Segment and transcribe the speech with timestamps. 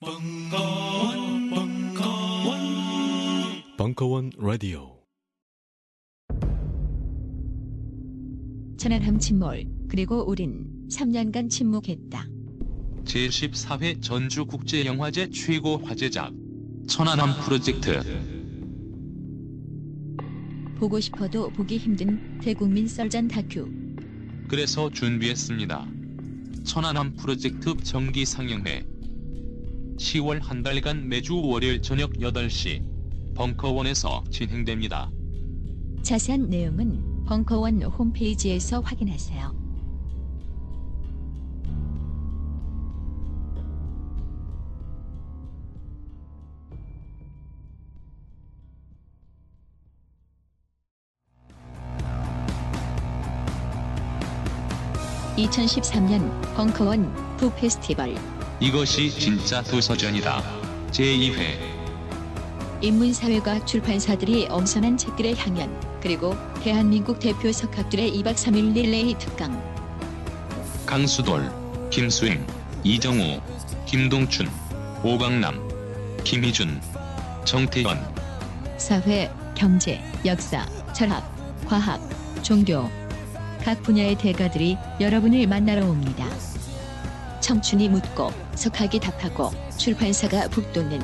[0.00, 2.60] 벙커원, 벙커원,
[3.76, 4.96] 벙커원 라디오.
[8.76, 12.28] 천안함 침몰 그리고 우린 3년간 침묵했다.
[13.06, 16.32] 제14회 전주국제영화제 최고 화제작
[16.86, 18.00] 천안함 프로젝트
[20.78, 23.68] 보고 싶어도 보기 힘든 대국민 썰전 다큐.
[24.46, 25.88] 그래서 준비했습니다.
[26.62, 28.97] 천안함 프로젝트 정기 상영회
[29.98, 35.10] 10월 한 달간 매주 월요일 저녁 8시 벙커원에서 진행됩니다.
[36.02, 39.68] 자세한 내용은 벙커원 홈페이지에서 확인하세요.
[55.36, 58.16] (2013년) 벙커원 부 페스티벌
[58.60, 60.42] 이것이 진짜 도서전이다.
[60.90, 61.78] 제2회
[62.80, 69.60] 인문사회과 출판사들이 엄선한 책들의 향연 그리고 대한민국 대표 석학들의 2박 3일 릴레이 특강
[70.86, 71.50] 강수돌,
[71.90, 72.44] 김수행,
[72.82, 73.40] 이정우,
[73.86, 74.48] 김동춘,
[75.02, 75.68] 오강남,
[76.24, 76.80] 김희준,
[77.44, 77.98] 정태현
[78.78, 81.24] 사회, 경제, 역사, 철학,
[81.66, 82.00] 과학,
[82.42, 82.88] 종교
[83.64, 86.26] 각 분야의 대가들이 여러분을 만나러 옵니다.
[87.40, 91.00] 청춘이 묻고 석학이 답하고 출판사가 북돋는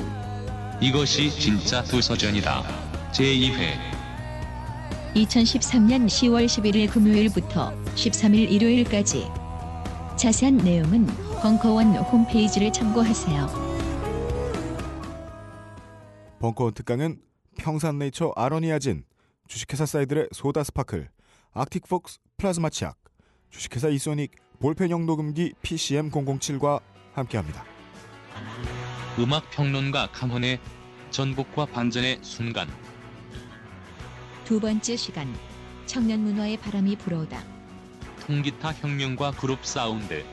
[0.81, 2.63] 이것이 진짜 도서전이다.
[3.11, 3.95] 제2회
[5.15, 9.27] 2013년 10월 11일 금요일부터 13일 일요일까지
[10.17, 11.07] 자세한 내용은
[11.41, 13.47] 벙커원 홈페이지를 참고하세요.
[16.39, 17.21] 벙커원 특강은
[17.57, 19.05] 평산네이처 아로니아진,
[19.47, 21.09] 주식회사 사이들의 소다 스파클,
[21.53, 22.97] 아틱폭스 플라즈마 치약,
[23.49, 26.81] 주식회사 이소닉 볼펜형 녹음기 PCM007과
[27.13, 27.63] 함께합니다.
[29.19, 30.59] 음악 평론가 강헌의
[31.11, 32.67] 전복과 반전의 순간
[34.43, 35.33] 두 번째 시간
[35.85, 37.41] 청년 문화의 바람이 불어오다.
[38.25, 40.25] 통기타 혁명과 그룹 사운드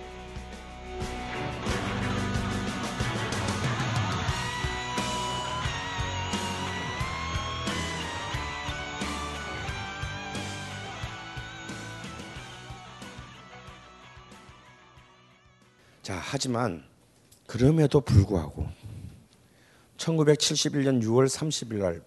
[16.02, 16.82] 자, 하지만
[17.46, 18.66] 그럼에도 불구하고
[19.98, 22.02] 1971년 6월 30일 날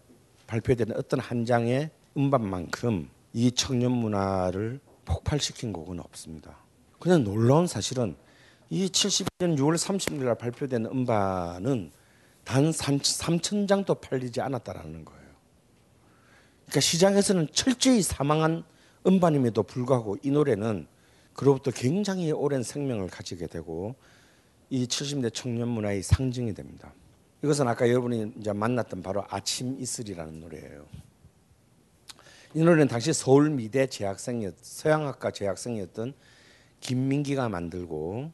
[0.47, 6.57] 발표된 어떤 한 장의 음반만큼 이 청년 문화를 폭발시킨 곡은 없습니다.
[6.99, 8.17] 그냥 놀라운 사실은
[8.69, 11.91] 이 71년 6월 30일 날 발표된 음반은
[12.43, 15.25] 단 3천 장도 팔리지 않았다라는 거예요.
[16.65, 18.65] 그러니까 시장에서는 철저히 사망한
[19.07, 20.87] 음반임에도 불구하고 이 노래는
[21.35, 23.95] 그로부터 굉장히 오랜 생명을 가지게 되고
[24.69, 26.93] 이 70대 청년 문화의 상징이 됩니다.
[27.43, 30.85] 이것은 아까 여러분이 이제 만났던 바로 아침 이슬이라는 노래예요.
[32.55, 36.13] 이 노래는 당시 서울 미대 재학생이었 서양학과 재학생이었던
[36.79, 38.31] 김민기가 만들고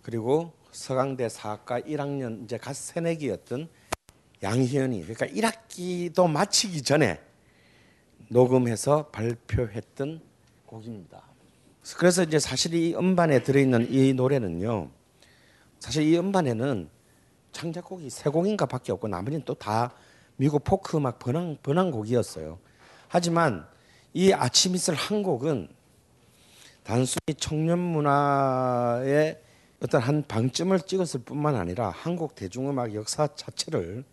[0.00, 3.68] 그리고 서강대 사학과 1학년 이제 갓 새내기였던
[4.42, 7.20] 양희연이 그러니까 1학기도 마치기 전에
[8.28, 10.22] 녹음해서 발표했던
[10.64, 11.31] 곡입니다.
[11.96, 14.90] 그래서 이제 사실 이 음반에 들어있는 이 노래는요.
[15.80, 16.88] 사실 이 음반에는
[17.52, 19.92] 창작곡이 세 곡인가 밖에 없고 나머지는 또 다
[20.36, 22.58] 미국 포크 음악 번안, 번안곡이었어요.
[23.08, 23.66] 하지만
[24.14, 25.68] 이 아침 이슬 한 곡은
[26.82, 29.40] 단순히 청년 문화의
[29.80, 34.04] 어떤 한 방점을 찍었을 뿐만 아니라 한국 대중음악 역사 자체를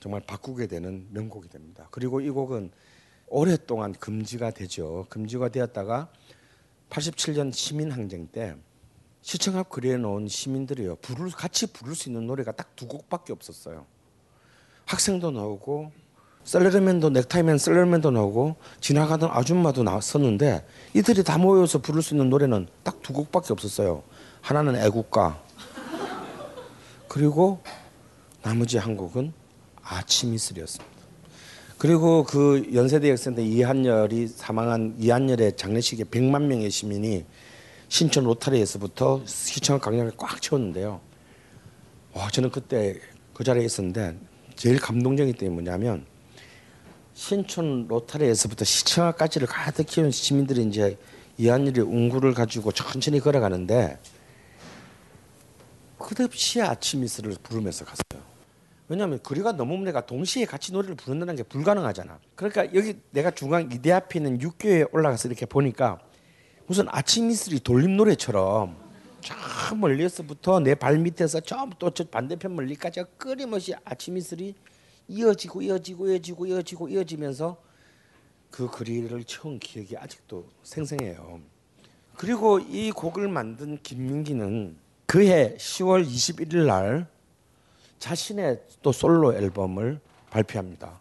[0.00, 1.88] 정말 바꾸게 되는 명곡이 됩니다.
[1.90, 2.70] 그리고 이 곡은
[3.28, 5.06] 오랫동안 금지가 되죠.
[5.08, 6.10] 금지가 되었다가
[6.90, 8.54] 87년 시민항쟁 때
[9.22, 13.84] 시청 앞 거리에 놓은 시민들이요 부를 같이 부를 수 있는 노래가 딱 두 곡밖에 없었어요.
[14.86, 15.92] 학생도 나오고
[16.44, 23.02] 셀러리맨도 넥타이맨 셀러리맨도 나오고 지나가던 아줌마도 나섰는데 이들이 다 모여서 부를 수 있는 노래는 딱
[23.02, 24.02] 두 곡밖에 없었어요.
[24.40, 25.42] 하나는 애국가
[27.08, 27.60] 그리고
[28.42, 29.32] 나머지 한 곡은
[29.82, 30.99] 아침 이슬이었습니다.
[31.80, 37.24] 그리고 그 연세대 학생대 이한열이 사망한 이한열의 장례식에 100만 명의 시민이
[37.88, 41.00] 신촌 로타리에서부터 시청 강연을 꽉 채웠는데요.
[42.12, 43.00] 와 저는 그때
[43.32, 44.14] 그 자리에 있었는데
[44.56, 46.04] 제일 감동적인 게 뭐냐면
[47.14, 50.98] 신촌 로타리에서부터 시청까지를 가득 키운 시민들이 이제
[51.38, 53.98] 이한열의 운구를 가지고 천천히 걸어가는데
[55.96, 58.29] 끝없이 아침 이슬을 부르면서 갔어요.
[58.90, 62.18] 왜냐하면 거리가 너무 내가 동시에 같이 노래를 부른다는 게 불가능하잖아.
[62.34, 66.00] 그러니까 여기 내가 중앙 이대 앞에 있는 육교에 올라가서 이렇게 보니까
[66.66, 68.76] 무슨 아침 이슬이 돌림 노래처럼
[69.20, 74.56] 쫙저 멀리서부터 내 발 밑에서 저또저 반대편 멀리까지 끊임없이 아침 이슬이
[75.06, 77.56] 이어지고 이어지고 이어지고 이어지고 이어지면서
[78.50, 81.40] 그 거리를 채운 기억이 아직도 생생해요.
[82.16, 84.76] 그리고 이 곡을 만든 김민기는
[85.06, 87.06] 그해 10월 21일 날
[88.00, 90.00] 자신의 또 솔로 앨범을
[90.30, 90.98] 발표합니다.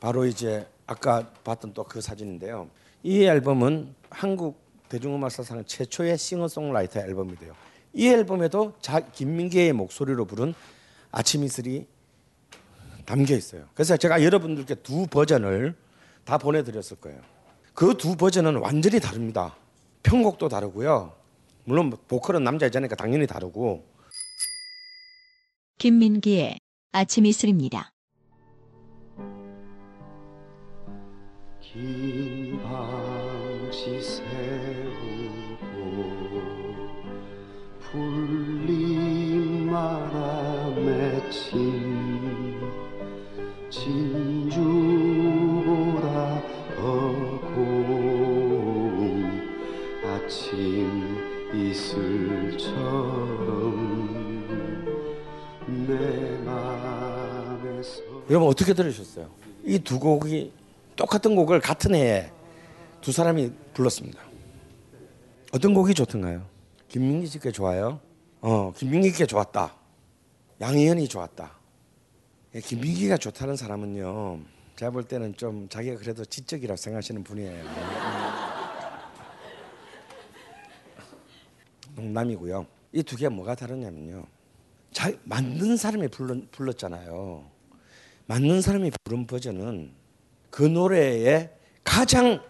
[0.00, 2.68] 바로 이제 아까 봤던 또 그 사진인데요.
[3.02, 7.54] 이 앨범은 한국 대중음악 사상 최초의 싱어송라이터 앨범이 돼요.
[7.94, 10.54] 이 앨범에도 자, 김민기의 목소리로 부른
[11.10, 11.86] 아침 이슬이
[13.04, 13.64] 담겨 있어요.
[13.74, 15.74] 그래서 제가 여러분들께 두 버전을
[16.24, 17.20] 다 보내드렸을 거예요.
[17.74, 19.56] 그 두 버전은 완전히 다릅니다.
[20.02, 21.12] 편곡도 다르고요.
[21.64, 23.84] 물론 보컬은 남자 여자니까 당연히 다르고
[25.78, 26.58] 김민기의
[26.90, 27.92] 아침 이슬입니다.
[31.60, 34.28] 긴 방시 세우고
[37.78, 38.68] 풀잎마다
[40.70, 41.58] 맺힌
[43.70, 44.27] 진
[58.28, 59.30] 여러분 어떻게 들으셨어요?
[59.64, 60.52] 이 두 곡이
[60.96, 62.30] 똑같은 곡을 같은 해에
[63.00, 64.20] 두 사람이 불렀습니다.
[65.52, 66.46] 어떤 곡이 좋던가요?
[66.88, 68.00] 김민기 씨께 좋아요?
[68.40, 69.74] 어, 김민기 께 좋았다.
[70.60, 71.52] 양희연이 좋았다.
[72.54, 74.40] 예, 김민기가 좋다는 사람은요,
[74.76, 77.64] 제가 볼 때는 좀 자기가 그래도 지적이라고 생각하시는 분이에요.
[81.94, 82.66] 농담이고요.
[82.92, 84.24] 이 두 개가 뭐가 다르냐면요.
[84.92, 87.44] 자, 만든 사람이 불렀, 불렀잖아요.
[88.28, 89.90] 만든 사람이 부른 버전은
[90.50, 91.48] 그 노래에
[91.82, 92.40] 가장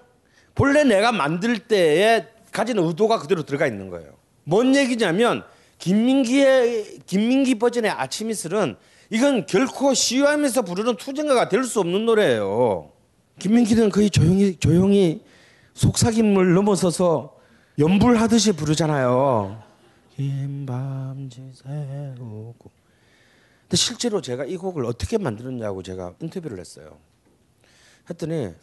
[0.54, 4.10] 본래 내가 만들 때에 가진 의도가 그대로 들어가 있는 거예요.
[4.42, 5.44] 뭔 얘기냐면
[5.78, 8.74] 김민기의 김민기 버전의 아침 이슬은
[9.10, 12.90] 이건 결코 시위하면서 부르는 투쟁가가 될 수 없는 노래예요.
[13.38, 15.22] 김민기는 거의 조용히 조용히
[15.74, 17.36] 속삭임을 넘어서서
[17.78, 19.62] 연불하듯이 부르잖아요.
[20.16, 22.77] 긴 밤 지 새우고.
[23.68, 26.96] 근데 실제로 제가 이 곡을 어떻게 만들었냐고 제가 인터뷰를 했어요.
[28.08, 28.54] 했더니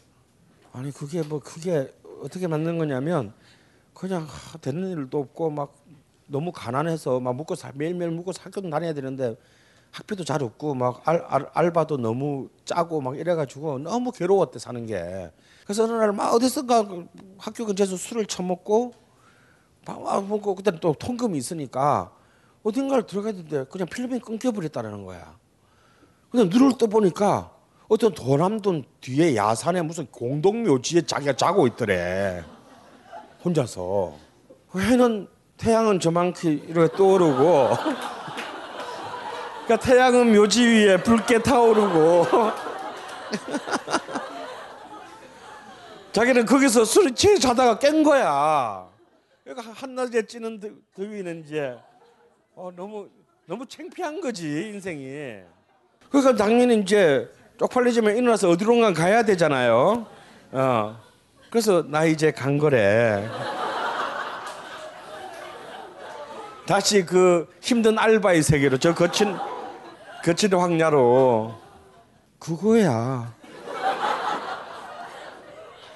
[0.72, 3.32] 아니 그게 뭐 그게 어떻게 만든 거냐면
[3.94, 5.76] 그냥 하, 되는 일도 없고 막
[6.26, 9.36] 너무 가난해서 막 묵고 사, 매일매일 묵고 학교도 다녀야 되는데
[9.92, 15.30] 학비도 잘 없고 막 알, 알, 알바도 너무 짜고 막 이래가지고 너무 괴로웠대 사는 게
[15.62, 17.06] 그래서 어느 날 막 어디선가 그
[17.38, 18.92] 학교 근처에서 술을 처먹고
[19.86, 22.10] 막 먹고 그때 또 통금이 있으니까
[22.66, 25.36] 어딘가를 들어가야 되는데 그냥 필름이 끊겨버렸다는 거야.
[26.30, 27.52] 근데 눈을 떠보니까
[27.88, 32.42] 어떤 도남돈 뒤에 야산에 무슨 공동묘지에 자기가 자고 있더래.
[33.44, 34.14] 혼자서.
[34.74, 35.28] 해는
[35.58, 37.68] 태양은 저만큼 이렇게 떠오르고
[39.64, 42.26] 그러니까 태양은 묘지 위에 붉게 타오르고
[46.12, 48.88] 자기는 거기서 술을 취해 자다가 깬 거야.
[49.44, 51.76] 그러니까 한낮에 찌는 더- 더위는 이제
[52.58, 53.06] 어, 너무
[53.44, 55.40] 너무 창피한 거지 인생이.
[56.08, 60.06] 그러니까 당연히 이제 쪽팔리지면 일어나서 어디론가 가야 되잖아요.
[60.52, 61.00] 어.
[61.50, 63.28] 그래서 나 이제 간 거래.
[66.66, 69.36] 다시 그 힘든 알바의 세계로 저 거친
[70.24, 71.54] 거친 황야로
[72.38, 73.34] 그거야.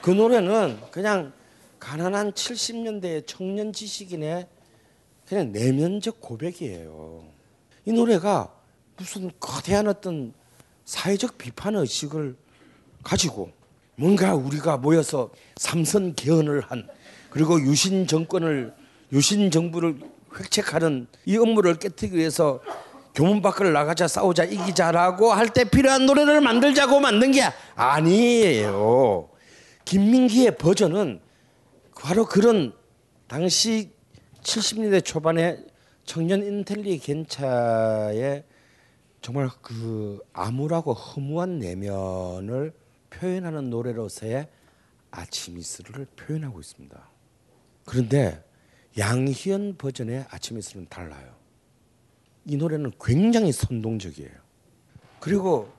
[0.02, 1.32] 그 노래는 그냥
[1.78, 4.46] 가난한 70년대의 청년 지식인의
[5.30, 7.22] 그냥 내면적 고백이에요.
[7.84, 8.52] 이 노래가
[8.96, 10.34] 무슨 거대한 어떤
[10.84, 12.34] 사회적 비판 의식을
[13.04, 13.52] 가지고
[13.94, 16.88] 뭔가 우리가 모여서 삼선 개헌을 한
[17.30, 18.74] 그리고 유신 정권을
[19.12, 20.00] 유신 정부를
[20.36, 22.60] 획책하는 이 업무를 깨뜨리기 위해서
[23.14, 27.42] 교문 밖을 나가자 싸우자 이기자라고 할 때 필요한 노래를 만들자고 만든 게
[27.76, 29.28] 아니에요.
[29.84, 31.20] 김민기의 버전은
[31.94, 32.72] 바로 그런
[33.28, 33.92] 당시
[34.42, 35.64] 70년대 초반의
[36.04, 38.44] 청년 인텔리겐차의
[39.20, 42.72] 정말 그 암울하고 허무한 내면을
[43.10, 44.48] 표현하는 노래로서의
[45.10, 47.08] 아침 이슬을 표현하고 있습니다.
[47.84, 48.42] 그런데
[48.98, 51.34] 양희연 버전의 아침 이슬은 달라요.
[52.46, 54.30] 이 노래는 굉장히 선동적이에요.
[55.20, 55.70] 그리고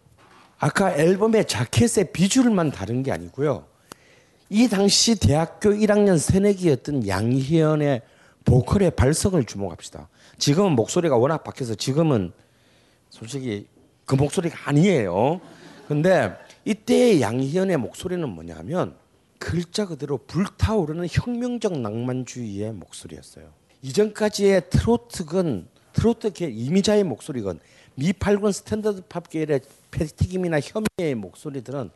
[0.59, 3.65] 아까 앨범의 자켓의 비주얼만 다른 게 아니고요.
[4.49, 8.01] 이 당시 대학교 1학년 새내기였던 양희은의
[8.45, 10.09] 보컬의 발성을 주목합시다.
[10.37, 12.31] 지금은 목소리가 워낙 바뀌어서 지금은
[13.09, 13.67] 솔직히
[14.05, 15.41] 그 목소리가 아니에요.
[15.87, 18.95] 근데 이때의 양희은의 목소리는 뭐냐면
[19.39, 23.51] 글자 그대로 불타오르는 혁명적 낭만주의의 목소리였어요.
[23.81, 27.59] 이전까지의 트로트건 트로트계 이미자의 목소리건
[27.95, 31.89] 미팔군 스탠더드 팝계의 패티김이나 현미의 목소리들은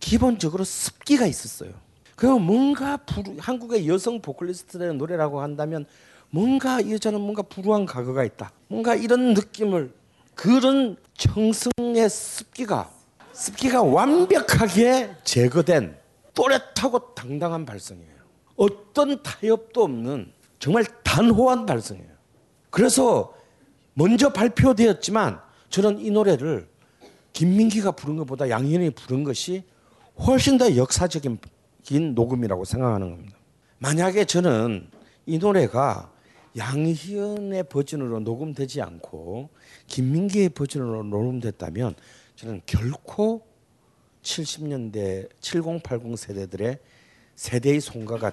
[0.00, 1.72] 기본적으로 습기가 있었어요.
[2.16, 5.84] 그 뭔가 부르, 한국의 여성 보컬리스트의 노래라고 한다면
[6.30, 8.50] 뭔가 여자는 뭔가 불우한 과거가 있다.
[8.68, 9.92] 뭔가 이런 느낌을
[10.34, 12.90] 그런 청승의 습기가
[13.32, 15.96] 습기가 완벽하게 제거된
[16.34, 18.16] 또렷하고 당당한 발성이에요.
[18.56, 22.08] 어떤 타협도 없는 정말 단호한 발성이에요.
[22.70, 23.34] 그래서
[23.92, 26.68] 먼저 발표되었지만 저는 이 노래를
[27.34, 29.64] 김민기가 부른 것보다 양현이 부른 것이
[30.26, 31.38] 훨씬 더 역사적인
[31.86, 33.38] 긴 녹음이라고 생각하는 겁니다.
[33.78, 34.90] 만약에 저는
[35.24, 36.10] 이 노래가
[36.56, 39.50] 양희은의 버전으로 녹음되지 않고
[39.86, 41.94] 김민기의 버전으로 녹음됐다면
[42.34, 43.46] 저는 결코
[44.22, 46.78] 70년대 7080 세대들의
[47.36, 48.32] 세대의 송가가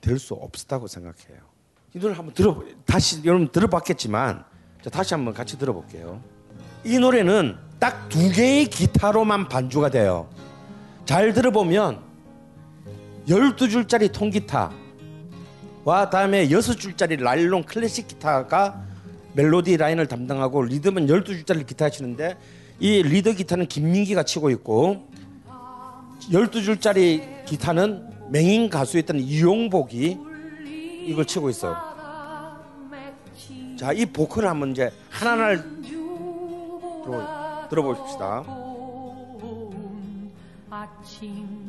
[0.00, 1.40] 될 수 없었다고 생각해요.
[1.94, 4.44] 이 노래 한번 들어 다시 여러분 들어봤겠지만
[4.82, 6.22] 자, 다시 한번 같이 들어볼게요.
[6.84, 10.28] 이 노래는 딱 두 개의 기타로만 반주가 돼요.
[11.04, 12.11] 잘 들어보면
[13.26, 18.82] 12줄짜리 통기타와 다음에 6줄짜리 라일론 클래식 기타가
[19.34, 22.36] 멜로디 라인을 담당하고 리듬은 12줄짜리 기타 치는데
[22.80, 25.08] 이 리더 기타는 김민기가 치고 있고
[26.30, 30.18] 12줄짜리 기타는 맹인 가수였던 이용복이
[31.06, 31.92] 이걸 치고 있어.
[33.76, 34.92] 자, 이 보컬을 한번 이제
[37.04, 38.44] 들어, 들어보십시다.
[40.70, 41.61] 아침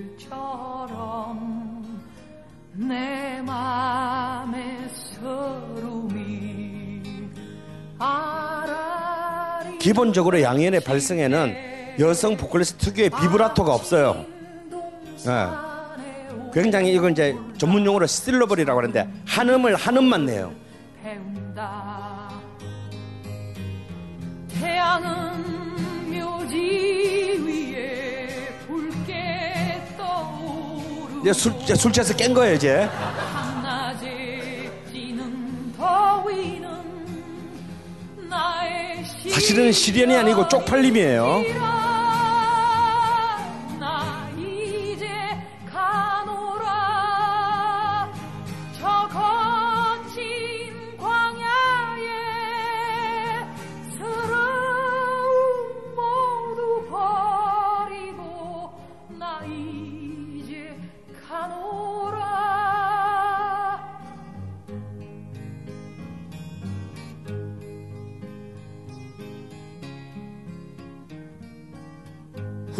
[0.00, 1.84] 이슬처럼
[2.72, 4.88] 내 맘의
[5.20, 7.02] 서름이
[9.78, 11.54] 기본적으로 양현의 발성에는
[11.98, 14.24] 여성 보컬리스트 특유의 비브라토가 없어요.
[15.26, 15.46] 네.
[16.52, 20.52] 굉장히 이건 이제 전문 용어로 실러버리라고 하는데 한음을 한음만 내요.
[24.60, 27.19] 태양은 묘지
[31.20, 32.88] 이제 술, 이제 술 취해서 깬 거예요 이제.
[39.30, 41.42] 사실은 시련이 아니고 쪽팔림이에요.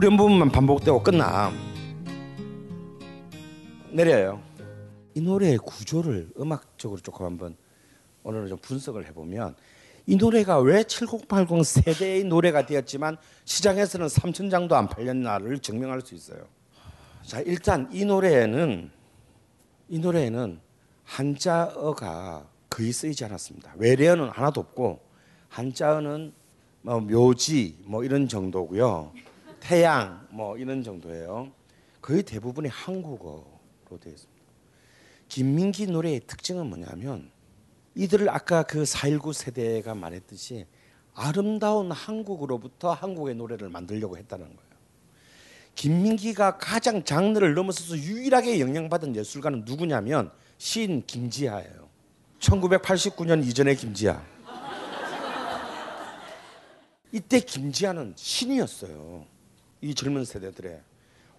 [0.01, 1.53] 후렴 부분만 반복되고 끝나.
[3.91, 4.43] 내려요.
[5.15, 7.55] 이 노래의 구조를 음악적으로 조금 한번
[8.23, 9.57] 오늘은 좀 분석을 해보면
[10.07, 16.47] 이 노래가 왜 7080 세대의 노래가 되었지만 시장에서는 3천 장도 안 팔렸나를 증명할 수 있어요.
[17.23, 18.91] 자 일단 이 노래에는
[19.91, 20.61] 이 노래에는
[21.05, 23.75] 한자어가 거의 쓰이지 않았습니다.
[23.77, 24.99] 외래어는 하나도 없고
[25.51, 26.33] 한자어는
[26.81, 29.13] 뭐 묘지 뭐 이런 정도고요.
[29.61, 31.53] 태양 뭐 이런 정도예요.
[32.01, 33.45] 거의 대부분이 한국어로
[34.01, 34.41] 되어 있습니다.
[35.29, 37.31] 김민기 노래의 특징은 뭐냐면
[37.95, 40.67] 이들을 아까 그 419 세대가 말했듯이
[41.15, 44.71] 아름다운 한국으로부터 한국의 노래를 만들려고 했다는 거예요.
[45.75, 51.89] 김민기가 가장 장르를 넘어서서 유일하게 영향받은 예술가는 누구냐면 시인 김지하예요.
[52.39, 54.23] 1989년 이전의 김지하.
[57.13, 59.27] 이때 김지하는 신이었어요.
[59.81, 60.81] 이 젊은 세대들의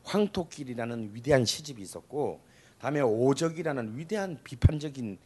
[0.03, 2.41] 황토길이라는 위대한 시집이 있었고
[2.79, 5.17] 다음에 오적이라는 위대한 비판적인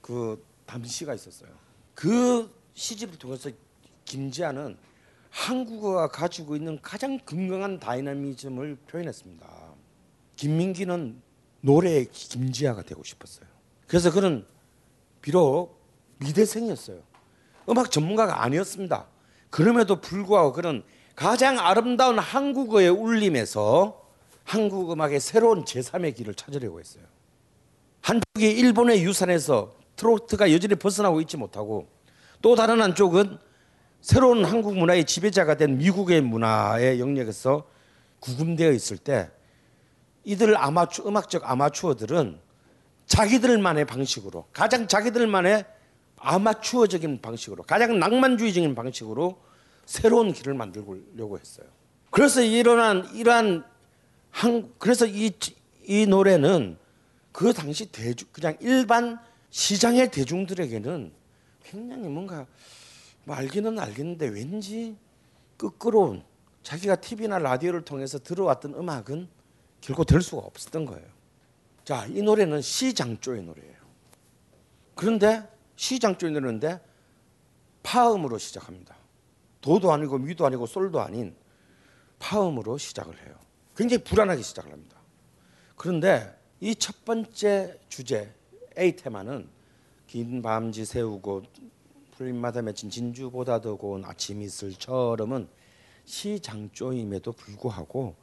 [0.00, 1.50] 그 담시가 있었어요.
[1.94, 3.50] 그 시집을 통해서
[4.04, 4.76] 김지아는
[5.30, 9.46] 한국어가 가지고 있는 가장 건강한 다이나미즘을 표현했습니다.
[10.36, 11.20] 김민기는
[11.62, 13.46] 노래의 김지아가 되고 싶었어요.
[13.86, 14.44] 그래서 그는
[15.20, 15.80] 비록
[16.18, 17.02] 미대생이었어요.
[17.68, 19.06] 음악 전문가가 아니었습니다.
[19.50, 20.82] 그럼에도 불구하고 그는
[21.22, 24.02] 가장 아름다운 한국어의 울림에서
[24.42, 27.04] 한국 음악의 새로운 제3의 길을 찾으려고 했어요.
[28.00, 31.86] 한쪽이 일본의 유산에서 트로트가 여전히 벗어나고 있지 못하고
[32.40, 33.38] 또 다른 한쪽은
[34.00, 37.68] 새로운 한국 문화의 지배자가 된 미국의 문화의 영역에서
[38.18, 39.30] 구금되어 있을 때
[40.24, 42.40] 이들 아마추 음악적 아마추어들은
[43.06, 45.66] 자기들만의 방식으로 가장 자기들만의
[46.16, 49.51] 아마추어적인 방식으로 가장 낭만주의적인 방식으로
[49.92, 51.66] 새로운 길을 만들려고 했어요.
[52.10, 53.62] 그래서 일어난 이러한
[54.30, 55.30] 한 그래서 이,
[55.84, 56.78] 이 노래는
[57.30, 59.20] 그 당시 대주 그냥 일반
[59.50, 61.12] 시장의 대중들에게는
[61.64, 62.46] 굉장히 뭔가
[63.24, 64.96] 뭐 알기는 알겠는데 왠지
[65.58, 66.24] 끄끄러운
[66.62, 69.28] 자기가 TV나 라디오를 통해서 들어왔던 음악은
[69.82, 71.06] 결코 될 수가 없었던 거예요.
[71.84, 73.76] 자, 이 노래는 시장조의 노래예요.
[74.94, 75.46] 그런데
[75.76, 76.80] 시장조의 노래인데
[77.82, 79.01] 파음으로 시작합니다.
[79.62, 81.34] 도도 아니고 미도 아니고 솔도 아닌
[82.18, 83.34] 파음으로 시작을 해요.
[83.74, 84.98] 굉장히 불안하게 시작을 합니다.
[85.76, 88.32] 그런데 이 첫 번째 주제
[88.78, 89.48] A 테마는
[90.06, 91.42] 긴 밤지 새우고
[92.16, 95.48] 풀잎마다 맺힌 진주보다 더 고운 아침 이슬처럼은
[96.04, 98.14] 시장조임에도 불구하고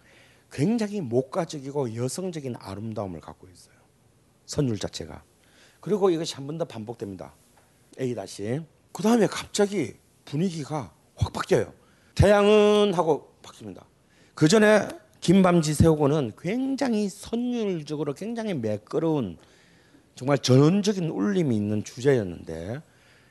[0.51, 3.75] 굉장히 목가적이고 여성적인 아름다움을 갖고 있어요.
[4.45, 5.23] 선율 자체가.
[5.79, 7.33] 그리고 이것이 한 번 더 반복됩니다.
[7.99, 8.61] A 다시.
[8.91, 11.73] 그 다음에 갑자기 분위기가 확 바뀌어요.
[12.15, 13.83] 태양은 하고 바뀝니다.
[14.33, 14.87] 그 전에
[15.19, 19.37] 김밤지 세우고는 굉장히 선율적으로 굉장히 매끄러운
[20.15, 22.81] 정말 전원적인 울림이 있는 주제였는데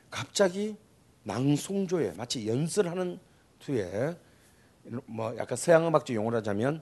[0.09, 0.75] 갑자기
[1.23, 3.19] 낭송조에 마치 연설하는
[3.59, 4.15] 투에
[5.05, 6.81] 뭐 약간 서양 음악적 용어로 하자면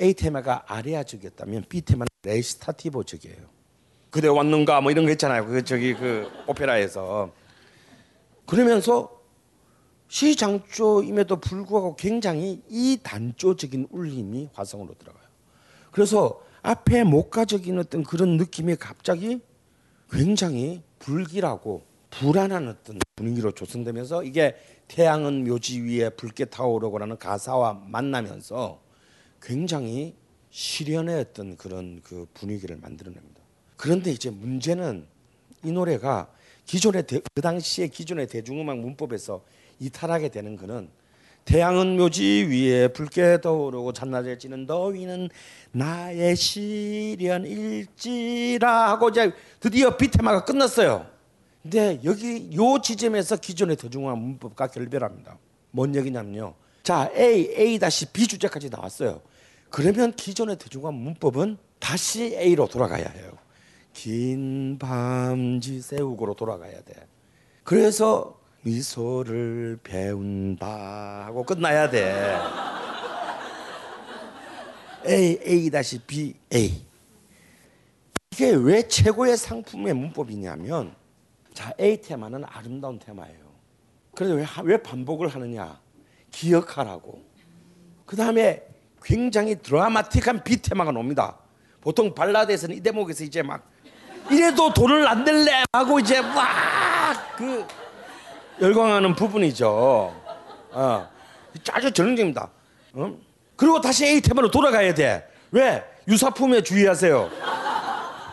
[0.00, 3.36] A 테마가 아리아적이었다면 B 테마는 레시타티보적이에요.
[4.10, 5.46] 그대 왔는가 뭐 이런 거 있잖아요.
[5.46, 7.32] 그 저기 그 오페라에서
[8.46, 9.21] 그러면서
[10.12, 15.24] 시장조임에도 불구하고 굉장히 이 단조적인 울림이 화성으로 들어가요.
[15.90, 19.40] 그래서 앞에 목가적인 어떤 그런 느낌이 갑자기
[20.10, 24.54] 굉장히 불길하고 불안한 어떤 분위기로 조성되면서 이게
[24.88, 28.82] 태양은 묘지 위에 붉게 타오르고라는 가사와 만나면서
[29.40, 30.14] 굉장히
[30.50, 33.40] 시련의 어떤 그런 그 분위기를 만들어냅니다.
[33.78, 35.06] 그런데 이제 문제는
[35.64, 36.28] 이 노래가
[36.66, 39.42] 기존의 대, 그 당시에 기존의 대중음악 문법에서
[39.82, 40.88] 이탈하게 되는 거는
[41.44, 45.28] 태양은 묘지 위에 붉게 떠오르고 잔나절 찌는 더위는
[45.72, 47.30] 나의 시련일지라
[48.90, 51.06] 하고 이제 드디어 비테마가 끝났어요.
[51.62, 55.38] 근데 여기 요 지점에서 기존의 대중음악 문법과 결별합니다.
[55.72, 56.54] 뭔 얘기냐면요.
[56.82, 59.20] 자, A, A 다시 B 주제까지 나왔어요.
[59.70, 63.32] 그러면 기존의 대중음악 문법은 다시 A로 돌아가야 해요.
[63.92, 66.94] 긴 밤지 세우고로 돌아가야 돼.
[67.64, 72.38] 그래서 미소를 배운다 하고 끝나야 돼.
[75.06, 76.84] A A 다시 B A.
[78.30, 80.94] 이게 왜 최고의 상품의 문법이냐면
[81.52, 83.52] 자 A 테마는 아름다운 테마예요.
[84.14, 85.80] 그래서 왜, 왜 반복을 하느냐?
[86.30, 87.20] 기억하라고.
[88.06, 88.62] 그 다음에
[89.02, 91.38] 굉장히 드라마틱한 B 테마가 옵니다.
[91.80, 93.68] 보통 발라드에서는 이 대목에서 이제 막
[94.30, 97.66] 이래도 돈을 안 낼래 하고 이제 막 그
[98.62, 100.14] 열광하는 부분이죠.
[100.70, 101.08] 어.
[101.72, 102.48] 아주 전형적입니다.
[102.94, 103.16] 어?
[103.56, 105.26] 그리고 다시 A 테마로 돌아가야 돼.
[105.50, 105.84] 왜?
[106.06, 107.30] 유사품에 주의하세요.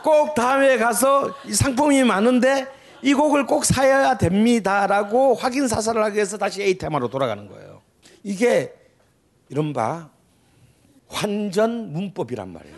[0.04, 2.68] 꼭 다음에 가서 이 상품이 많은데
[3.02, 7.82] 이 곡을 꼭 사야 됩니다라고 확인 사살을 하기 위해서 다시 A 테마로 돌아가는 거예요.
[8.24, 8.74] 이게
[9.50, 10.10] 이른바
[11.08, 12.76] 환전 문법이란 말이에요.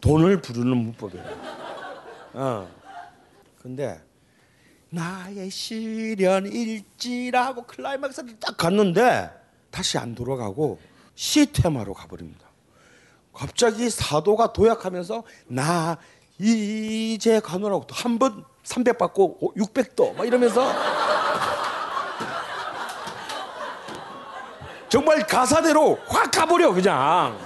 [0.00, 1.24] 돈을 부르는 문법이에요.
[2.34, 2.68] 어.
[3.62, 4.00] 근데
[4.90, 6.84] 나의 시련일지라고
[7.62, 9.30] 클라이막스를 딱 갔는데
[9.70, 10.78] 다시 안 돌아가고
[11.14, 12.48] C 테마로 가버립니다.
[13.34, 15.98] 갑자기 사도가 도약하면서 나
[16.38, 20.72] 이제 가노라고 한번 300 받고 600도 막 이러면서
[24.88, 27.38] 정말 가사대로 확 가버려 그냥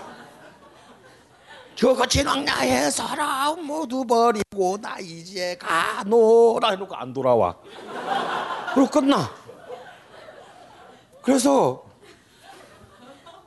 [1.74, 7.56] 저거 진왕야의 사람 모두 버리고 나 이제 가노라 해놓고 안 돌아와
[8.74, 9.30] 그리고 끝나
[11.22, 11.85] 그래서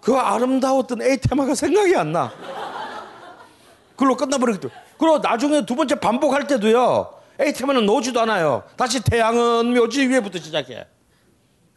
[0.01, 2.31] 그 아름다웠던 A 테마가 생각이 안 나.
[3.95, 4.69] 그걸로 끝나버리겠죠.
[4.99, 7.11] 그리고 나중에 두 번째 반복할 때도요.
[7.41, 8.63] A 테마는 나오지도 않아요.
[8.77, 10.85] 다시 태양은 묘지 위에부터 시작해.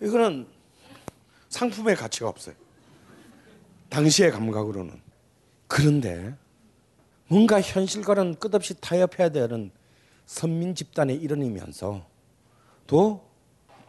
[0.02, 0.46] 이거는
[1.48, 2.54] 상품의 가치가 없어요.
[3.88, 5.07] 당시의 감각으로는.
[5.68, 6.34] 그런데
[7.28, 9.70] 뭔가 현실과는 끝없이 타협해야 되는
[10.26, 12.06] 선민 집단의 일원이면서
[12.86, 13.28] 또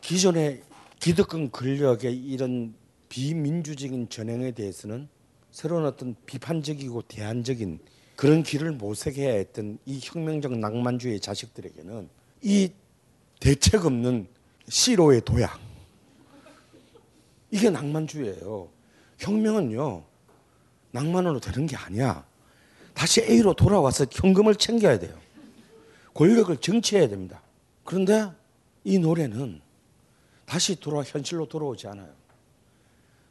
[0.01, 0.61] 기존의
[0.99, 2.75] 기득권 권력의 이런
[3.07, 5.07] 비민주적인 전행에 대해서는
[5.51, 7.79] 새로운 어떤 비판적이고 대안적인
[8.15, 12.09] 그런 길을 모색해야 했던 이 혁명적 낭만주의 자식들에게는
[12.43, 12.71] 이
[13.39, 14.27] 대책 없는
[14.67, 15.59] 시로의 도약
[17.51, 18.69] 이게 낭만주의예요.
[19.17, 20.08] 혁명은요
[20.91, 22.25] 낭만으로 되는 게 아니야.
[22.93, 25.15] 다시 A로 돌아와서 현금을 챙겨야 돼요.
[26.13, 27.41] 권력을 정치해야 됩니다.
[27.83, 28.29] 그런데
[28.83, 29.61] 이 노래는
[30.45, 32.09] 다시 돌아 현실로 돌아오지 않아요.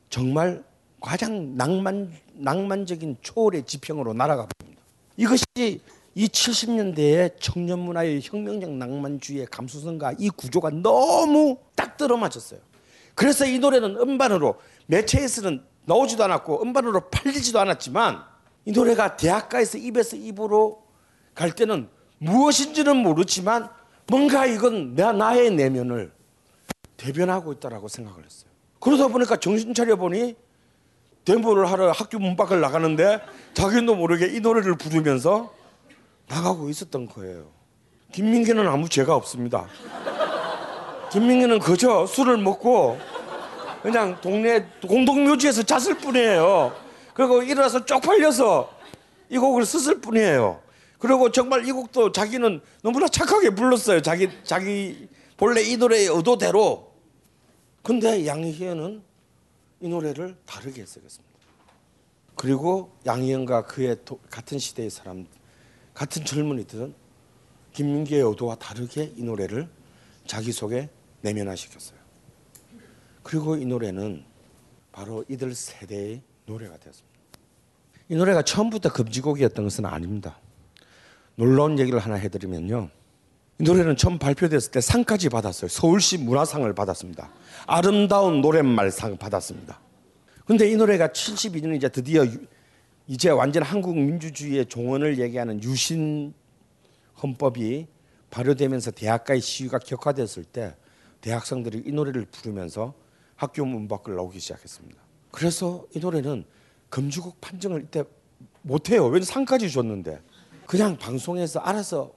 [0.09, 0.65] 정말
[1.01, 4.83] 가장 낭만 낭만적인 초월의 지평으로 날아가 버립니다.
[5.17, 5.45] 이것이
[6.15, 12.61] 이 70년대의 청년 문화의 혁명적 낭만주의의 감수성과 이 구조가 너무 딱 들어맞았어요.
[13.15, 18.23] 그래서 이 노래는 음반으로 매체에서는 나오지도 않았고 음반으로 팔리지도 않았지만
[18.67, 20.85] 이 노래가 대학가에서 입에서 입으로
[21.35, 23.71] 갈 때는 무엇인지는 모르지만
[24.07, 26.13] 뭔가 이건 내 나의 내면을
[26.99, 28.51] 대변하고 있다라고 생각을 했어요.
[28.81, 30.37] 그러다 보니까 정신 차려 보니
[31.25, 33.21] 대모를 하러 학교 문 밖을 나가는데
[33.55, 35.53] 자기도 모르게 이 노래를 부르면서
[36.29, 37.47] 나가고 있었던 거예요.
[38.13, 39.67] 김민기는 아무 죄가 없습니다.
[41.13, 42.99] 김민기는 그저 술을 먹고
[43.89, 46.77] 그냥 동네 공동묘지에서 잤을 뿐이에요.
[47.15, 48.71] 그리고 일어나서 쪽팔려서
[49.31, 50.61] 이 곡을 썼을 뿐이에요.
[50.99, 54.03] 그리고 정말 이 곡도 자기는 너무나 착하게 불렀어요.
[54.03, 56.93] 자기 자기 본래 이 노래의 의도대로.
[57.83, 59.03] 근데 양희은은
[59.81, 61.39] 이 노래를 다르게 해석했습니다.
[62.35, 65.27] 그리고 양희은과 그의 도- 같은 시대의 사람,
[65.95, 66.95] 같은 젊은이들은
[67.73, 69.67] 김민기의 의도와 다르게 이 노래를
[70.27, 70.91] 자기 속에
[71.23, 71.98] 내면화시켰어요.
[73.29, 74.25] 그리고 이 노래는
[74.91, 77.19] 바로 이들 세대의 노래가 되었습니다.
[78.09, 80.39] 이 노래가 처음부터 금지곡이었던 것은 아닙니다.
[81.35, 82.89] 놀라운 얘기를 하나 해드리면요.
[83.59, 85.69] 이 노래는 처음 발표됐을 때 상까지 받았어요.
[85.69, 87.31] 서울시 문화상을 받았습니다.
[87.67, 89.79] 아름다운 노랫말상 받았습니다.
[90.47, 92.47] 근데 이 노래가 72년 이제 드디어 유-
[93.09, 96.33] 이제 완전 한국 민주주의의 종언을 얘기하는 유신
[97.23, 97.89] 헌법이
[98.31, 100.75] 발효되면서 대학가의 시위가 격화됐을 때
[101.21, 102.95] 대학생들이 이 노래를 부르면서
[103.39, 105.01] 학교 문 밖을 나오기 시작했습니다.
[105.31, 106.45] 그래서 이 노래는
[106.91, 108.03] 금주곡 판정을 이때
[108.63, 109.07] 못해요.
[109.07, 110.21] 왠 상까지 줬는데
[110.67, 112.13] 그냥 방송에서 알아서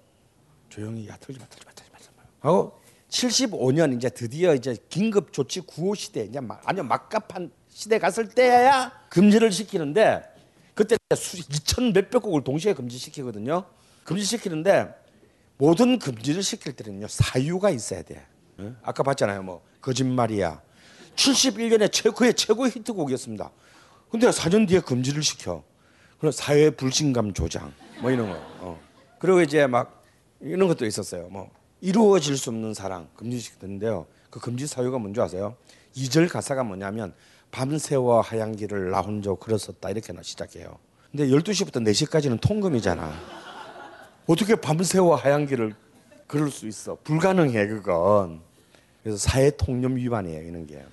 [0.70, 2.24] 조용히 야 틀지 마 틀지 마 틀지 마.
[2.40, 8.28] 하고 75년 이제 드디어 이제 긴급 조치 구호 시대 이제 막 아주 막갑한 시대 갔을
[8.28, 10.24] 때야 금지를 시키는데
[10.74, 13.66] 그때 2천 몇백 곡을 동시에 금지시키거든요.
[14.06, 14.92] 금지시키는데
[15.58, 18.26] 모든 금지를 시킬 때는요 사유가 있어야 돼.
[18.58, 18.76] 응?
[18.82, 20.71] 아까 봤잖아요, 뭐 거짓말이야.
[21.16, 23.52] 71년에 최고의 최고 히트곡이었습니다.
[24.10, 25.64] 근데 4년 뒤에 금지를 시켜.
[26.20, 28.36] 그럼 사회 불신감 조장 뭐 이런 거.
[28.60, 28.80] 어.
[29.20, 30.04] 그리고 이제 막
[30.40, 31.28] 이런 것도 있었어요.
[31.30, 31.50] 뭐
[31.82, 34.06] 이루어질 수 없는 사랑 금지시켰는데요.
[34.30, 35.56] 그 금지 사유가 뭔지 아세요?
[35.96, 37.14] 2절 가사가 뭐냐면
[37.52, 40.78] 밤새워 하얀 길을 나 혼자 걸었었다 이렇게 나 시작해요.
[41.12, 43.12] 근데 12시부터 4시까지는 통금이잖아.
[44.28, 45.76] 어떻게 밤새워 하얀 길을
[46.28, 46.98] 걸을 수 있어?
[47.04, 48.42] 불가능해 그건.
[49.04, 50.86] 그래서 사회 통념 위반이에요 이런 게.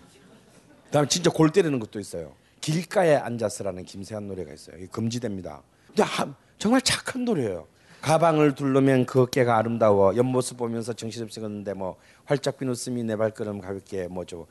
[0.89, 2.33] 그다음에 진짜 골 때리는 것도 있어요.
[2.61, 4.77] 길가에 앉아서라는 김세한 노래가 있어요.
[4.91, 5.63] 금지됩니다.
[5.87, 6.27] 근데 하-
[6.59, 7.67] 정말 착한 노래예요.
[8.01, 11.97] 가방을 둘러면 그 어깨가 아름다워 옆모습 보면서 정신없이 걷는데 뭐
[12.27, 14.47] 활짝 핀 웃음이 내 발걸음 가볍게 뭐죠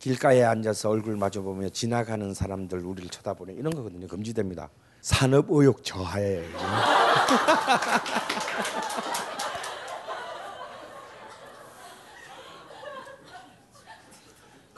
[0.00, 4.70] 길가에 앉아서 얼굴 마주 보며 지나가는 사람들 우리를 쳐다보는 이런 거거든요 금지됩니다
[5.02, 6.42] 산업 의욕 저하에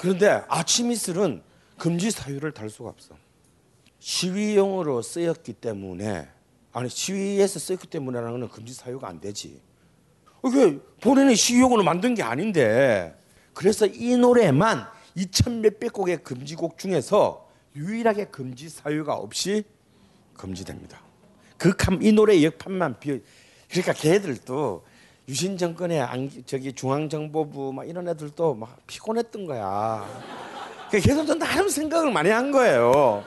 [0.02, 1.44] 그런데 아침 이슬은
[1.78, 3.14] 금지 사유를 달 수가 없어.
[4.00, 6.28] 시위용으로 쓰였기 때문에
[6.72, 9.60] 아니 시위에서 쓰였기 때문에라는 건 금지 사유가 안 되지.
[10.44, 13.16] 이게 본인이 시위용으로 만든 게 아닌데
[13.54, 19.62] 그래서 이 노래만 2천 몇백 곡의 금지곡 중에서 유일하게 금지 사유가 없이
[20.34, 21.00] 금지됩니다.
[21.58, 23.18] 그 이 노래 역판만 비어
[23.70, 24.84] 그러니까 걔들도
[25.32, 30.06] 유신 정권의 안, 저기 중앙정보부 막 이런 애들도 막 피곤했던 거야.
[30.90, 33.24] 그 걔들도 나름 생각을 많이 한 거예요.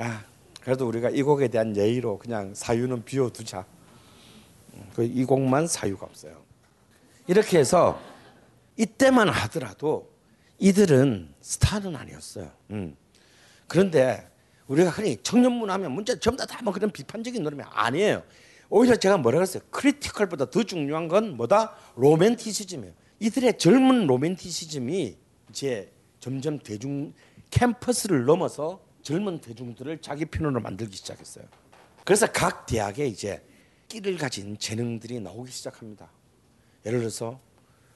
[0.00, 0.24] 야,
[0.62, 3.66] 그래도 우리가 이 곡에 대한 예의로 그냥 사유는 비워두자.
[4.94, 6.40] 그이 곡만 사유가 없어요.
[7.26, 8.00] 이렇게 해서
[8.78, 10.08] 이때만 하더라도
[10.58, 12.50] 이들은 스타는 아니었어요.
[12.70, 12.96] 음.
[13.68, 14.26] 그런데
[14.68, 18.22] 우리가 흔히 청년문 하면 문제 전부 다뭐 그런 비판적인 노래면 아니에요.
[18.70, 19.62] 오히려 제가 뭐라 그랬어요?
[19.70, 21.74] 크리티컬보다 더 중요한 건 뭐다?
[21.96, 22.94] 로맨티시즘이에요.
[23.18, 25.18] 이들의 젊은 로맨티시즘이
[25.50, 27.12] 이제 점점 대중
[27.50, 31.44] 캠퍼스를 넘어서 젊은 대중들을 자기 편으로 만들기 시작했어요.
[32.04, 33.42] 그래서 각 대학에 이제
[33.88, 36.08] 끼를 가진 재능들이 나오기 시작합니다.
[36.86, 37.40] 예를 들어서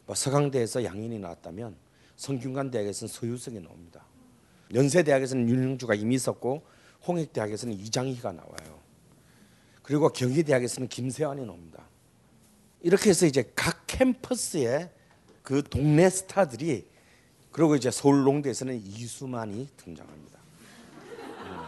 [0.06, 1.76] 뭐 서강대에서 양인이 나왔다면
[2.16, 4.04] 성균관 대학에서는 서유석이 나옵니다.
[4.74, 6.66] 연세대학에서는 윤영주가 이미 있었고
[7.06, 8.83] 홍익대학에서는 이장희가 나와요.
[9.84, 11.84] 그리고 경희대학에서는 김세환이 나옵니다.
[12.80, 14.90] 이렇게 해서 이제 각 캠퍼스에
[15.42, 16.86] 그 동네 스타들이
[17.52, 20.38] 그리고 이제 서울 농대에서는 이수만이 등장합니다.
[21.38, 21.60] 음.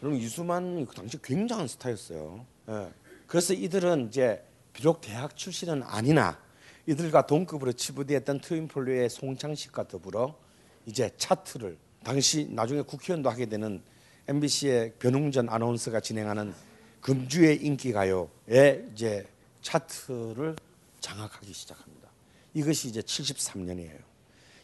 [0.00, 2.46] 그럼 이수만이 그 당시 굉장한 스타였어요.
[2.68, 2.88] 예.
[3.26, 6.40] 그래서 이들은 이제 비록 대학 출신은 아니나
[6.86, 10.38] 이들과 동급으로 치부되었던 트윈폴리오의 송창식과 더불어
[10.86, 13.82] 이제 차트를 당시 나중에 국회의원도 하게 되는
[14.28, 16.54] MBC의 변웅전 아나운서가 진행하는
[17.00, 19.26] 금주의 인기 가요의 이제
[19.62, 20.56] 차트를
[21.00, 22.08] 장악하기 시작합니다.
[22.54, 23.98] 이것이 이제 73년이에요.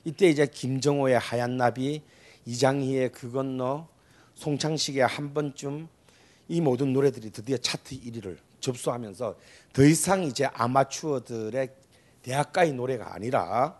[0.04, 2.02] 이때 이제 김정호의 하얀 나비,
[2.46, 3.88] 이장희의 그 건너,
[4.34, 5.88] 송창식의 한 번쯤
[6.48, 9.36] 이 모든 노래들이 드디어 차트 1위를 접수하면서
[9.72, 11.68] 더 이상 이제 아마추어들의
[12.22, 13.78] 대학가의 노래가 아니라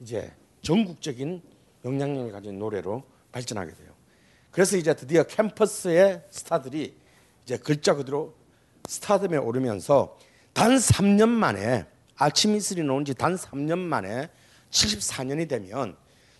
[0.00, 1.42] 이제 전국적인
[1.84, 3.95] 영향력을 가진 노래로 발전하게 돼요.
[4.56, 6.96] 그래서 이제 드디어 캠퍼스의 스타들이
[7.44, 8.32] 이제 글자 그대로
[8.88, 10.16] 스타덤에 오르면서
[10.54, 11.84] 단 3년 만에
[12.16, 14.30] 아침 이슬이 나온 지 단 3년 만에
[14.70, 15.94] 74년이 되면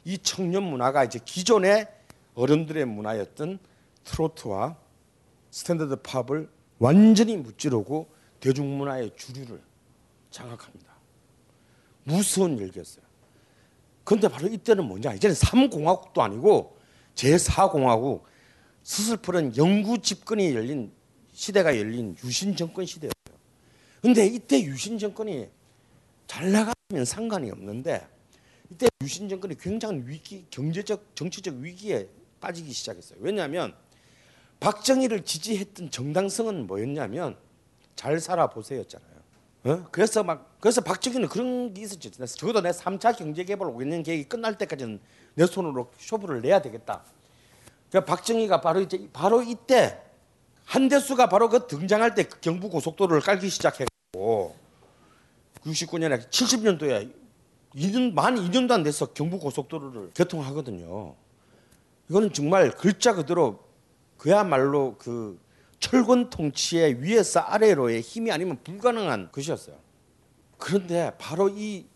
[0.07, 1.89] 이 청년 문화가 이제 기존의
[2.35, 3.59] 어른들의 문화였던
[4.05, 4.79] 트로트와
[5.51, 6.49] 스탠더드 팝을
[6.79, 8.09] 완전히 무찌르고
[8.41, 9.61] 대중문화의 주류를
[10.31, 10.91] 장악합니다.
[12.05, 13.05] 무서운 일이었어요.
[14.05, 15.13] 그런데 바로 이때는 뭐냐?
[15.13, 16.76] 이제는 3공화국도 아니고
[17.17, 18.23] 제4공화국
[18.83, 20.93] 스슬프른 영구 집권이 열린
[21.33, 23.13] 시대가 열린 유신 정권 시대였어요.
[24.01, 25.49] 근데 이때 유신 정권이
[26.27, 28.07] 잘 나가면 상관이 없는데
[28.71, 32.09] 이때 유신 정권이 굉장한 위기, 경제적, 정치적 위기에
[32.41, 33.19] 빠지기 시작했어요.
[33.21, 33.75] 왜냐하면
[34.61, 37.37] 박정희를 지지했던 정당성은 뭐였냐면
[37.97, 39.17] 잘 살아 보세요였잖아요.
[39.65, 39.89] 어?
[39.91, 42.11] 그래서 막 그래서 박정희는 그런 게 있었죠.
[42.11, 45.01] 적어도 내 3차 경제개발 5년 계획이 끝날 때까지는
[45.37, 47.05] 내 손으로 쇼부를 내야 되겠다.
[47.91, 50.03] 그러니까 박정희가 바로 이제 바로 이때
[50.65, 54.57] 한대수가 바로 그 등장할 때 경부 고속도로를 깔기 시작했고
[55.65, 57.13] 69년에 70년도에
[57.75, 61.15] 2년 만 2년도 안 돼서 경부 고속도로를 개통하거든요.
[62.09, 63.61] 이거는 정말 글자 그대로
[64.17, 65.39] 그야말로 그
[65.79, 69.77] 철권 통치의 위에서 아래로의 힘이 아니면 불가능한 것이었어요.
[70.57, 71.87] 그런데 바로 이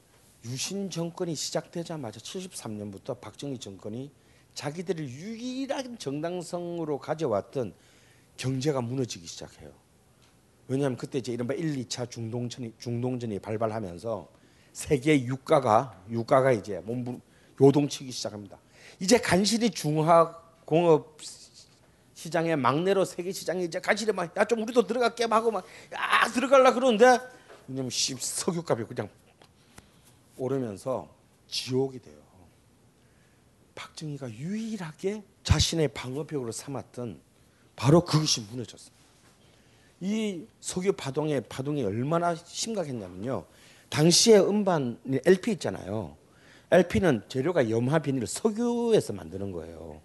[0.45, 4.11] 유신 정권이 시작되자마자 73년부터 박정희 정권이
[4.55, 7.75] 자기들을 유일한 정당성으로 가져왔던
[8.37, 9.71] 경제가 무너지기 시작해요.
[10.67, 14.29] 왜냐하면 그때 이제 이른바 1, 2차 중동전이 중동전이 발발하면서
[14.73, 17.21] 세계 유가가 유가가 이제 몸부
[17.61, 18.59] 요동치기 시작합니다.
[18.99, 21.19] 이제 간신히 중화 공업
[22.15, 27.19] 시장의 막내로 세계 시장에 이제 간신히 막 야 좀 우리도 들어갈게 하고 막야 들어갈라 그러는데
[27.69, 29.09] 왜냐면 석유값이 그냥
[30.41, 31.09] 오르면서
[31.49, 32.17] 지옥이 돼요.
[33.75, 37.21] 박정희가 유일하게 자신의 방어벽으로 삼았던
[37.77, 39.01] 바로 그것이 무너졌습니다.
[40.01, 43.45] 이 석유 파동의 파동이 얼마나 심각했냐면요.
[43.91, 46.17] 당시에 음반 LP 있잖아요.
[46.71, 50.01] LP는 재료가 염화 비닐 석유에서 만드는 거예요.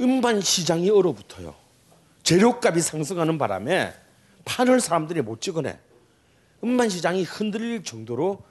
[0.00, 1.54] 음반 시장이 얼어붙어요.
[2.22, 3.92] 재료값이 상승하는 바람에
[4.44, 5.78] 판을 사람들이 못 찍어내.
[6.62, 8.42] 음반 시장이 흔들릴 정도로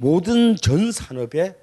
[0.00, 1.58] 모든 전 산업에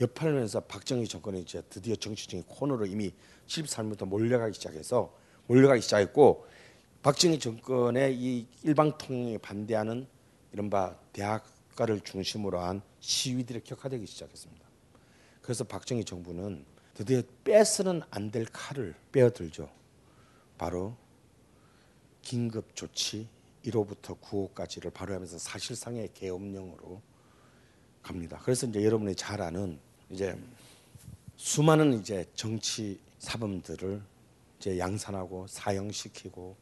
[0.00, 3.12] 여파하면서 박정희 정권이 이제 드디어 정치적인 코너로 이미
[3.46, 5.14] 73년부터 몰려가기 시작해서
[5.46, 6.44] 몰려가기 시작했고
[7.02, 10.08] 박정희 정권의 이 일방 통일에 반대하는
[10.52, 14.66] 이른바 대학가를 중심으로 한 시위들이 격화되기 시작했습니다.
[15.40, 16.64] 그래서 박정희 정부는
[16.94, 19.70] 드디어 빼서는 안 될 칼을 빼어들죠.
[20.58, 20.96] 바로
[22.22, 23.28] 긴급 조치
[23.64, 27.00] 1호부터 9호까지를 발효하면서 사실상의 계엄령으로
[28.08, 28.40] 갑니다.
[28.42, 30.34] 그래서 이제 여러분이 잘 아는 이제
[31.36, 34.00] 수많은 이제 정치 사범들을
[34.58, 36.56] 이제 양산하고 사형시키고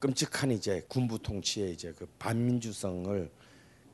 [0.00, 3.30] 끔찍한 이제 군부 통치의 이제 그 반민주성을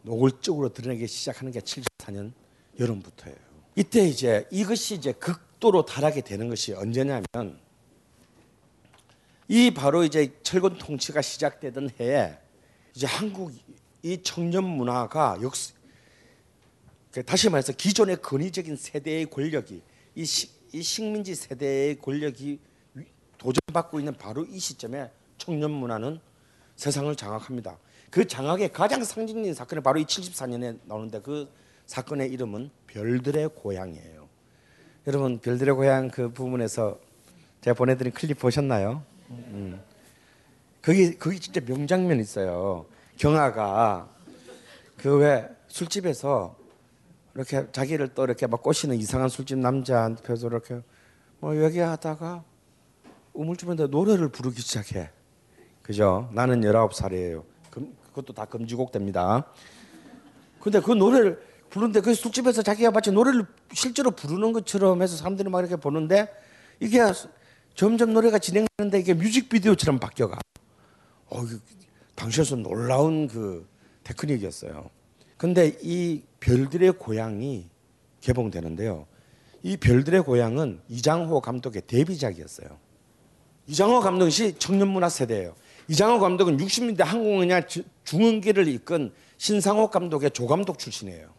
[0.00, 2.32] 노골적으로 드러내기 시작하는 게 74년
[2.80, 3.36] 여름부터예요.
[3.76, 7.24] 이때 이제 이것이 이제 극도로 달하게 되는 것이 언제냐면
[9.48, 12.38] 이 바로 이제 철권 통치가 시작되던 해에
[12.94, 13.52] 이제 한국
[14.02, 15.74] 이 청년 문화가 역시
[17.22, 19.82] 다시 말해서 기존의 권위적인 세대의 권력이
[20.14, 22.60] 이, 시, 이 식민지 세대의 권력이
[23.38, 26.18] 도전받고 있는 바로 이 시점에 청년 문화는
[26.76, 27.78] 세상을 장악합니다.
[28.10, 31.48] 그 장악의 가장 상징적인 사건이 바로 이 74년에 나오는데 그
[31.86, 34.28] 사건의 이름은 별들의 고향이에요.
[35.06, 36.98] 여러분 별들의 고향 그 부분에서
[37.60, 39.02] 제가 보내드린 클립 보셨나요?
[39.30, 39.80] 음.
[40.80, 42.86] 거기 거기 진짜 명장면 있어요.
[43.18, 44.08] 경아가
[44.96, 46.56] 그 왜 술집에서
[47.34, 50.80] 이렇게 자기를 또 이렇게 막 꼬시는 이상한 술집 남자한테서 이렇게
[51.40, 52.44] 뭐 얘기하다가
[53.32, 55.10] 우물쭈물한테 노래를 부르기 시작해.
[55.82, 56.30] 그죠?
[56.32, 57.44] 나는 19살이에요.
[57.70, 59.44] 그것도 다 금지곡 됩니다.
[60.60, 65.58] 근데 그 노래를 부르는데 그 술집에서 자기가 마치 노래를 실제로 부르는 것처럼 해서 사람들이 막
[65.58, 66.28] 이렇게 보는데
[66.78, 67.00] 이게
[67.74, 70.38] 점점 노래가 진행하는데 이게 뮤직비디오처럼 바뀌어가.
[71.30, 71.40] 어,
[72.14, 73.68] 당시에서 놀라운 그
[74.04, 74.88] 테크닉이었어요.
[75.36, 77.68] 근데 이 별들의 고향이
[78.20, 79.06] 개봉되는데요.
[79.62, 82.68] 이 별들의 고향은 이장호 감독의 데뷔작이었어요.
[83.66, 85.54] 이장호 감독이 청년문화 세대예요.
[85.88, 91.30] 이장호 감독은 60년대 한국영화 주- 중흥기를 이끈 신상옥 감독의 조감독 출신이에요.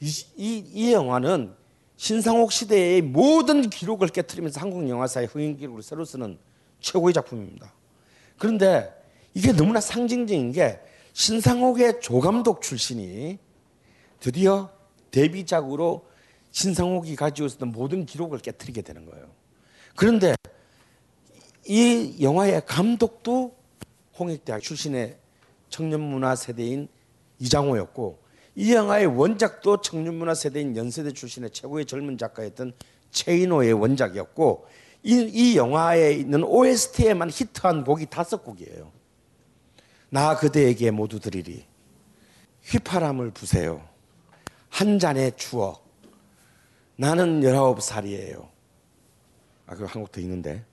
[0.00, 1.54] 이, 이, 이 영화는
[1.96, 6.38] 신상옥 시대의 모든 기록을 깨뜨리면서 한국 영화사의 흥행 기록을 새로 쓰는
[6.80, 7.72] 최고의 작품입니다.
[8.38, 8.92] 그런데
[9.34, 10.80] 이게 너무나 상징적인 게
[11.12, 13.38] 신상옥의 조감독 출신이
[14.26, 14.72] 드디어
[15.12, 16.04] 데뷔작으로
[16.50, 19.30] 신상옥이 가지고 있었던 모든 기록을 깨뜨리게 되는 거예요.
[19.94, 20.34] 그런데
[21.64, 23.54] 이 영화의 감독도
[24.18, 25.16] 홍익대학 출신의
[25.68, 26.88] 청년문화 세대인
[27.38, 28.18] 이장호였고
[28.56, 32.72] 이 영화의 원작도 청년문화 세대인 연세대 출신의 최고의 젊은 작가였던
[33.12, 34.66] 최인호의 원작이었고
[35.04, 38.90] 이, 이 영화에 있는 OST에만 히트한 곡이 다섯 곡이에요.
[40.10, 41.64] 나 그대에게 모두 드리리.
[42.64, 43.94] 휘파람을 부세요.
[44.76, 45.86] 한 잔의 추억.
[46.96, 48.46] 나는 열아홉 살이에요.
[49.64, 50.66] 아, 그 한곡 더 있는데.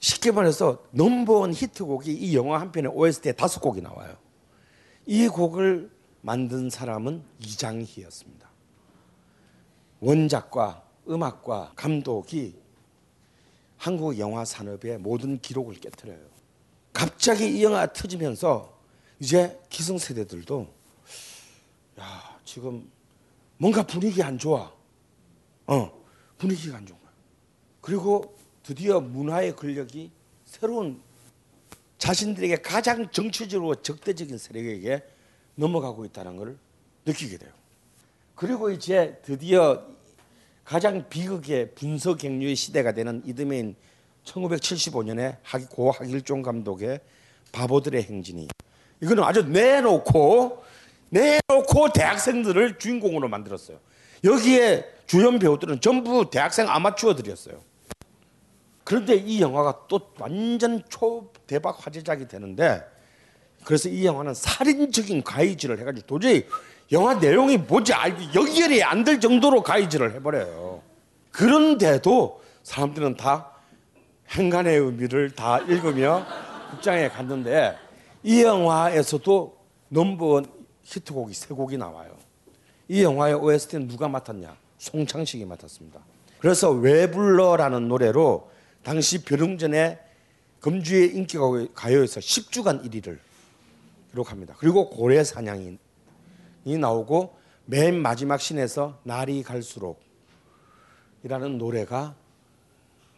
[0.00, 4.16] 쉽게 말해서 넘버원 히트곡이 이 영화 한 편의 OST에 다섯 곡이 나와요.
[5.06, 5.88] 이 곡을
[6.20, 8.50] 만든 사람은 이장희였습니다.
[10.00, 12.60] 원작과 음악과 감독이
[13.76, 16.26] 한국 영화 산업의 모든 기록을 깨뜨려요.
[16.92, 18.76] 갑자기 이 영화 터지면서
[19.20, 20.66] 이제 기성세대들도
[22.00, 22.90] 야 지금
[23.56, 24.72] 뭔가 분위기 안 좋아.
[25.66, 26.02] 어
[26.38, 27.12] 분위기가 안 좋은 거야.
[27.80, 30.10] 그리고 드디어 문화의 권력이
[30.44, 31.00] 새로운
[31.98, 35.02] 자신들에게 가장 정치적으로 적대적인 세력에게
[35.54, 36.58] 넘어가고 있다는 것을
[37.06, 37.50] 느끼게 돼요.
[38.34, 39.86] 그리고 이제 드디어
[40.64, 43.76] 가장 비극의 분서경류의 시대가 되는 이듬해인
[44.24, 45.36] 1975년에
[45.70, 47.00] 고 하길종 감독의
[47.52, 48.48] 바보들의 행진이
[49.02, 50.63] 이거는 아주 내놓고
[51.14, 53.78] 내놓고 대학생들을 주인공으로 만들었어요.
[54.24, 57.60] 여기에 주연 배우들은 전부 대학생 아마추어들이었어요.
[58.82, 62.82] 그런데 이 영화가 또 완전 초 대박 화제작이 되는데
[63.64, 66.46] 그래서 이 영화는 살인적인 가이질을 해가지고 도저히
[66.92, 70.82] 영화 내용이 뭔지 알기 연결이 안 될 정도로 가이질을 해버려요.
[71.30, 73.52] 그런데도 사람들은 다
[74.30, 76.26] 행간의 의미를 다 읽으며
[76.72, 77.76] 극장에 갔는데
[78.22, 79.56] 이 영화에서도
[79.88, 82.16] 넘버원 히트곡이 세 곡이 나와요.
[82.88, 84.56] 이 영화의 OST는 누가 맡았냐?
[84.78, 86.00] 송창식이 맡았습니다.
[86.38, 88.50] 그래서 왜 불러라는 노래로
[88.82, 89.98] 당시 벼릉전에
[90.60, 91.38] 금주의 인기
[91.74, 93.18] 가요에서 10주간 1위를
[94.10, 94.54] 기록합니다.
[94.58, 95.78] 그리고 고래 사냥이
[96.64, 100.00] 나오고 맨 마지막 신에서 날이 갈수록
[101.22, 102.14] 이라는 노래가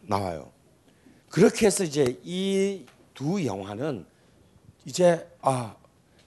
[0.02, 0.50] 나와요.
[1.28, 4.04] 그렇게 해서 이제 이 두 영화는
[4.84, 5.74] 이제 아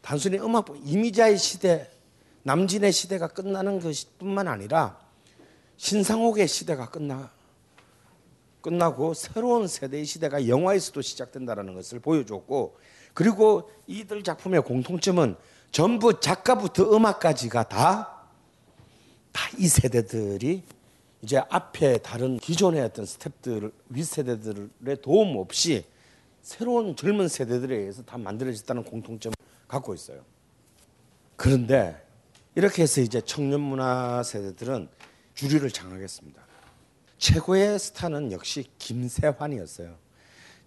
[0.10, 1.88] 단순히 음악 이미자의 시대
[2.42, 4.98] 남진의 시대가 끝나는 것뿐만 아니라
[5.78, 7.30] 신상옥의 시대가 끝나
[8.62, 12.76] 끝나고 새로운 세대의 시대가 영화에서도 시작된다는 것을 보여줬고
[13.14, 15.36] 그리고 이들 작품의 공통점은
[15.72, 18.26] 전부 작가부터 음악까지가 다
[19.32, 20.64] 다 이 세대들이
[21.22, 25.86] 이제 앞에 다른 기존의 어떤 스탭들 윗세대들의 도움 없이
[26.42, 29.36] 새로운 젊은 세대들에 의해서 다 만들어졌다는 공통점을
[29.70, 30.26] 갖고 있어요.
[31.38, 31.96] 그런데
[32.56, 34.90] 이렇게 해서 이제 청년 문화 세대들은
[35.36, 36.42] 주류를 장악했습니다.
[37.18, 39.96] 최고의 스타는 역시 김세환이었어요.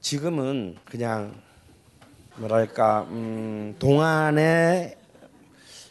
[0.01, 1.43] 지금은 그냥
[2.37, 4.97] 뭐랄까 음, 동안의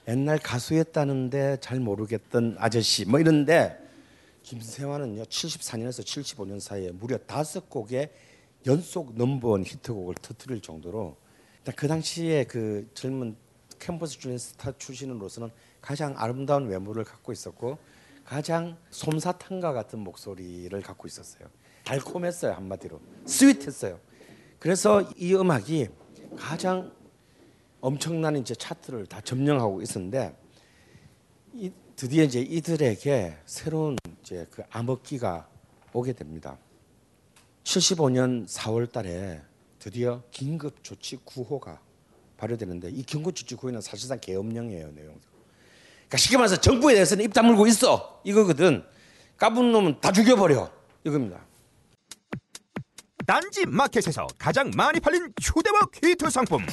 [0.08, 3.78] 옛날 가수였다는데 잘 모르겠던 아저씨 뭐 이런데
[4.44, 8.10] 김세환은요 74년에서 75년 사이에 무려 다섯 곡의
[8.66, 11.21] 연속 넘버원 히트곡을 터뜨릴 정도로
[11.62, 13.36] 일단 그 당시에 그 젊은
[13.78, 17.78] 캠퍼스 주니어 스타 출신으로서는 가장 아름다운 외모를 갖고 있었고
[18.26, 21.48] 가장 솜사탕과 같은 목소리를 갖고 있었어요.
[21.84, 24.00] 달콤했어요 한마디로 스윗했어요.
[24.60, 25.90] 그래서 이 음악이
[26.36, 26.92] 가장
[27.80, 30.36] 엄청난 이제 차트를 다 점령하고 있었는데
[31.54, 35.48] 이, 드디어 이제 이들에게 새로운 이제 그 암흑기가
[35.94, 36.58] 오게 됩니다.
[37.64, 39.51] 75년 4월달에
[39.82, 41.80] 드디어 긴급 조치 9호가
[42.38, 45.20] 발효되는데 이 긴급 조치 9호는 사실상 계엄령이에요 내용.
[45.96, 48.86] 그러니까 쉽게 말해서 정부에 대해서는 입 다물고 있어 이거거든.
[49.38, 50.72] 까분 놈은 다 죽여버려
[51.04, 51.44] 이겁니다.
[53.26, 56.64] 딴지 마켓에서 가장 많이 팔린 휴대복 히트 상품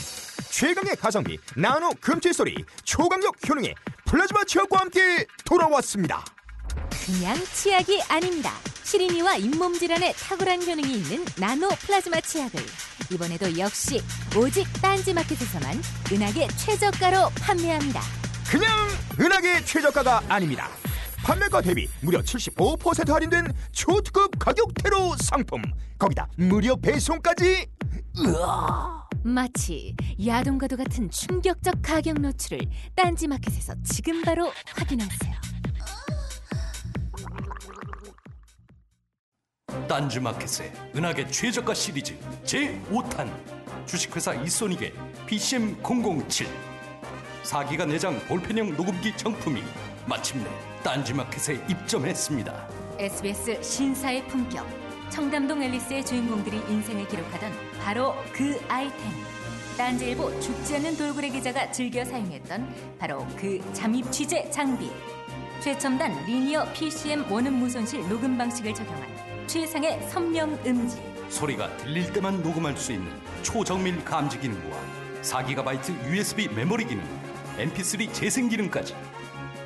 [0.51, 6.25] 최강의 가성비 나노 금칠 소리 초강력 효능의 플라즈마 치약과 함께 돌아왔습니다.
[7.07, 8.53] 그냥 치약이 아닙니다.
[8.85, 12.61] 시린이와 잇몸 질환에 탁월한 효능이 있는 나노 플라즈마 치약을
[13.11, 14.01] 이번에도 역시
[14.37, 15.81] 오직 딴지마켓에서만
[16.13, 18.01] 은하계 최저가로 판매합니다.
[18.51, 18.71] 그냥
[19.19, 20.69] 은하계 최저가가 아닙니다.
[21.25, 25.63] 판매가 대비 무려 75% 할인된 초특급 가격대로 상품
[25.99, 27.67] 거기다 무료 배송까지
[28.19, 29.95] 으아 마치
[30.25, 32.61] 야동과도 같은 충격적 가격 노출을
[32.95, 35.48] 딴지마켓에서 지금 바로 확인하세요.
[39.89, 43.31] 딴지마켓의 은하계 최저가 시리즈 제5탄.
[43.87, 44.93] 주식회사 이소닉의
[45.27, 46.47] PCM007
[47.43, 49.63] 4기가 내장 볼펜형 녹음기 정품이
[50.07, 50.47] 마침내
[50.83, 52.69] 딴지마켓에 입점했습니다.
[52.99, 54.67] SBS 신사의 품격
[55.11, 57.51] 청담동 앨리스의 주인공들이 인생을 기록하던
[57.83, 58.99] 바로 그 아이템.
[59.79, 64.91] 딴지일보 죽지 않는 돌고래 기자가 즐겨 사용했던 바로 그 잠입 취재 장비.
[65.61, 72.77] 최첨단 리니어 PCM 원음 무손실 녹음 방식을 적용한 최상의 선명 음질 소리가 들릴 때만 녹음할
[72.77, 73.11] 수 있는
[73.43, 74.79] 초정밀 감지 기능과
[75.23, 77.03] 4GB USB 메모리 기능,
[77.57, 78.95] MP3 재생 기능까지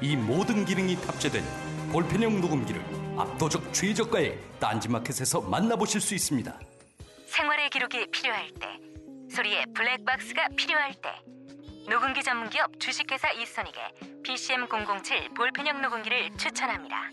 [0.01, 1.43] 이 모든 기능이 탑재된
[1.91, 2.81] 볼펜형 녹음기를
[3.19, 6.59] 압도적 최저가에 딴지마켓에서 만나보실 수 있습니다.
[7.27, 8.69] 생활의 기록이 필요할 때
[9.35, 11.11] 소리의 블랙박스가 필요할 때
[11.89, 17.11] 녹음기 전문기업 주식회사 이선익의 PCM007 볼펜형 녹음기를 추천합니다.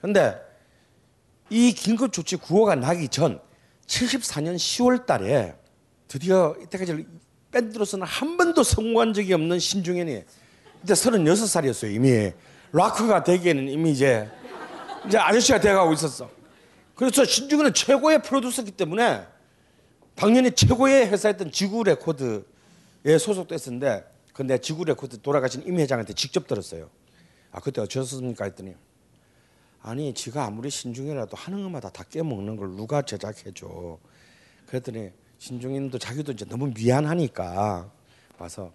[0.00, 0.53] 근데
[1.50, 3.40] 이 긴급 조치 구호가 나기 전
[3.86, 5.54] 74년 10월 달에
[6.08, 7.06] 드디어 이때까지
[7.50, 10.22] 밴드로서는 한 번도 성공한 적이 없는 신중현이
[10.82, 12.32] 이제 36살이었어요 이미.
[12.72, 14.28] 락커가 되기에는 이미 이제
[15.06, 16.28] 이제 아저씨가 돼가고 있었어.
[16.94, 19.24] 그래서 신중현은 최고의 프로듀서기 때문에
[20.14, 26.90] 당연히 최고의 회사였던 지구 레코드에 소속됐었는데 근데 지구 레코드 돌아가신 임 회장한테 직접 들었어요.
[27.52, 28.44] 아 그때 어쩌셨습니까?
[28.44, 28.74] 했더니
[29.86, 33.98] 아니 지가 아무리 신중현이라도 하는 것마다 다 깨먹는 걸 누가 제작해줘?
[34.66, 37.90] 그랬더니 신중현도 자기도 이제 너무 미안하니까
[38.38, 38.72] 와서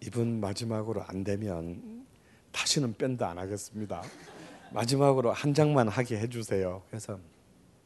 [0.00, 2.06] 이분 마지막으로 안 되면
[2.52, 4.02] 다시는 밴드 안 하겠습니다.
[4.72, 6.82] 마지막으로 한 장만 하게 해주세요.
[6.90, 7.18] 그래서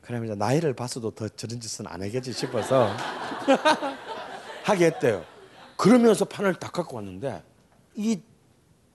[0.00, 2.88] 그러면 이제 나이를 봤어도 더 저런 짓은 안 하겠지 싶어서
[4.64, 5.24] 하게 했대요.
[5.76, 7.44] 그러면서 판을 딱 갖고 왔는데
[7.94, 8.20] 이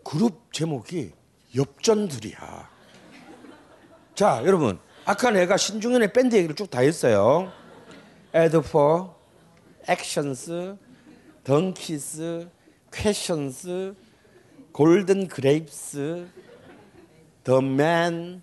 [0.03, 1.13] 그룹 제목이
[1.55, 2.74] 엽전들이야
[4.15, 4.79] 자, 여러분.
[5.05, 7.51] 아까 내가 신중현의 밴드 얘기를 쭉 다 했어요.
[8.33, 9.13] 에드포,
[9.87, 10.75] 액션스,
[11.43, 12.49] Donkeys,
[12.91, 13.93] Questions,
[14.71, 16.27] Golden Grapes,
[17.43, 18.41] The Men,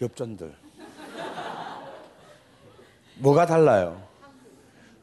[0.00, 0.54] 엽전들.
[3.18, 4.06] 뭐가 달라요?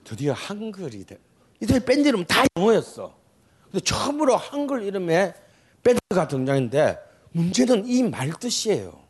[0.04, 1.18] 드디어 한글이 돼.
[1.60, 3.14] 이들 밴드 이름 다 영어였어.
[3.72, 5.34] 근데 처음으로 한글 이름의
[5.84, 6.98] 밴드가 등장했는데
[7.32, 9.03] 문제는 이 말 뜻이에요.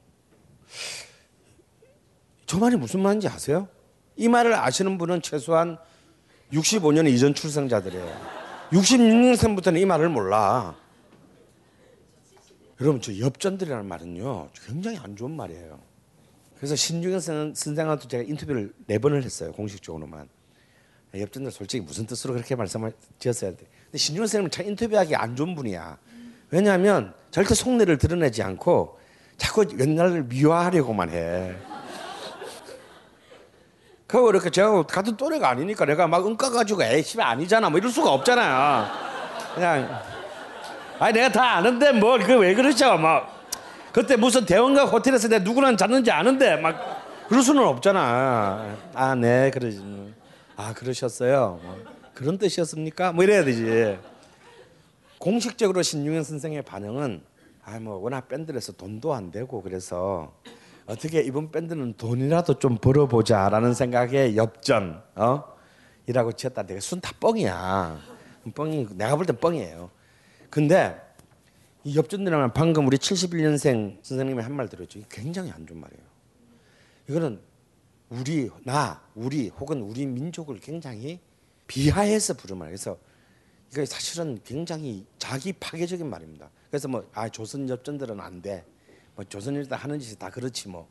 [2.46, 3.68] 저 말이 무슨 말인지 아세요?
[4.16, 5.78] 이 말을 아시는 분은 최소한
[6.52, 8.44] 65년 이전 출생자들이에요.
[8.72, 10.76] 66년생부터는 이 말을 몰라.
[12.82, 15.80] 여러분 저 엽전들이라는 말은요 굉장히 안 좋은 말이에요.
[16.58, 20.30] 그래서 신중현 선생한테 제가 인터뷰를 네 번을 했어요 공식적으로만.
[21.16, 23.66] 엽전들 솔직히 무슨 뜻으로 그렇게 말씀을 지었어야 돼.
[23.86, 25.98] 근데 신중현 선생님은 참 인터뷰하기 안 좋은 분이야.
[26.50, 29.00] 왜냐하면 절대 속내를 드러내지 않고
[29.38, 31.56] 자꾸 옛날을 미화하려고만 해.
[34.08, 37.90] 그거 이렇게 제가 같은 또래가 아니니까 내가 막 은까 가지고 에이 씨발 아니잖아 뭐 이럴
[37.92, 38.88] 수가 없잖아요.
[39.56, 40.02] 그냥
[41.00, 43.44] 아니 내가 다 아는데 뭐그왜 그러죠 막
[43.92, 48.76] 그때 무슨 대원가 호텔에서 내가 누구랑 잤는지 아는데 막 그럴 수는 없잖아.
[48.94, 50.14] 아 네 그러지.
[50.56, 51.60] 아 그러셨어요.
[51.64, 51.78] 뭐,
[52.14, 53.12] 그런 뜻이었습니까?
[53.14, 53.98] 뭐 이래야 되지.
[55.18, 57.22] 공식적으로 신중현 선생의 반응은
[57.66, 60.34] 아뭐 워낙 밴드에서 돈도 안 되고 그래서
[60.86, 65.44] 어떻게 이번 밴드는 돈이라도 좀 벌어보자라는 생각에 엽전 어
[66.08, 66.64] 이라고 지었다.
[66.64, 68.00] 내가 순 다 뻥이야.
[68.54, 69.90] 뻥이 내가 볼 땐 뻥이에요.
[70.50, 71.00] 근데
[71.86, 75.00] 이 엽전이라면 방금 우리 71년생 선생님이 한 말 들었죠.
[75.10, 76.04] 굉장히 안 좋은 말이에요.
[77.10, 77.40] 이거는
[78.10, 81.20] 우리 나 우리 혹은 우리 민족을 굉장히
[81.68, 82.68] 비하해서 부른 말.
[82.68, 82.98] 그래서
[83.72, 86.50] 이거 사실은 굉장히 자기 파괴적인 말입니다.
[86.74, 88.66] 그래서 뭐 아 조선 엽전들은 안 돼.
[89.16, 90.88] 뭐 조선일대 하는 짓이 다 그렇지 뭐.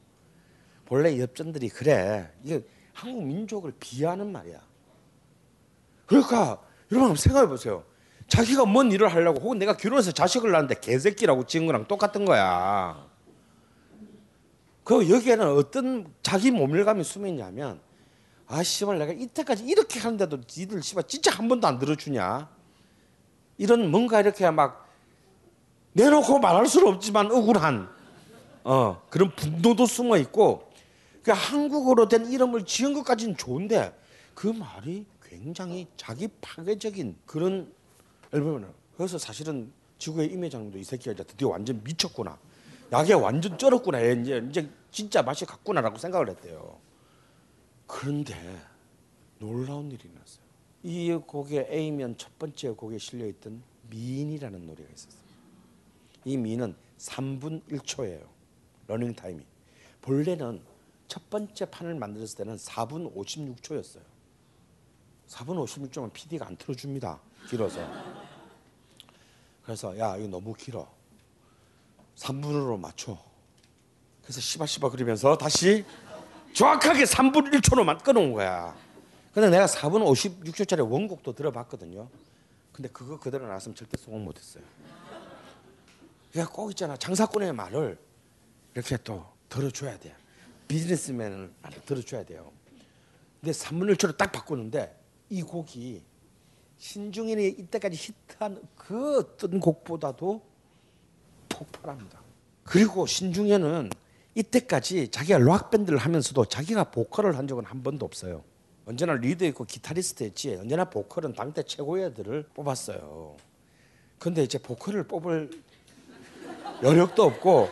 [0.85, 2.31] 본래 엽전들이 그래.
[2.45, 4.61] 이게 한국 민족을 비하하는 말이야.
[6.07, 6.63] 그러니까
[6.93, 7.83] 여러분 한번 생각해 보세요.
[8.29, 13.05] 자기가 뭔 일을 하려고 혹은 내가 결혼해서 자식을 낳는데 개새끼라고 지은 거랑 똑같은 거야.
[14.85, 17.81] 그 여기에는 어떤 자기 모멸감이 숨어 있냐면
[18.47, 22.49] 아 씨발 내가 이때까지 이렇게 하는데도 니들 씨발 진짜 한 번도 안 들어주냐?
[23.59, 24.82] 이런 뭔가 이렇게 막
[25.93, 27.89] 내놓고 말할 수는 없지만 억울한
[28.65, 30.71] 어, 그런 분노도 숨어 있고
[31.23, 33.97] 그 한국어로 된 이름을 지은 것까지는 좋은데
[34.35, 37.73] 그 말이 굉장히 자기 파괴적인 그런
[38.33, 38.73] 앨범이에요.
[38.97, 42.39] 그래서 사실은 지구의 임 회장님도 이 새끼가 이제 드디어 완전 미쳤구나.
[42.93, 44.03] 약에 완전 쩔었구나.
[44.03, 46.79] 얘 이제 이제 진짜 맛이 갔구나라고 생각을 했대요.
[47.87, 48.35] 그런데
[49.39, 50.43] 놀라운 일이 났어요.
[50.83, 55.22] 이 곡의 A면 첫 번째 곡에 실려 있던 미인이라는 노래가 있었어요.
[56.25, 58.27] 이 미인은 3분 1초예요.
[58.87, 59.45] 러닝 타임이.
[60.01, 60.63] 본래는
[61.09, 64.03] 첫 번째 판을 만들었을 때는 4분 56초였어요.
[65.29, 67.21] 4분 56초면 PD가 안 틀어줍니다.
[67.49, 67.81] 길어서.
[69.65, 70.89] 그래서 야 이거 너무 길어.
[72.17, 73.19] 3분으로 맞춰.
[74.23, 75.85] 그래서 시바시바 그러면서 다시
[76.53, 78.77] 정확하게 3분 1초로만 끊어온 거야.
[79.33, 82.09] 근데 내가 4분 56초짜리 원곡도 들어봤거든요.
[82.73, 84.63] 근데 그거 그대로 나왔으면 절대 성공 못했어요.
[86.33, 87.99] 그러니까 꼭 있잖아 장사꾼의 말을
[88.75, 90.15] 이렇게 또 들어줘야 돼.
[90.67, 91.53] 비즈니스맨을
[91.85, 92.51] 들어줘야 돼요.
[93.41, 96.03] 근데 3분 1초로 딱 바꾸는데 이 곡이
[96.79, 100.43] 신중인이 이때까지 히트한 그 어떤 곡보다도
[101.51, 102.21] 폭발합니다.
[102.65, 103.91] 그리고 신중현은
[104.35, 108.43] 이때까지 자기가 락 밴드를 하면서도 자기가 보컬을 한 적은 한 번도 없어요.
[108.87, 113.37] 언제나 리더였고 기타리스트였지 언제나 보컬은 당대 최고의 애들을 뽑았어요.
[114.19, 115.51] 근데 이제 보컬을 뽑을
[116.83, 117.71] 여력도 없고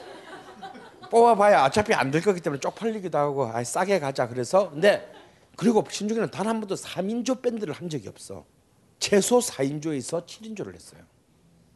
[1.11, 5.13] 뽑아봐야 어차피 안 될 거기 때문에 쪽팔리기도 하고 아 싸게 가자 그래서 근데
[5.57, 8.45] 그리고 신중현은 단 한 번도 3인조 밴드를 한 적이 없어.
[8.99, 11.01] 최소 4인조에서 7인조를 했어요.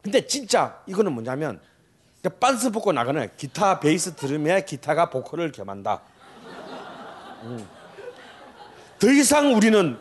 [0.01, 1.59] 근데 진짜 이거는 뭐냐면
[2.39, 6.01] 빤스 벗고 나가는 기타 베이스 들으면 기타가 보컬을 겸한다.
[7.43, 7.67] 음.
[8.99, 9.99] 더 이상 우리는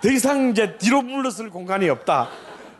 [0.00, 2.28] 더 이상 이제 뒤로 물러설 공간이 없다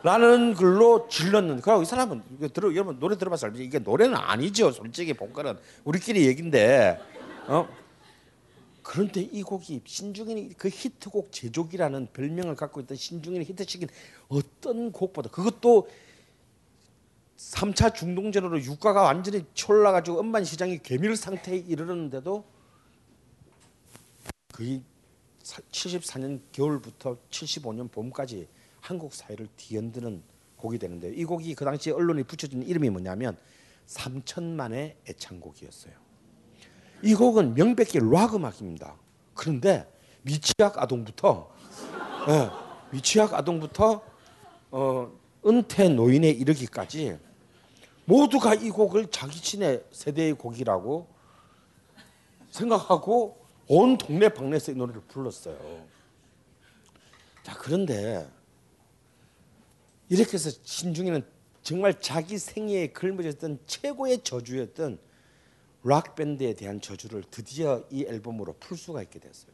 [0.02, 1.60] 라는 글로 질렀는.
[1.60, 4.72] 그리고 이 사람은 이거 들어 여러분 노래 들어봐서 알지 이게 노래는 아니죠.
[4.72, 7.00] 솔직히 보컬은 우리끼리 얘긴데.
[7.46, 7.68] 어?
[8.82, 13.88] 그런데 이 곡이 신중인이 그 히트곡 제조기라는 별명을 갖고 있던 신중인이 히트시킨
[14.28, 15.88] 어떤 곡보다 그것도
[17.36, 22.44] 3차 중동전으로 유가가 완전히 치올라가지고 음반 시장이 괴밀 상태에 이르렀는데도
[24.52, 24.82] 거의
[25.42, 28.48] 74년 겨울부터 75년 봄까지
[28.82, 30.22] 한국 사회를 뒤흔드는
[30.56, 33.38] 곡이 되는데 이 곡이 그 당시 언론에 붙여준 이름이 뭐냐면
[33.86, 35.94] 3천만의 애창곡이었어요.
[37.02, 38.96] 이 곡은 명백히 락 음악입니다.
[39.34, 39.88] 그런데
[40.22, 41.50] 미취학 아동부터
[42.28, 42.50] 예,
[42.90, 44.02] 미취학 아동부터
[44.72, 45.12] 어,
[45.46, 47.18] 은퇴 노인에 이르기까지
[48.04, 51.08] 모두가 이 곡을 자기 친의 세대의 곡이라고
[52.50, 55.56] 생각하고 온 동네 방네에서 이 노래를 불렀어요.
[57.44, 58.28] 자 그런데
[60.12, 61.22] 이렇게 해서 신중이는
[61.62, 64.98] 정말 자기 생애에 걸머졌던 최고의 저주였던
[65.84, 69.52] 락 밴드에 대한 저주를 드디어 이 앨범으로 풀 수가 있게 됐어요.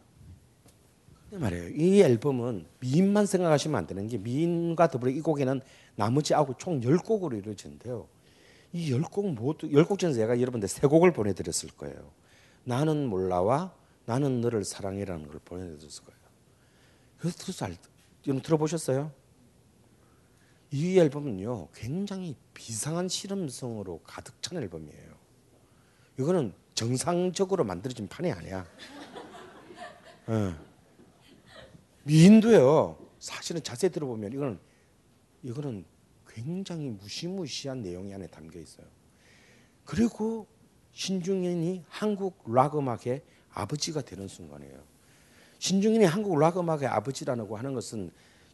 [1.31, 1.69] 근데 말이에요.
[1.69, 5.61] 이 앨범은 미인만 생각하시면 안 되는 게 미인과 더불어 이 곡에는
[5.95, 8.09] 나머지 아홉 총 10곡으로 이루어지는데요.
[8.73, 12.11] 이 10곡 모두 10곡 중에서 제가 여러분들 세 곡을 보내 드렸을 거예요.
[12.65, 13.73] 나는 몰라와
[14.07, 16.19] 나는 너를 사랑해라는 걸 보내 드렸을 거예요.
[17.19, 17.69] 그래서
[18.27, 19.13] 여러분 들어보셨어요?
[20.71, 21.69] 이 앨범은요.
[21.75, 25.15] 굉장히 비상한 실험성으로 가득 찬 앨범이에요.
[26.19, 28.67] 이거는 정상적으로 만들어진 판이 아니야.
[30.29, 30.55] 예.
[32.05, 32.99] 미인도요.
[33.19, 34.59] 사실은 자세히 들어보면 이거는
[35.43, 35.85] 이거는
[36.27, 38.87] 굉장히 무시무시한 내용이 안에 담겨 있어요.
[39.85, 40.47] 그리고
[40.93, 44.83] 신중현이 한국 락 음악의 아버지가 되는 순간이에요.
[45.59, 48.13] 신중현이 한국 락 음악의 아버지라고 하는 것은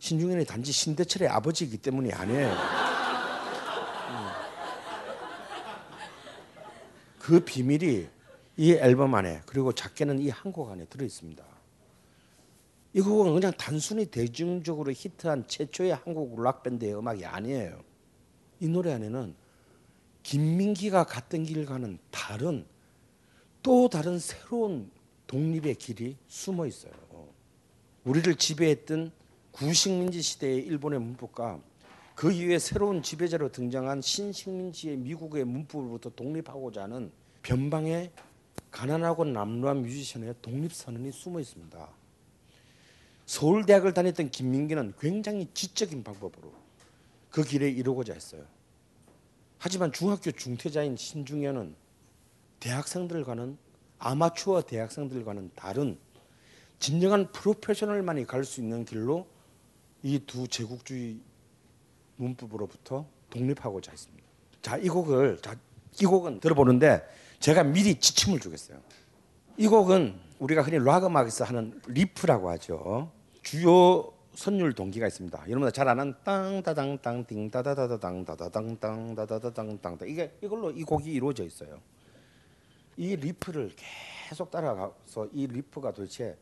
[0.08, 2.54] 신중현이 단지 신대철의 아버지이기 때문이 아니에요.
[7.18, 8.06] 그 비밀이
[8.58, 11.42] 이 앨범 안에 그리고 작게는 이 한 곡 안에 들어 있습니다.
[12.92, 17.82] 이 곡은 그냥 단순히 대중적으로 히트한 최초의 한국 락 밴드의 음악이 아니에요.
[18.60, 19.34] 이 노래 안에는
[20.22, 22.66] 김민기가 갔던 길 가는 다른
[23.62, 24.90] 또 다른 새로운
[25.28, 26.92] 독립의 길이 숨어 있어요.
[28.04, 29.23] 우리를 지배했던
[29.54, 31.60] 구식민지 시대의 일본의 문법과
[32.16, 38.10] 그 이후에 새로운 지배자로 등장한 신식민지의 미국의 문법으로부터 독립하고자 하는 변방의
[38.72, 41.88] 가난하고 남루한 뮤지션의 독립선언이 숨어 있습니다.
[43.26, 46.52] 서울대학을 다녔던 김민기는 굉장히 지적인 방법으로
[47.30, 48.44] 그 길에 이루고자 했어요.
[49.58, 51.76] 하지만 중학교 중퇴자인 신중현은
[52.58, 53.56] 대학생들과는
[53.98, 55.96] 아마추어 대학생들과는 다른
[56.80, 59.26] 진정한 프로페셔널만이 갈 수 있는 길로
[60.04, 61.18] 이 두 제국주의
[62.16, 64.28] 문법으로부터 독립하고자 했습니다.
[64.60, 65.56] 자, 이 곡을 자,
[66.00, 67.02] 이 곡은 들어보는데
[67.40, 68.78] 제가 미리 지침을 주겠어요.
[69.56, 73.10] 이 곡은 우리가 흔히 락 음악에서 하는 riff라고 하죠.
[73.42, 75.38] 주요 선율 동기가 있습니다.
[75.46, 81.44] 여러분들 잘 아는 땅다당 땅띵 다다다다당 다다당 땅 다다다당 땅 이게 이걸로 이 곡이 이루어져
[81.44, 81.80] 있어요.
[82.96, 83.72] 이 riff를
[84.28, 86.36] 계속 따라가서 이 riff가 도대체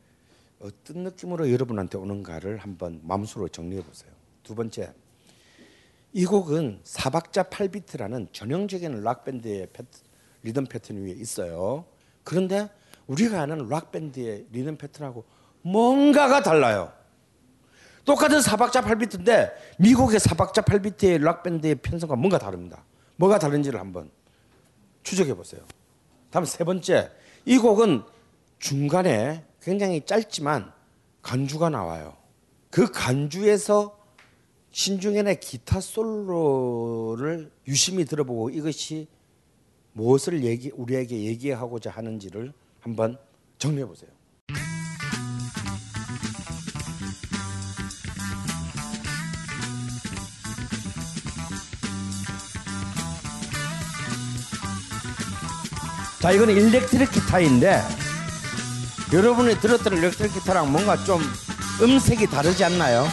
[0.62, 4.12] 어떤 느낌으로 여러분한테 오는가를 한번 마음속으로 정리해 보세요.
[4.44, 4.92] 두 번째,
[6.12, 9.82] 이 곡은 사박자 8비트라는 전형적인 락 밴드의 패,
[10.42, 11.84] 리듬 패턴 위에 있어요.
[12.22, 12.70] 그런데
[13.06, 15.24] 우리가 아는 락 밴드의 리듬 패턴하고
[15.62, 16.92] 뭔가가 달라요.
[18.04, 22.84] 똑같은 사박자 8비트인데 미국의 사박자 8비트의 락 밴드의 편성과 뭔가 다릅니다.
[23.16, 24.10] 뭐가 다른지를 한번
[25.02, 25.62] 추적해 보세요.
[26.30, 27.10] 다음 세 번째,
[27.44, 28.02] 이 곡은
[28.58, 30.72] 중간에 굉장히 짧지만
[31.22, 32.16] 간주가 나와요.
[32.70, 33.96] 그 간주에서
[34.72, 39.06] 신중현의 기타 솔로를 유심히 들어보고 이것이
[39.92, 43.18] 무엇을 얘기, 우리에게 얘기하고자 하는지를 한번
[43.58, 44.10] 정리해 보세요.
[56.20, 58.01] 자, 이거는 일렉트릭 기타인데
[59.12, 61.20] 여러분이 들었던 일렉트릭 기타랑 뭔가 좀
[61.82, 63.06] 음색이 다르지 않나요?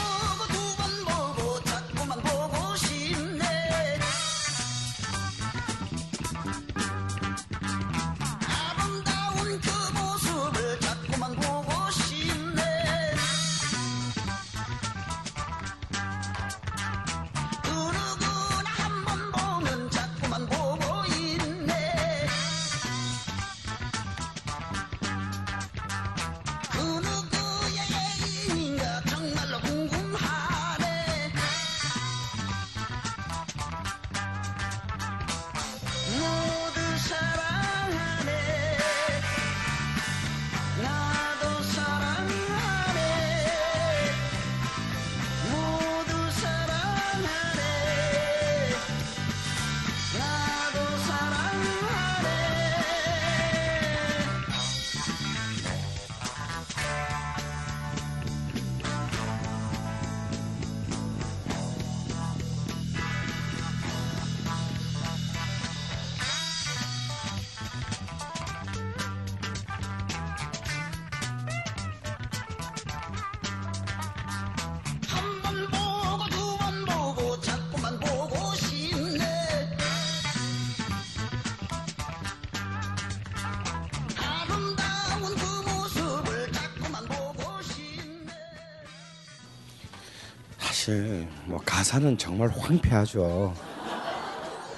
[90.90, 93.54] 사실 뭐 가사는 정말 황폐하죠.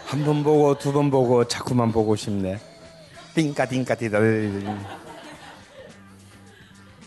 [0.05, 2.59] 한 번 보고 두 번 보고 자꾸만 보고 싶네.
[3.33, 4.77] 띵까 띵까 띠들.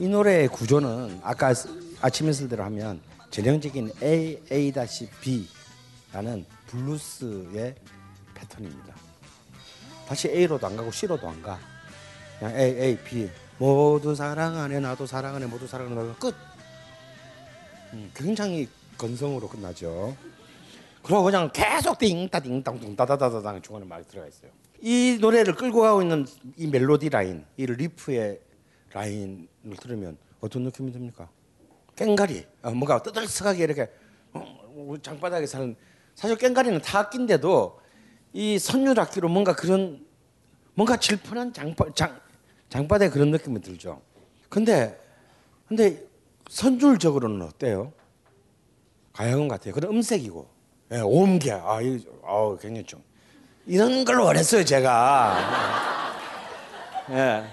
[0.01, 1.53] 이 노래의 구조는 아까
[2.01, 4.73] 아침 이슬대로 하면 전형적인 A A
[5.21, 7.75] B라는 블루스의
[8.35, 8.95] 패턴입니다.
[10.09, 11.59] 다시 A로도 안 가고 C로도 안 가.
[12.39, 13.29] 그냥 A A B
[13.59, 16.35] 모두 사랑하네 나도 사랑하네 모두 사랑하네 나도 끝.
[17.93, 18.67] 음, 굉장히
[18.97, 20.17] 건성으로 끝나죠.
[21.03, 24.51] 그리고 그냥 계속 띵따 띵땅 띵따다다다당 중간에 말이 들어가 있어요.
[24.81, 26.27] 이 노래를 끌고 가고 있는
[26.57, 28.41] 이 멜로디 라인, 이 riff의
[28.93, 31.29] 라인을 들으면 어떤 느낌이 듭니까?
[31.97, 33.91] 깽가리, 어, 뭔가 떠들썩하게 이렇게
[34.33, 35.77] 어, 장바닥에 사는
[36.15, 37.81] 사실 깽가리는 타악기인데도
[38.33, 40.05] 이 선율악기로 뭔가 그런
[40.75, 42.19] 뭔가 질펀한 장바, 장,
[42.69, 44.01] 장바닥에 그런 느낌이 들죠.
[44.49, 45.01] 근데
[45.69, 46.05] 근데
[46.49, 47.93] 선율적으로는 어때요?
[49.15, 49.73] 가야금 같아요.
[49.73, 50.47] 그런 음색이고,
[50.93, 53.03] 예, 오음계, 아, 이, 아, 굉장히 좀
[53.65, 55.39] 이런 걸 원했어요, 제가.
[57.11, 57.45] 예,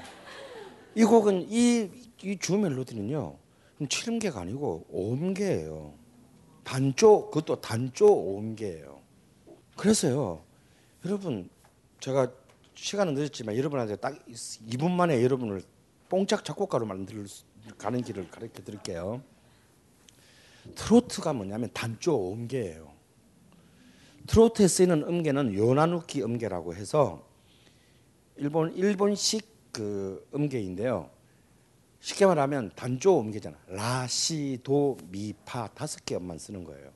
[0.95, 1.89] 이 곡은 이
[2.23, 3.35] 이 주 멜로디는요,
[3.89, 5.93] 칠음계가 아니고 오음계예요.
[6.63, 8.99] 단조, 그것도 단조 오음계예요.
[9.75, 10.43] 그래서요,
[11.05, 11.49] 여러분,
[11.99, 12.27] 제가
[12.75, 15.63] 시간은 늦었지만 여러분한테 딱 2분 만에 여러분을
[16.09, 17.25] 뽕짝 작곡가로 만들
[17.79, 19.21] 가는 길을 가르쳐 드릴게요.
[20.75, 22.91] 트로트가 뭐냐면 단조 음계예요.
[24.27, 27.25] 트로트에 쓰이는 음계는 요나누키 음계라고 해서
[28.35, 31.09] 일본 일본식 그 음계인데요.
[31.99, 33.57] 쉽게 말하면 단조 음계잖아.
[33.67, 36.89] 라, 시, 도, 미, 파 다섯 개 음만 쓰는 거예요.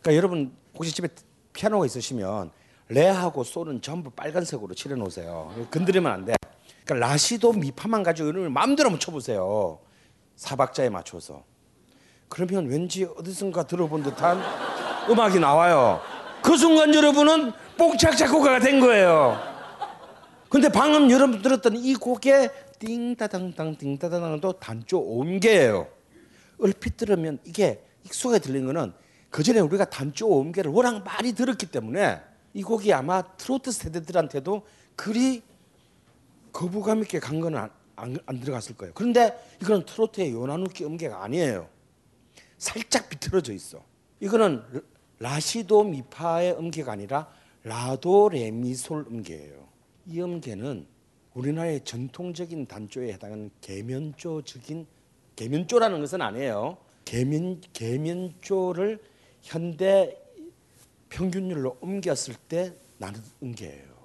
[0.00, 1.08] 그러니까 여러분 혹시 집에
[1.52, 2.50] 피아노가 있으시면
[2.88, 5.68] 레하고 솔은 전부 빨간색으로 칠해 놓으세요.
[5.70, 6.34] 건드리면 안 돼.
[6.84, 9.80] 그러니까 라시도 미파만 가지고 여러분 마음대로 쳐보세요.
[10.36, 11.44] 사박자에 맞춰서.
[12.28, 14.40] 그러면 왠지 어디선가 들어본 듯한
[15.08, 16.00] 음악이 나와요.
[16.42, 19.38] 그 순간 여러분은 뽕짝 작곡가가 된 거예요.
[20.48, 25.88] 근데 방금 여러분 들었던 이 곡의 띵따당땅 띵따당땅도 단조 온계예요.
[26.60, 28.92] 얼핏 들으면 이게 익숙하게 들리는 거는
[29.30, 32.20] 그 전에 우리가 단조 온계를 워낙 많이 들었기 때문에
[32.54, 35.42] 이 곡이 아마 트로트 세대들한테도 그리
[36.52, 38.94] 거부감 있게 간 거는 안, 안 들어갔을 거예요.
[38.94, 41.68] 그런데 이거는 트로트의 요나누키 음계가 아니에요.
[42.58, 43.84] 살짝 비틀어져 있어.
[44.20, 44.62] 이거는
[45.18, 47.28] 라시도 미파의 음계가 아니라
[47.62, 49.66] 라도 레미솔 음계예요.
[50.06, 50.86] 이 음계는
[51.34, 54.86] 우리나라의 전통적인 단조에 해당하는 계면조적인
[55.36, 56.78] 계면조라는 것은 아니에요.
[57.04, 59.00] 계면 계면조를
[59.42, 60.16] 현대
[61.10, 63.96] 평균율로 옮겼을 때 나는 음계예요.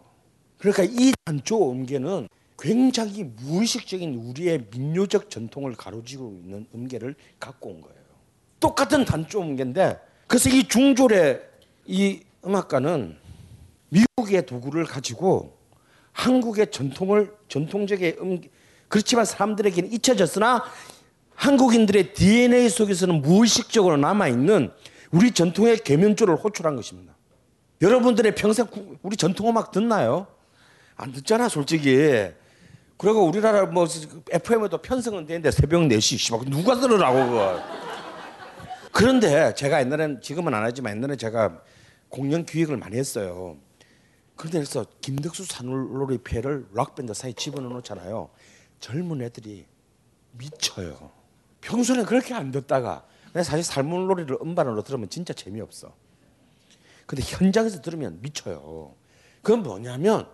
[0.58, 2.28] 그러니까 이 단조 음계는
[2.60, 8.01] 굉장히 무의식적인 우리의 민요적 전통을 가로지고 있는 음계를 갖고 온 거예요.
[8.62, 11.42] 똑같은 단조 음계인데 그래서 이 중졸의
[11.88, 13.18] 이 음악가는
[13.90, 15.58] 미국의 도구를 가지고
[16.14, 18.42] 한국의 전통을 전통적인 음
[18.88, 20.64] 그렇지만 사람들에게는 잊혀졌으나
[21.36, 24.72] 한국인들의 DNA 속에서는 무의식적으로 남아 있는
[25.12, 27.14] 우리 전통의 계면조를 호출한 것입니다.
[27.82, 28.68] 여러분들의 평생
[29.02, 30.28] 우리 전통 음악 듣나요?
[30.96, 32.30] 안 듣잖아, 솔직히.
[32.98, 33.88] 그리고 우리나라 뭐
[34.30, 37.91] FM에도 편성은 되는데 새벽 4시 씨발 누가 들으라고 그거.
[38.92, 41.62] 그런데 제가 옛날엔 지금은 안 하지만 옛날에 제가
[42.10, 43.58] 공연 기획을 많이 했어요.
[44.36, 48.30] 그런데 그래서 김덕수 산울놀이 피해를 락밴드 사이에 집어넣어 놓잖아요.
[48.80, 49.66] 젊은 애들이
[50.32, 51.12] 미쳐요.
[51.62, 55.94] 평소에는 그렇게 안 듣다가 사실 산울놀이를 음반으로 들으면 진짜 재미없어.
[57.06, 58.96] 근데 현장에서 들으면 미쳐요.
[59.42, 60.28] 그건 뭐냐면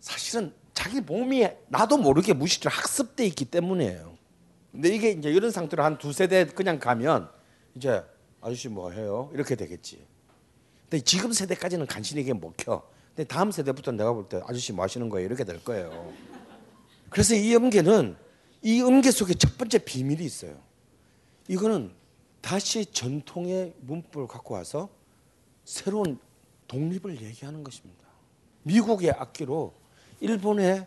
[0.00, 4.14] 사실은 자기 몸이 나도 모르게 무의식적으로 학습돼 있기 때문이에요.
[4.72, 7.28] 근데 이게 이제 이런 상태로 한 두 세 대 그냥 가면
[7.74, 8.02] 이제
[8.40, 9.30] 아저씨 뭐 해요?
[9.32, 10.04] 이렇게 되겠지.
[10.88, 12.82] 근데 지금 세대까지는 간신히 이게 먹혀.
[13.14, 15.26] 근데 다음 세대부터 내가 볼 때 아저씨 뭐 하시는 거예요?
[15.26, 16.12] 이렇게 될 거예요.
[17.10, 18.16] 그래서 이 음계는
[18.62, 20.56] 이 음계 속에 첫 번째 비밀이 있어요.
[21.48, 21.92] 이거는
[22.40, 24.88] 다시 전통의 문법을 갖고 와서
[25.64, 26.18] 새로운
[26.68, 28.04] 독립을 얘기하는 것입니다.
[28.62, 29.74] 미국의 악기로
[30.20, 30.86] 일본의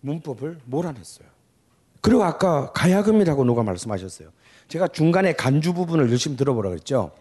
[0.00, 1.28] 문법을 몰아냈어요.
[2.00, 4.30] 그리고 아까 가야금이라고 누가 말씀하셨어요.
[4.68, 7.12] 제가 중간에 간주 부분을 열심히 들어보라 그랬죠.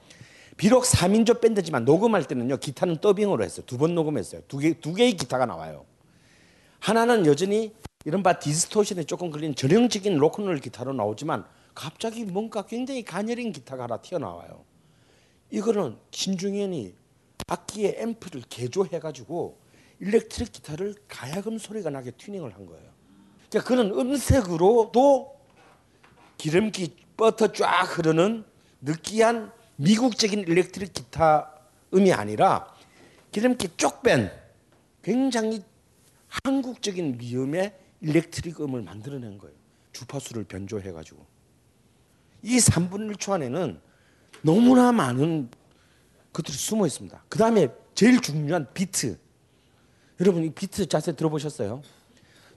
[0.58, 2.58] 비록 3인조 밴드지만 녹음할 때는요.
[2.58, 3.66] 기타는 더빙으로 했어요.
[3.66, 4.41] 두 번 녹음했어요.
[4.48, 5.86] 두 개, 두 개의 기타가 나와요.
[6.80, 7.74] 하나는 여전히
[8.06, 11.45] 이른바 distortion에 조금 걸린 전형적인 로큰롤 기타로 나오지만
[11.76, 14.64] 갑자기 뭔가 굉장히 가녀린 기타가 하나 튀어나와요.
[15.52, 16.93] 이거는 신중현이
[17.48, 19.58] 악기의 앰프를 개조해가지고
[20.00, 22.89] 일렉트릭 기타를 가야금 소리가 나게 튜닝을 한 거예요.
[23.50, 25.36] 그러니까 그는 음색으로도
[26.38, 28.45] 기름기 뻗어 쫙 흐르는
[28.82, 31.51] 느끼한 미국적인 일렉트릭 기타
[31.93, 32.74] 음이 아니라
[33.32, 34.32] 기름기 쪽 뺀
[35.01, 35.63] 굉장히
[36.28, 39.55] 한국적인 미음의 일렉트릭 음을 만들어낸 거예요.
[39.91, 41.26] 주파수를 변조해가지고.
[42.43, 43.80] 이 3분 1초 안에는
[44.41, 45.49] 너무나 많은
[46.32, 47.24] 것들이 숨어 있습니다.
[47.30, 49.18] 그 다음에 제일 중요한 비트.
[50.20, 51.82] 여러분 이 비트 자세히 들어보셨어요?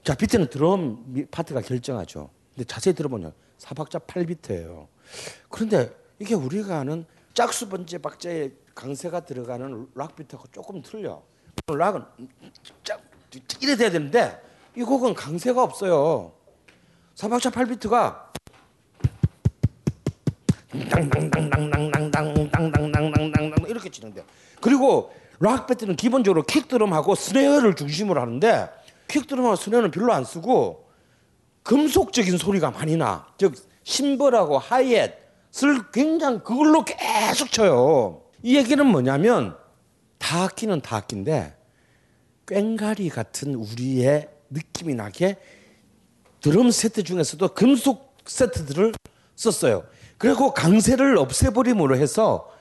[0.03, 2.29] 자 비트는 드럼 파트가 결정하죠.
[2.53, 4.87] 근데 자세히 들어보면 4박자 8비트예요.
[5.49, 11.23] 그런데 이게 우리가 아는 짝수 번째 박자에 강세가 들어가는 락 비트하고 조금 틀려.
[11.67, 12.03] 락은
[12.83, 13.01] 짝
[13.61, 14.41] 이래 돼야 되는데
[14.75, 16.33] 이 곡은 강세가 없어요.
[17.15, 18.31] 4박자 8비트가
[20.89, 24.23] 땅땅땅땅땅땅땅땅땅땅땅땅 이렇게 진행돼요.
[24.59, 28.69] 그리고 락 배트는 기본적으로 킥드럼하고 스네어를 중심으로 하는데
[29.07, 30.80] 킥드럼하고 스네어는 별로 안 쓰고
[31.71, 33.25] 금속적인 소리가 많이 나.
[33.37, 38.23] 즉 심벌하고 하이햇을 굉장히 그걸로 계속 쳐요.
[38.43, 39.55] 이 얘기는 뭐냐면
[40.17, 41.55] 다악기는 다악기인데
[42.45, 45.37] 꽹가리 같은 우리의 느낌이 나게
[46.41, 48.93] 드럼 세트 중에서도 금속 세트들을
[49.37, 49.85] 썼어요.
[50.17, 52.51] 그리고 강세를 없애버림으로 해서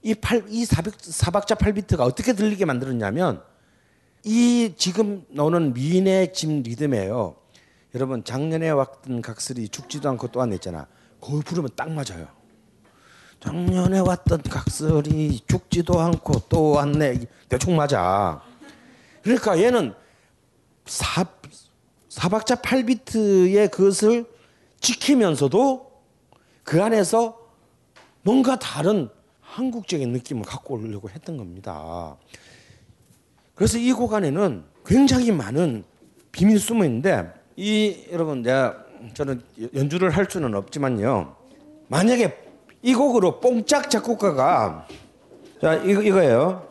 [0.00, 3.42] 이, 8, 이 400, 4박자 8비트가 어떻게 들리게 만들었냐면
[4.24, 7.43] 이 지금 나오는 미인의 집 리듬이에요.
[7.94, 10.86] 여러분 작년에 왔던 각설이 죽지도 않고 또안 냈잖아.
[11.20, 12.26] 그걸 부르면 딱 맞아요.
[13.40, 17.20] 작년에 왔던 각설이 죽지도 않고 또 왔네.
[17.48, 18.42] 대충 맞아.
[19.22, 19.94] 그러니까 얘는
[20.86, 21.24] 4,
[22.08, 24.26] 4박자 8비트의 그것을
[24.80, 25.92] 지키면서도
[26.64, 27.38] 그 안에서
[28.22, 29.08] 뭔가 다른
[29.40, 32.16] 한국적인 느낌을 갖고 오려고 했던 겁니다.
[33.54, 35.84] 그래서 이 곡 안에는 굉장히 많은
[36.32, 38.84] 비밀이 숨어 있는데 이 여러분 내가
[39.14, 39.42] 저는
[39.74, 41.36] 연주를 할 수는 없지만요.
[41.88, 42.36] 만약에
[42.82, 44.86] 이 곡으로 뽕짝 작곡가가
[45.60, 46.66] 자 이거 이거예요.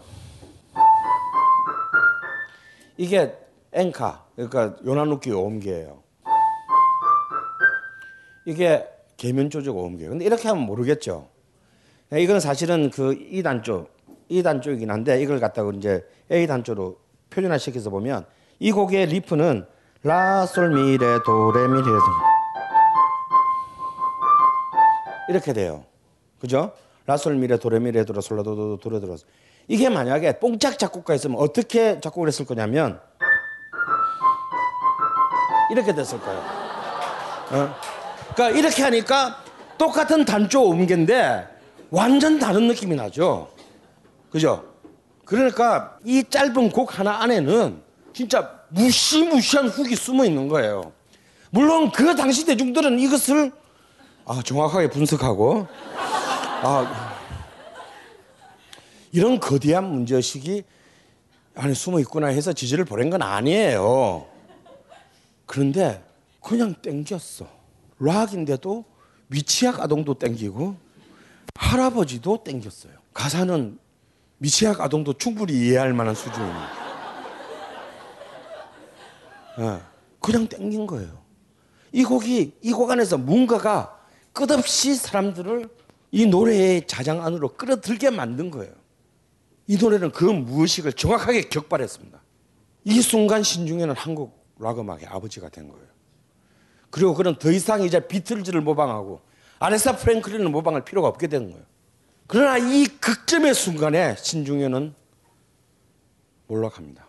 [2.98, 3.34] 이게
[3.72, 6.04] 엔카 그러니까 ヨナ抜き 오음계예요.
[8.46, 8.86] 이게
[9.18, 10.08] 계면조적 오음계.
[10.08, 11.30] 근데 이렇게 하면 모르겠죠.
[12.12, 13.88] 이건 사실은 그 E단조,
[14.30, 16.98] E단조이긴 한데 이걸 갖다가 이제 A 단조로
[17.30, 18.26] 표준화 시켜서 보면
[18.60, 19.66] 이 곡의 riff는
[20.06, 22.02] 라솔미레 도레미레 도
[25.30, 25.86] 이렇게 돼요.
[26.42, 26.74] 그죠?
[27.06, 29.16] 라솔미레 도레미레 도라 솔라도도 도레 도라
[29.70, 33.00] 이게 만약에 뽕짝 작곡가였으면 어떻게 작곡을 했을 거냐면
[35.72, 36.40] 이렇게 됐을 거예요.
[37.52, 37.76] 어?
[38.36, 39.38] 그러니까 이렇게 하니까
[39.78, 41.48] 똑같은 단조 음계인데
[41.92, 43.50] 완전 다른 느낌이 나죠.
[44.30, 44.66] 그죠?
[45.24, 47.82] 그러니까 이 짧은 곡 하나 안에는
[48.14, 50.92] 진짜 무시무시한 훅이 숨어 있는 거예요.
[51.52, 53.52] 물론 그 당시 대중들은 이것을
[54.26, 55.68] 아, 정확하게 분석하고
[56.64, 57.14] 아,
[59.12, 60.64] 이런 거대한 문제의식이
[61.56, 64.26] 안에 숨어 있구나 해서 지지를 보낸 건 아니에요.
[65.46, 66.04] 그런데
[66.42, 67.48] 그냥 땡겼어.
[68.00, 68.86] 락인데도
[69.28, 70.76] 미취학 아동도 땡기고
[71.56, 72.94] 할아버지도 땡겼어요.
[73.14, 73.78] 가사는
[74.40, 76.83] 미취학 아동도 충분히 이해할 만한 수준입니다.
[79.60, 79.80] 예,
[80.20, 81.22] 그냥 땡긴 거예요.
[81.92, 84.00] 이 곡이 이 곡 안에서 뭔가가
[84.34, 85.70] 끝없이 사람들을
[86.12, 88.74] 이 노래의 자장 안으로 끌어들게 만든 거예요.
[89.68, 92.22] 이 노래는 그 무의식을 정확하게 격발했습니다.
[92.86, 95.86] 이 순간 신중에는 한국 락 음악의 아버지가 된 거예요.
[96.90, 99.22] 그리고 그는 더 이상 이제 비틀즈를 모방하고
[99.60, 101.66] 아레사 프랭클린을 모방할 필요가 없게 되는 거예요.
[102.28, 104.94] 그러나 이 극점의 순간에 신중현은
[106.48, 107.08] 몰락합니다.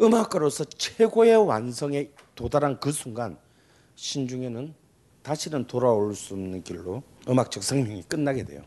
[0.00, 3.38] 음악가로서 최고의 완성에 도달한 그 순간
[3.96, 4.74] 신중현은
[5.22, 8.64] 다시는 돌아올 수 없는 길로 음악적 생명이 끝나게 돼요.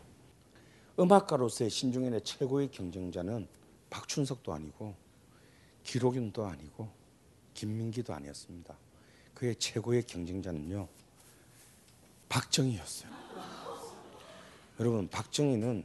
[0.98, 3.48] 음악가로서의 신중현의 최고의 경쟁자는
[3.88, 4.94] 박춘석도 아니고
[5.84, 6.88] 기록윤도 아니고
[7.54, 8.76] 김민기도 아니었습니다.
[9.34, 10.86] 그의 최고의 경쟁자는요
[12.28, 13.10] 박정희였어요.
[14.80, 15.84] 여러분 박정희는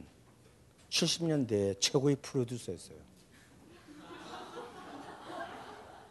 [0.90, 3.07] 70년대 최고의 프로듀서였어요.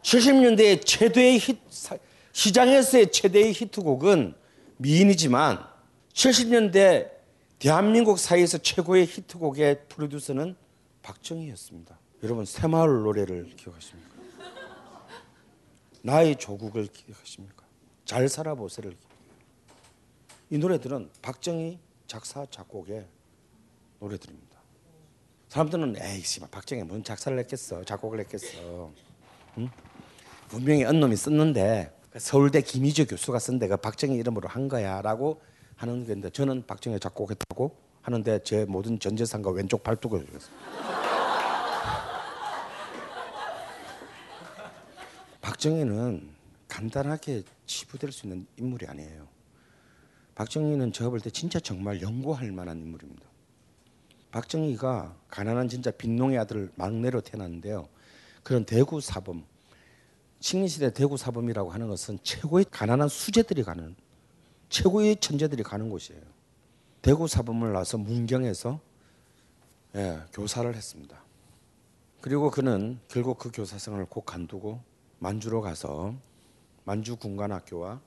[0.07, 1.99] 70년대의 최대의 히트,
[2.31, 4.35] 시장에서의 최대의 히트곡은
[4.77, 5.67] 미인이지만
[6.13, 7.11] 70년대
[7.59, 10.55] 대한민국 사이에서 최고의 히트곡의 프로듀서는
[11.01, 11.99] 박정희였습니다.
[12.23, 14.15] 여러분 새마을 노래를 기억하십니까?
[16.03, 17.65] 나의 조국을 기억하십니까?
[18.05, 18.95] 잘 살아보세를
[20.51, 23.05] 이 노래들은 박정희 작사 작곡의
[23.99, 24.57] 노래들입니다.
[25.49, 28.93] 사람들은 에이 씨 박정희 무슨 작사를 했겠어 작곡을 했겠어
[29.57, 29.69] 응?
[30.49, 35.41] 분명히 언놈이 썼는데 서울대 김희재 교수가 쓴데 그 박정희 이름으로 한 거야라고
[35.75, 40.25] 하는 건데 저는 박정희 작곡했다고 하는데 제 모든 전 재산과 왼쪽 발톱을.
[45.41, 46.29] 박정희는
[46.67, 49.27] 간단하게 치부될 수 있는 인물이 아니에요.
[50.35, 53.25] 박정희는 제가 볼 때 진짜 정말 연구할 만한 인물입니다.
[54.31, 57.87] 박정희가 가난한 진짜 빈농의 아들 막내로 태어났는데요.
[58.43, 59.43] 그런 대구 사범,
[60.39, 63.95] 식민시대 대구 사범이라고 하는 것은 최고의 가난한 수재들이 가는
[64.69, 66.21] 최고의 천재들이 가는 곳이에요.
[67.01, 68.79] 대구 사범을 나서 문경에서
[69.95, 71.23] 예, 교사를 했습니다.
[72.21, 74.81] 그리고 그는 결국 그 교사생을 곧 간두고
[75.19, 76.13] 만주로 가서
[76.83, 78.01] 만주 군관학교와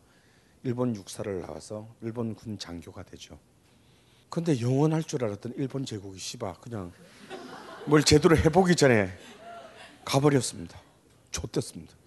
[0.63, 3.39] 일본 육사를 나와서 일본 군 장교가 되죠.
[4.29, 6.93] 근데 영원할 줄 알았던 일본 제국이 씨바 그냥
[7.87, 9.09] 뭘 제대로 해보기 전에
[10.05, 10.81] 가버렸습니다.
[11.31, 12.00] 좆됐습니다.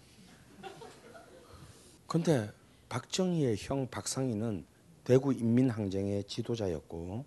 [2.14, 2.48] 근데
[2.90, 4.68] 박정희의 형 박상희는
[5.04, 7.26] 대구 인민항쟁의 지도자였고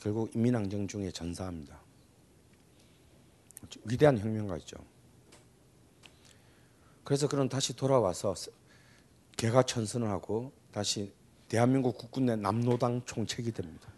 [0.00, 1.78] 결국 인민항쟁 중에 전사합니다.
[3.84, 4.78] 위대한 혁명가였죠.
[7.04, 8.34] 그래서 그는 다시 돌아와서
[9.36, 11.12] 개가 천선을 하고 다시
[11.50, 13.90] 대한민국 국군의 남노당 총책이 됩니다.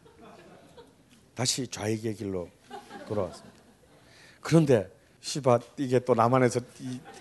[1.36, 2.50] 다시 좌익의 길로
[3.06, 3.60] 돌아왔습니다.
[4.40, 4.90] 그런데
[5.20, 6.60] 시바 이게 또 남한에서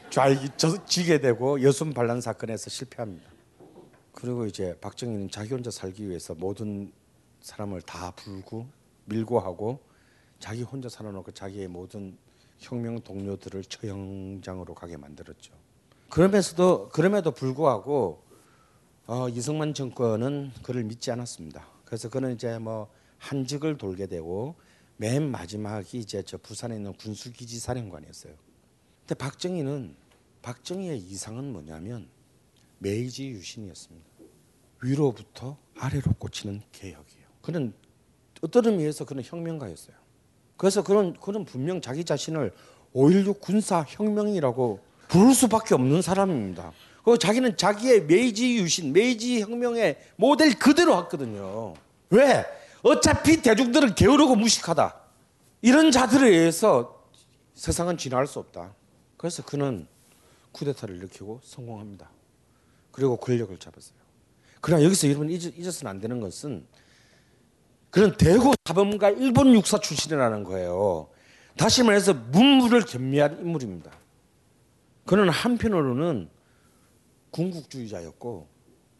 [0.09, 0.49] 좌익이
[0.85, 3.29] 지게 되고 여순 반란 사건에서 실패합니다.
[4.13, 6.91] 그리고 이제 박정희는 자기 혼자 살기 위해서 모든
[7.41, 8.67] 사람을 다 불고
[9.05, 9.79] 밀고 하고
[10.39, 12.17] 자기 혼자 살아놓고 자기의 모든
[12.57, 15.53] 혁명 동료들을 처형장으로 가게 만들었죠.
[16.09, 18.23] 그러면서도 그럼에도 불구하고
[19.07, 21.67] 어, 이승만 정권은 그를 믿지 않았습니다.
[21.85, 24.55] 그래서 그는 이제 뭐 한직을 돌게 되고
[25.01, 28.33] 맨 마지막이 이제 저 부산에 있는 군수기지 사령관이었어요.
[28.99, 29.95] 근데 박정희는
[30.41, 32.09] 박정희의 이상은 뭐냐면
[32.79, 34.05] 메이지 유신이었습니다.
[34.81, 37.27] 위로부터 아래로 꽂히는 개혁이에요.
[37.41, 37.73] 그는
[38.41, 39.95] 어떤 의미에서 그는 혁명가였어요.
[40.57, 42.51] 그래서 그는 그는 분명 자기 자신을
[42.93, 46.73] 5.16 군사 혁명이라고 부를 수밖에 없는 사람입니다.
[47.05, 51.73] 그 자기는 자기의 메이지 유신, 메이지 혁명의 모델 그대로 했거든요.
[52.09, 52.58] 왜?
[52.83, 54.95] 어차피 대중들은 게으르고 무식하다.
[55.61, 57.05] 이런 자들에 의해서
[57.53, 58.73] 세상은 진화할 수 없다.
[59.17, 59.87] 그래서 그는
[60.53, 62.09] 쿠데타를 일으키고 성공합니다.
[62.91, 63.99] 그리고 권력을 잡았어요.
[64.61, 66.65] 그러나 여기서 여러분 잊어, 잊어서는 안 되는 것은
[67.89, 71.09] 그런 대구 사범가 일본 육사 출신이라는 거예요.
[71.57, 73.91] 다시 말해서 문무를 겸비한 인물입니다.
[75.05, 76.29] 그는 한편으로는
[77.31, 78.47] 군국주의자였고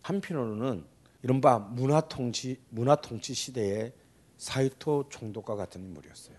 [0.02, 0.84] 한편으로는
[1.22, 3.94] 이른바 문화통치 문화통치 시대의
[4.38, 6.36] 사이토 총독과 같은 인물이었어요.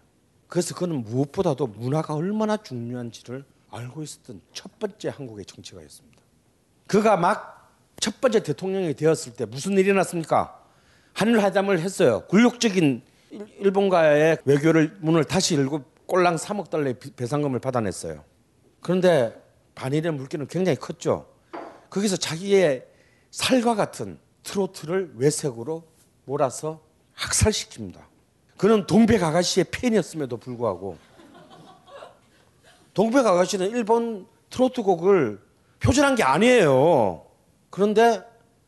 [0.48, 6.20] 그래서 그는 무엇보다도 문화가 얼마나 중요한지를 알고 있었던 첫 번째 한국의 정치가였습니다.
[6.86, 7.60] 그가 막
[8.00, 10.58] 첫 번째 대통령이 되었을 때 무슨 일이 났습니까?
[11.20, 12.24] 회담을 했어요.
[12.28, 13.02] 굴욕적인
[13.58, 18.24] 일본과의 외교를 문을 다시 열고 꼴랑 3억 달러의 배상금을 받아냈어요.
[18.80, 19.38] 그런데
[19.74, 21.26] 반일의 물기는 굉장히 컸죠.
[21.90, 22.86] 거기서 자기의
[23.30, 25.84] 살과 같은 트로트를 외색으로
[26.24, 26.80] 몰아서
[27.16, 28.01] 학살시킵니다.
[28.57, 30.99] 그는 동백 아가씨의 팬이었음에도 불구하고
[32.95, 35.41] 동백 아가씨는 일본 트로트 곡을
[35.80, 37.26] 표절한 게 아니에요.
[37.70, 38.22] 그런데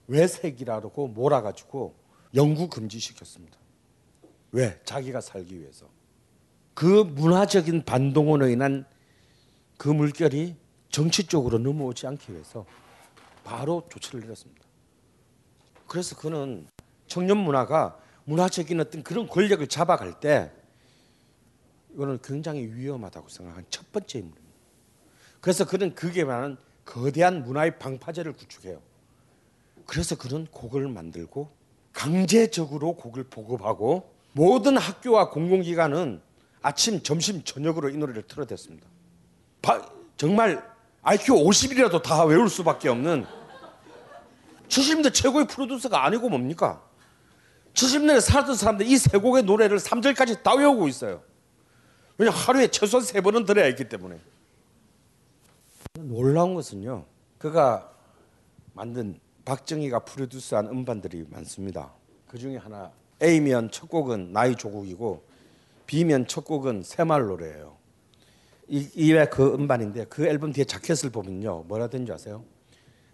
[0.07, 1.95] 외색이라고 몰아가지고
[2.35, 3.59] 영구 금지시켰습니다.
[4.53, 4.81] 왜?
[4.85, 5.87] 자기가 살기 위해서.
[6.75, 8.87] 그 문화적인 반동으로 인한
[9.77, 10.57] 그 물결이
[10.91, 12.65] 정치 쪽으로 넘어오지 않기 위해서
[13.45, 14.62] 바로 조치를 내렸습니다.
[15.93, 16.67] 그래서 그는
[17.07, 20.51] 청년 문화가 문화적인 어떤 그런 권력을 잡아갈 때
[21.93, 24.57] 이거는 굉장히 위험하다고 생각한 첫 번째 인물입니다.
[25.43, 28.81] 그래서 그는 그게 말하는 거대한 문화의 방파제를 구축해요.
[29.87, 31.51] 그래서 그는 곡을 만들고
[31.93, 36.23] 강제적으로 곡을 보급하고 모든 학교와 공공기관은
[36.63, 38.87] 아침, 점심, 저녁으로 이 노래를 틀어댔습니다.
[39.61, 39.87] 바,
[40.17, 40.67] 정말
[41.03, 43.27] IQ 50이라도 다 외울 수밖에 없는
[44.73, 46.83] 70년대 최고의 프로듀서가 아니고 뭡니까?
[47.75, 51.23] 70년대 살았던 사람들 이 세 곡의 노래를 3절까지 다 외우고 있어요.
[52.17, 54.19] 왜냐 하루에 최소한 세 번은 들어야 했기 때문에.
[56.01, 57.05] 놀라운 것은요.
[57.39, 57.91] 그가
[58.73, 61.93] 만든 박정희가 프로듀스한 음반들이 많습니다.
[62.27, 62.91] 그 중에 하나
[63.23, 65.23] A면 첫 곡은 나의 조국이고
[65.87, 67.77] B면 첫 곡은 새마을 노래예요.
[68.69, 71.65] 이, 이외 그 음반인데 그 앨범 뒤에 자켓을 보면요.
[71.65, 72.45] 뭐라 된지 아세요?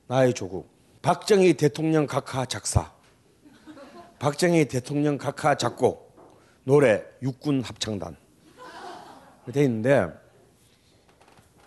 [0.06, 0.77] 나의 조국.
[1.02, 2.92] 박정희 대통령 각하 작사.
[4.18, 6.08] 박정희 대통령 각하 작곡.
[6.64, 8.16] 노래 육군 합창단.
[9.52, 10.06] 돼 있는데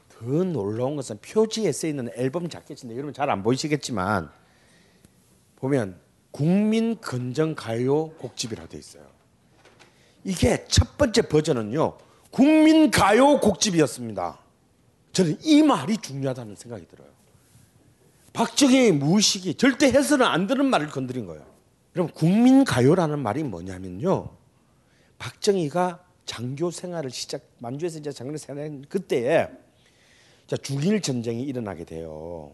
[0.09, 4.29] 더 놀라운 것은 표지에 쓰여 있는 앨범 자켓인데 여러분 잘 안 보이시겠지만
[5.55, 9.03] 보면 국민 건전 가요 곡집이라 돼 있어요.
[10.23, 11.97] 이게 첫 번째 버전은요.
[12.29, 14.39] 국민 가요 곡집이었습니다.
[15.13, 17.09] 저는 이 말이 중요하다는 생각이 들어요.
[18.34, 21.45] 박정희의 무의식이 절대 해서는 안 되는 말을 건드린 거예요.
[21.95, 24.29] 여러분 국민 가요라는 말이 뭐냐면요.
[25.19, 29.49] 박정희가 장교 생활을 시작 만주에서 이제 장교 생활한 그때에
[30.47, 32.51] 자 중일 전쟁이 일어나게 돼요.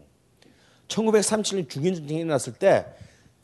[0.88, 2.86] 1937년 중일 전쟁이 일어났을 때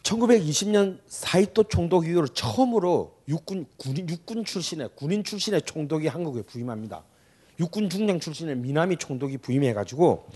[0.03, 7.05] 1920년 사이토 총독 이후로 처음으로 육군 군인 육군 출신의 군인 출신의 총독이 한국에 부임합니다.
[7.61, 10.27] 육군 중령 출신의 미나미 총독이 부임해 가지고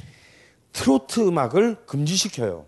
[0.73, 2.67] 트로트 음악을 금지시켜요.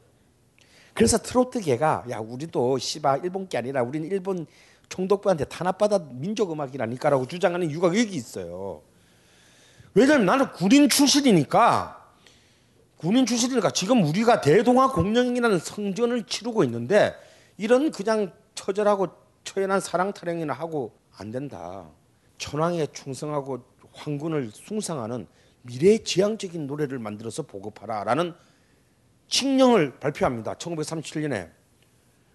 [0.95, 4.47] 그래서 트로트계가 야 우리도 씨바 일본 게 아니라 우리는 일본
[4.89, 8.83] 총독부한테 탄압받아 민족 음악이라니까라고 주장하는 이유가 여기 있어요.
[9.95, 11.97] 왜냐하면 나는 군인 출신이니까
[12.97, 17.15] 군인 출신이니까 지금 우리가 대동아 공영이라는 성전을 치르고 있는데
[17.57, 19.09] 이런 그냥 처절하고
[19.45, 21.89] 처연한 사랑 타령이나 하고 안 된다.
[22.37, 25.27] 천황에 충성하고 황군을 숭상하는
[25.63, 28.35] 미래지향적인 노래를 만들어서 보급하라라는
[29.29, 30.55] 칙령을 발표합니다.
[30.55, 31.51] 1937년에.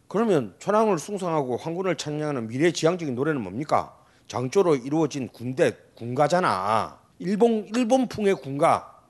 [0.07, 3.97] 그러면 천황을 숭상하고 황군을 찬양하는 미래지향적인 노래는 뭡니까?
[4.27, 6.99] 장조로 이루어진 군대 군가잖아.
[7.19, 9.01] 일본 일본풍의 군가.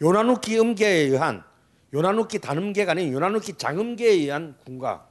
[0.00, 1.42] 요나누키 음계에 의한
[1.92, 5.08] 요나누키 단음계가 아닌 요나누키 장음계에 의한 군가.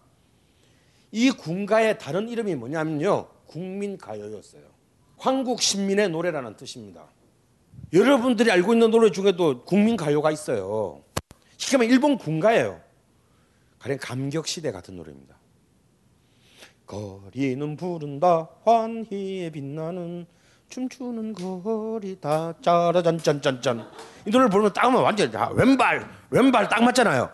[1.12, 3.28] 이 군가의 다른 이름이 뭐냐면요.
[3.48, 4.64] 국민가요였어요.
[5.18, 7.08] 황국 신민의 노래라는 뜻입니다.
[7.96, 11.02] 여러분들이 알고 있는 노래 중에도 국민 가요가 있어요.
[11.56, 12.82] 쉽게 말하면 일본 군가예요.
[13.80, 15.38] 가령 감격 시대 같은 노래입니다.
[16.86, 20.26] 거리는 부른다 환희에 빛나는
[20.70, 23.90] 춤추는 거리다 짜라잔짠짠짠
[24.26, 27.30] 이 노래를 부르면 딱 하면 완전 다 왼발 왼발 딱 맞잖아요.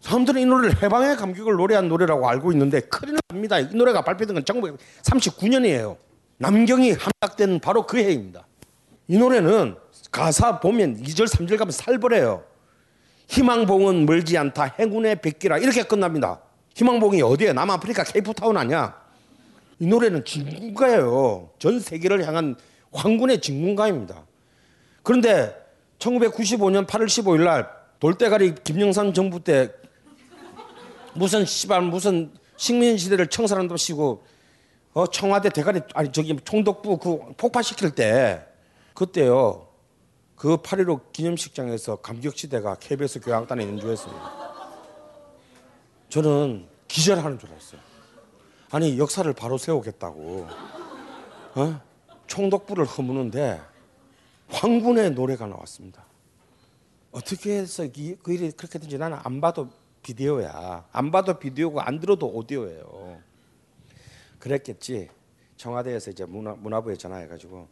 [0.00, 3.58] 사람들은 이 노래를 해방의 감격을 노래한 노래라고 알고 있는데 큰일 납니다.
[3.58, 5.98] 이 노래가 발표된 건 1939년이에요.
[6.38, 8.46] 남경이 함락된 바로 그 해입니다.
[9.06, 9.81] 이 노래는
[10.12, 12.44] 가사 보면 2절 3절 가면 살벌해요.
[13.28, 16.40] 희망봉은 멀지 않다 행운의 백기라 이렇게 끝납니다.
[16.74, 18.94] 희망봉이 어디에 남아프리카 케이프타운 아니야?
[19.78, 21.50] 이 노래는 진군가예요.
[21.58, 22.56] 전 세계를 향한
[22.92, 24.26] 황군의 진군가입니다.
[25.02, 25.56] 그런데
[25.98, 29.72] 1995년 8월 15일 날 돌대가리 김영삼 정부 때
[31.14, 34.24] 무슨 씨발 무슨 식민 시대를 청산한답시고
[34.92, 38.44] 어 청와대 대가리 아니 저기 총독부 그 폭파시킬 때
[38.94, 39.71] 그때요
[40.42, 44.32] 그 8.15 기념식장에서 감격시대가 KBS 교향단에 연주했습니다.
[46.08, 47.80] 저는 기절하는 줄 알았어요.
[48.72, 50.48] 아니 역사를 바로 세우겠다고
[51.54, 51.80] 어?
[52.26, 53.60] 총독부를 허무는데
[54.48, 56.04] 황군의 노래가 나왔습니다.
[57.12, 59.68] 어떻게 해서 이- 그 일이 그렇게 된지 나는 안 봐도
[60.02, 60.88] 비디오야.
[60.90, 63.20] 안 봐도 비디오고 안 들어도 오디오예요.
[64.40, 65.08] 그랬겠지.
[65.56, 67.68] 청와대에서 이제 문화, 문화부에 전화해가지고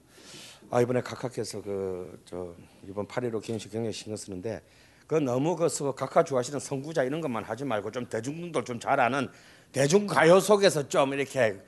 [0.70, 2.54] 아 이번에 각하께서 그 저
[2.86, 4.62] 이번 8.15 기념식 경례 신경 쓰는데
[5.06, 9.00] 그 너무 그 서- 각하 좋아하시는 선구자 이런 것만 하지 말고 좀 대중분들 좀 잘
[9.00, 9.28] 아는
[9.72, 11.60] 대중 가요 속에서 좀 이렇게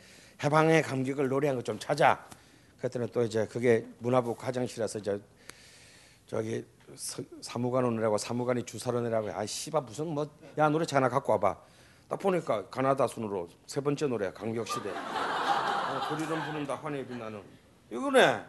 [0.42, 2.24] 해방의 감격을 노래한 거 좀 찾아.
[2.78, 5.20] 그랬더니 또 이제 그게 문화부 과장실에서 이제
[6.26, 6.64] 저기
[6.96, 10.26] 서- 사무관원이라고 사무관이 주사론이라고 아 씨발 무슨 뭐
[10.59, 11.57] 야 노래 하나 갖고 와봐.
[12.09, 14.90] 딱 보니까 가나다 순으로 세 번째 노래 강격시대.
[14.90, 17.40] 어, 그리름 부는다 환희 빛나는.
[17.90, 18.44] 이거네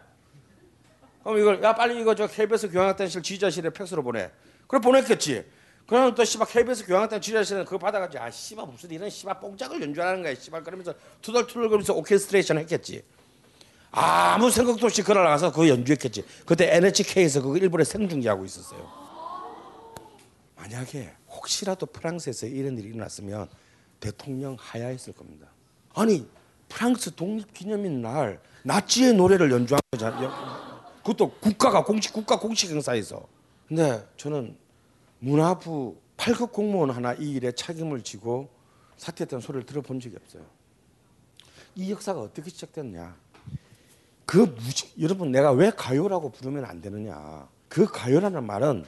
[1.24, 4.30] 그럼 이걸 야 빨리 이거 저 KBS 교향악단실 지휘자실에 팩스로 보내
[4.68, 5.44] 그래 보냈겠지
[5.86, 10.22] 그러면 또 씨발 KBS 교향악단 지휘자실은 그거 받아가지고 아 씨발 무슨 이런 씨발 뽕짝을 연주하는
[10.22, 13.02] 거야 씨발 그러면서 투덜투덜 거리면서 오케스트레이션 했겠지
[13.96, 16.24] 아무 생각도 없이 걸어 나가서 그거 연주했겠지.
[16.44, 18.90] 그때 NHK에서 그거 일본에 생중계하고 있었어요.
[20.56, 23.48] 만약에 혹시라도 프랑스에서 이런 일이 일어났으면
[24.00, 25.46] 대통령 하야했을 겁니다.
[25.94, 26.26] 아니
[26.68, 30.73] 프랑스 독립 기념일 날 나치의 노래를 연주한 거잖아요.
[31.04, 33.22] 그것도 국가가 공식 국가 공식 행사에서.
[33.68, 34.56] 근데 저는
[35.18, 38.48] 문화부 8급 공무원 하나 이 일에 책임을 지고
[38.96, 40.42] 사퇴했다는 소리를 들어본 적이 없어요.
[41.76, 43.14] 이 역사가 어떻게 시작됐냐?
[44.24, 47.46] 그 무지 여러분 내가 왜 가요라고 부르면 안 되느냐?
[47.68, 48.84] 그 가요라는 말은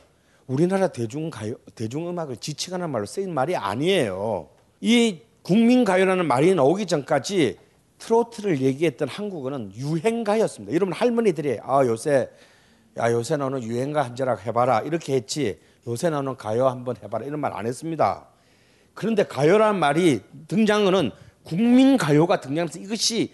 [0.46, 4.48] 우리나라 대중 가요 대중 음악을 지칭하는 말로 쓰인 말이 아니에요.
[4.80, 7.58] 이 국민 가요라는 말이 나오기 전까지
[7.98, 10.74] 트로트를 얘기했던 한국어는 유행가였습니다.
[10.74, 12.30] 여러분 할머니들이 아 요새
[12.98, 17.40] 야 요새 나오는 유행가 한 자락 해봐라 이렇게 했지 요새 나오는 가요 한번 해봐라 이런
[17.40, 18.26] 말 안 했습니다.
[18.94, 21.10] 그런데 가요라는 말이 등장은
[21.42, 23.32] 국민 가요가 등장하면서 이것이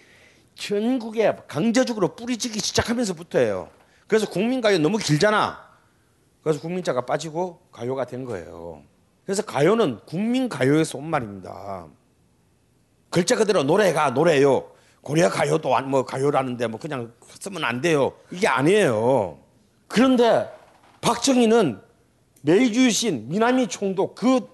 [0.55, 3.69] 전국에 강제적으로 뿌리지기 시작하면서부터예요.
[4.07, 5.57] 그래서 국민 가요 너무 길잖아.
[6.43, 8.83] 그래서 국민자가 빠지고 가요가 된 거예요.
[9.25, 11.87] 그래서 가요는 국민 가요에서 온 말입니다.
[13.13, 14.71] 글자 그대로 노래가 노래요.
[15.01, 18.13] 고려 가요도 안- 뭐 가요라는데 뭐 그냥 쓰면 안 돼요.
[18.31, 19.37] 이게 아니에요.
[19.87, 20.49] 그런데
[21.01, 21.79] 박정희는
[22.41, 24.49] 메이주신 미나미 총독 그,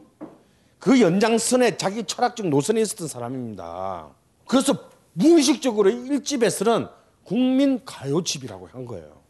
[0.78, 4.10] 그 연장선에 자기 철학적 노선에 있었던 사람입니다.
[4.46, 6.88] 그래서 무의식적으로 일집에서는
[7.24, 9.22] 국민 가요집이라고 한 거예요.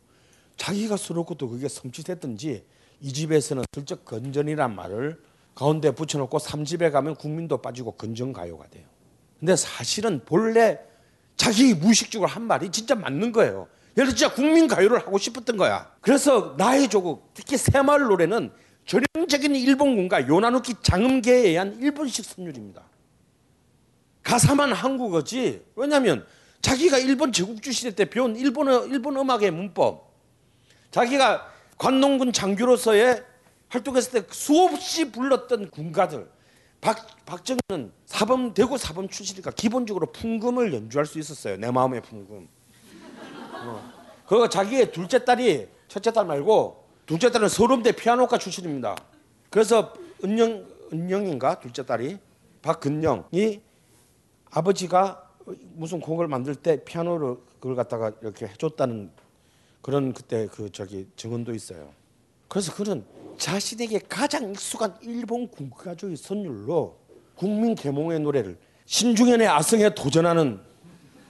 [0.57, 2.63] 자기가 쓰러고도 그게 섬찟했던지
[3.01, 5.21] 이 집에서는 슬쩍 건전이란 말을
[5.53, 8.85] 가운데 붙여놓고 삼집에 가면 국민도 빠지고 건전가요가 돼요.
[9.39, 10.79] 근데 사실은 본래
[11.37, 13.67] 자기 무의식적으로 한 말이 진짜 맞는 거예요.
[13.95, 15.91] 들어 진짜 국민 가요를 하고 싶었던 거야.
[16.01, 18.51] 그래서 나의 조국, 특히 새마을 노래는
[18.85, 22.83] 전형적인 일본 군가 요나누키 장음계에 의한 일본식 선율입니다.
[24.23, 25.63] 가사만 한국어지.
[25.75, 26.25] 왜냐하면
[26.61, 30.13] 자기가 일본 제국주 시대 때 배운 일본어 일본 음악의 문법,
[30.91, 33.23] 자기가 관농군 장교로서의
[33.69, 36.27] 활동했을 때 수없이 불렀던 군가들.
[36.81, 41.57] 박 박정희는 사범 대구 사범 출신이니까 기본적으로 풍금을 연주할 수 있었어요.
[41.57, 42.47] 내 마음의 풍금.
[43.65, 43.91] 어.
[44.25, 48.95] 그리고 자기의 둘째 딸이 첫째 딸 말고 둘째 딸은 서울대 피아노과 출신입니다.
[49.49, 49.93] 그래서
[50.23, 52.17] 은영 은영인가 둘째 딸이
[52.61, 53.61] 박근영이
[54.51, 55.29] 아버지가
[55.73, 59.11] 무슨 곡을 만들 때 피아노를 그걸 갖다가 이렇게 해줬다는
[59.81, 61.91] 그런 그때 그 저기 증언도 있어요.
[62.47, 63.05] 그래서 그는
[63.39, 66.99] 자신에게 가장 익숙한 일본 국가적인 선율로
[67.35, 70.59] 국민 계몽의 노래를 신중현의 아성에 도전하는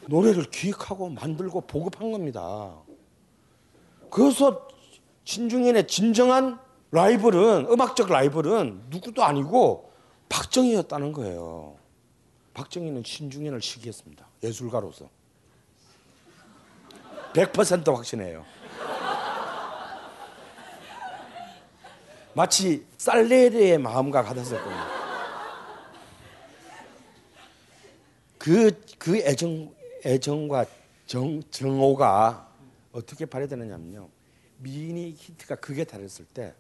[0.07, 2.75] 노래를 기획하고 만들고 보급한 겁니다.
[4.09, 4.67] 그래서
[5.23, 6.59] 신중현의 진정한
[6.91, 9.91] 라이벌은 음악적 라이벌은 누구도 아니고
[10.29, 11.75] 박정희였다는 거예요.
[12.55, 14.27] 박정희는 신중현을 시기했습니다.
[14.43, 15.07] 예술가로서.
[17.33, 18.43] 100% 확신해요.
[22.39, 24.77] 마치 살레르의 마음과 같았었거든요.
[28.37, 29.75] 그, 그 애정,
[30.05, 30.65] 애정과
[31.05, 32.49] 정, 정오가
[32.93, 34.07] 어떻게 발휘되느냐면요.
[34.59, 36.53] 미니 히트가 그게 달했을 때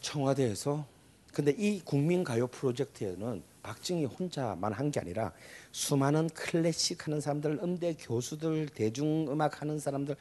[0.00, 0.86] 청와대에서
[1.34, 5.30] 근데 이 국민가요 프로젝트에는 박정희 혼자만 한 게 아니라
[5.72, 10.16] 수많은 클래식 하는 사람들, 음대 교수들, 대중음악 하는 사람들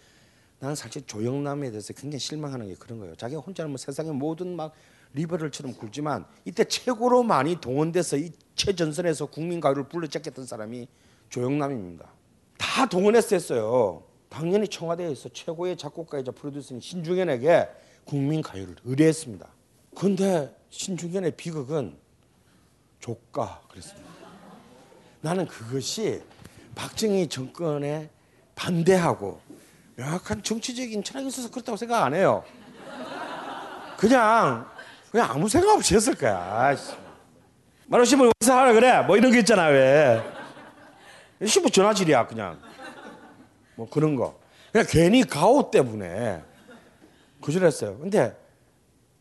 [0.60, 3.15] 나는 사실 조영남에 대해서 굉장히 실망하는 게 그런 거예요.
[3.15, 4.73] 자기가 혼자는 뭐 세상의 모든 막
[5.14, 10.88] 리버럴처럼 굴지만 이때 최고로 많이 동원돼서 이 최전선에서 국민 가요를 불러잡겠던 사람이
[11.30, 12.10] 조영남입니다.
[12.57, 14.03] 다 동원해서 했어요.
[14.30, 17.69] 당연히 청와대에서 최고의 작곡가이자 프로듀서인 신중현에게
[18.03, 19.48] 국민 가요를 의뢰했습니다.
[19.95, 21.98] 그런데 신중현의 비극은
[22.99, 24.10] 조까 그랬습니다.
[25.22, 26.22] 나는 그것이
[26.76, 28.10] 박정희 정권에
[28.56, 29.40] 반대하고
[29.95, 32.43] 명확한 정치적인 철학이 있어서 그렇다고 생각 안 해요.
[33.97, 34.67] 그냥
[35.11, 36.76] 그냥 아무 생각 없이 했을 거야.
[37.88, 39.01] 말하시면 어디서 하라 그래?
[39.01, 40.22] 뭐 이런 거 있잖아 왜?
[41.45, 42.59] 시부 전화질이야 그냥.
[43.76, 44.39] 뭐 그런 거.
[44.72, 46.43] 그냥 괜히 가오 때문에
[47.41, 47.97] 거절했어요.
[47.99, 48.35] 근데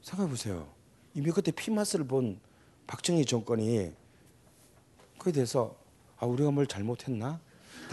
[0.02, 0.66] 생각해 보세요.
[1.14, 2.40] 이미 그때 피마스를 본
[2.86, 3.92] 박정희 정권이
[5.18, 5.76] 그에 대해서
[6.18, 7.40] 아 우리가 뭘 잘못했나?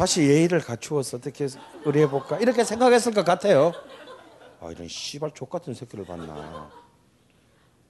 [0.01, 1.47] 다시 예의를 갖추어서 어떻게
[1.85, 2.39] 의뢰해 볼까?
[2.39, 3.71] 이렇게 생각했을 것 같아요.
[4.59, 6.71] 아 이런 씨발 족 같은 새끼를 봤나?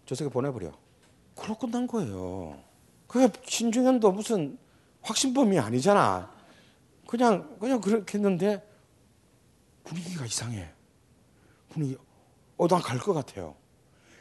[0.06, 0.74] 저 새끼 보내버려.
[1.36, 2.62] 그러 끝난 거예요.
[3.08, 4.58] 그 신중현도 무슨
[5.04, 6.30] 확신범이 아니잖아.
[7.08, 8.62] 그냥 그냥 그렇게 했는데
[9.86, 10.70] 분위기가 이상해.
[11.70, 11.98] 분위기
[12.58, 13.56] 어난 갈 것 같아요.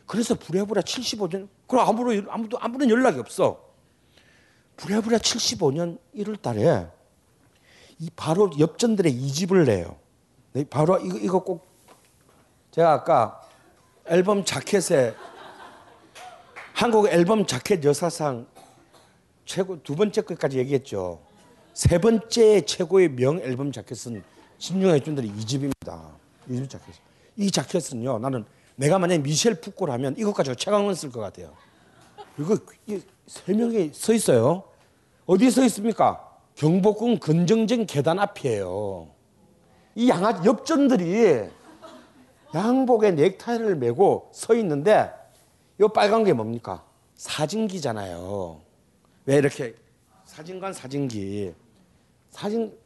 [0.06, 3.68] 그래서 부랴부랴 75년 그럼 아무도 아무도 아무런 연락이 없어.
[4.76, 6.99] 부랴부랴 75년 1월 달에 이
[8.16, 9.96] 바로 엽전들의 이집을 내요.
[10.52, 11.66] 네, 바로 이거 이거 꼭
[12.70, 13.40] 제가 아까
[14.06, 15.14] 앨범 자켓에
[16.72, 18.46] 한국 앨범 자켓 여사상
[19.44, 21.20] 최고 두 번째 것까지 얘기했죠.
[21.74, 24.22] 세 번째 최고의 명 앨범 자켓은
[24.58, 26.02] 신중의 준들의 이집입니다.
[26.48, 26.94] 이집 자켓.
[27.36, 28.18] 이 자켓은요.
[28.18, 28.44] 나는
[28.76, 31.52] 내가 만약 미셸 푸코라면 이것 가지고 최강을 쓸것 같아요.
[32.38, 32.56] 이거
[33.26, 34.64] 세 명이 서 있어요.
[35.26, 36.29] 어디에 서 있습니까?
[36.56, 39.08] 경복궁 건정전 계단 앞이에요.
[39.94, 41.48] 이 양아 엽전들이
[42.54, 45.10] 양복에 넥타이를 메고 서 있는데
[45.80, 46.84] 이 빨간 게 뭡니까?
[47.14, 48.60] 사진기잖아요.
[49.26, 49.74] 왜 이렇게
[50.24, 51.54] 사진관 사진기
[52.30, 52.76] 사진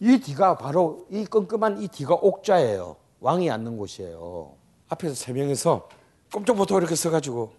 [0.00, 2.96] 이 뒤가 바로 이 끔끔한 이 뒤가 옥좌예요.
[3.20, 4.54] 왕이 앉는 곳이에요.
[4.88, 5.88] 앞에서 세 명이서
[6.32, 7.52] 꼼짝부터 이렇게 서가지고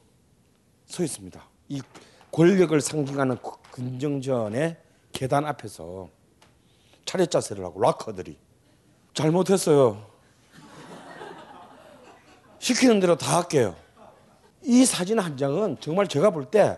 [0.86, 1.42] 서 있습니다.
[1.70, 1.82] 이
[2.32, 3.38] 권력을 상징하는
[3.72, 4.78] 근정전의
[5.12, 6.10] 계단 앞에서
[7.06, 8.38] 차렷 자세를 하고 락커들이
[9.14, 10.06] 잘못했어요.
[12.60, 13.76] 시키는 대로 다 할게요.
[14.64, 16.78] 이 사진 한 장은 정말 제가 볼 때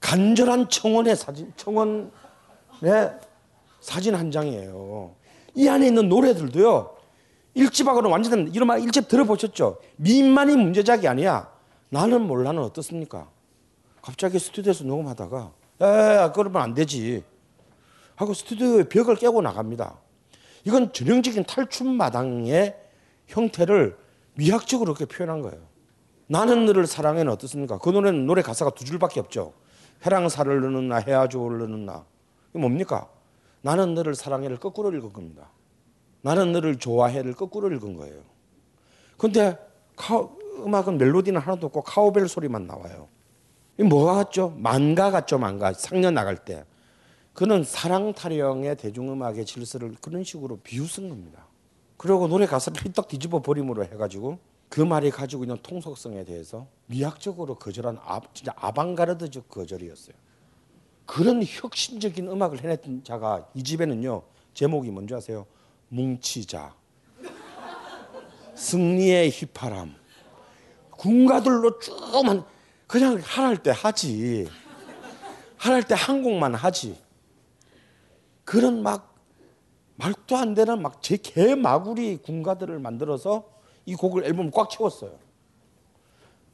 [0.00, 2.10] 간절한 청원의 사진, 청원의
[3.80, 5.14] 사진 한 장이에요.
[5.54, 6.94] 이 안에 있는 노래들도요.
[7.54, 9.80] 일집하고는 완전 이런 말 일집 들어보셨죠?
[9.96, 11.50] 민만이 문제작이 아니야.
[11.88, 13.28] 나는 몰라는 어떻습니까?
[14.02, 17.24] 갑자기 스튜디오에서 녹음하다가 에 그러면 안 되지
[18.16, 19.98] 하고 스튜디오의 벽을 깨고 나갑니다.
[20.64, 22.76] 이건 전형적인 탈춤 마당의
[23.28, 23.96] 형태를
[24.34, 25.58] 미학적으로 그렇게 표현한 거예요.
[26.26, 27.78] 나는 너를 사랑해는 어떻습니까?
[27.78, 29.52] 그 노래는 노래 가사가 두 줄밖에 없죠.
[30.04, 32.04] 해랑사를 넣는 나, 해아조를 넣는 나.
[32.50, 33.08] 이게 뭡니까?
[33.62, 35.50] 나는 너를 사랑해를 거꾸로 읽은 겁니다.
[36.22, 38.22] 나는 너를 좋아해를 거꾸로 읽은 거예요.
[39.16, 39.56] 근데
[40.64, 43.08] 음악은 멜로디는 하나도 없고 카우벨 소리만 나와요.
[43.78, 44.54] 이 뭐가 같죠?
[44.56, 45.72] 만가 같죠, 만가.
[45.74, 46.64] 상여 나갈 때.
[47.36, 51.46] 그는 사랑 타령의 대중음악의 질서를 그런 식으로 비웃은 겁니다.
[51.98, 54.38] 그리고 노래 가사를 휘떡 뒤집어 버림으로 해가지고
[54.70, 60.16] 그 말이 가지고 있는 통속성에 대해서 미학적으로 거절한 아, 진짜 아방가르드적 거절이었어요.
[61.04, 64.22] 그런 혁신적인 음악을 해냈던 자가 이 집에는요
[64.54, 65.44] 제목이 뭔지 아세요?
[65.90, 66.74] 뭉치자,
[68.54, 69.94] 승리의 휘파람,
[70.90, 72.44] 군가들로 쭉만
[72.86, 74.48] 그냥 하랄 때 하지,
[75.58, 77.05] 하랄 때 한 곡만 하지.
[78.46, 79.14] 그런 막
[79.96, 83.44] 말도 안 되는 막 제 개마구리 군가들을 만들어서
[83.84, 85.12] 이 곡을 앨범 꽉 채웠어요.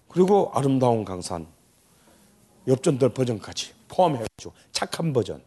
[0.09, 1.47] 그리고 아름다운 강산
[2.66, 5.43] 엽전들 버전까지 포함해가지고 착한 버전.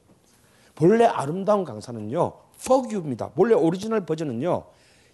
[0.76, 2.34] 본래 아름다운 강산은요
[2.66, 3.30] fuck you입니다.
[3.30, 4.66] 본래 오리지널 버전은요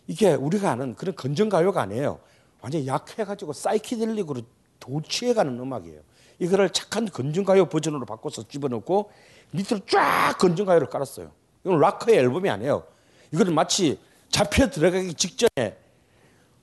[0.08, 2.20] 이게 우리가 아는 그런 건전 가요가 아니에요.
[2.62, 4.42] 완전 약해가지고 사이키델릭으로
[4.80, 6.02] 도취해가는 음악이에요.
[6.40, 9.12] 이거를 착한 건전가요 버전으로 바꿔서 집어넣고
[9.52, 11.32] 밑으로 쫙 건전가요를 깔았어요.
[11.64, 12.84] 이건 락커의 앨범이 아니에요.
[13.32, 14.00] 이거는 마치
[14.30, 15.78] 잡혀 들어가기 직전에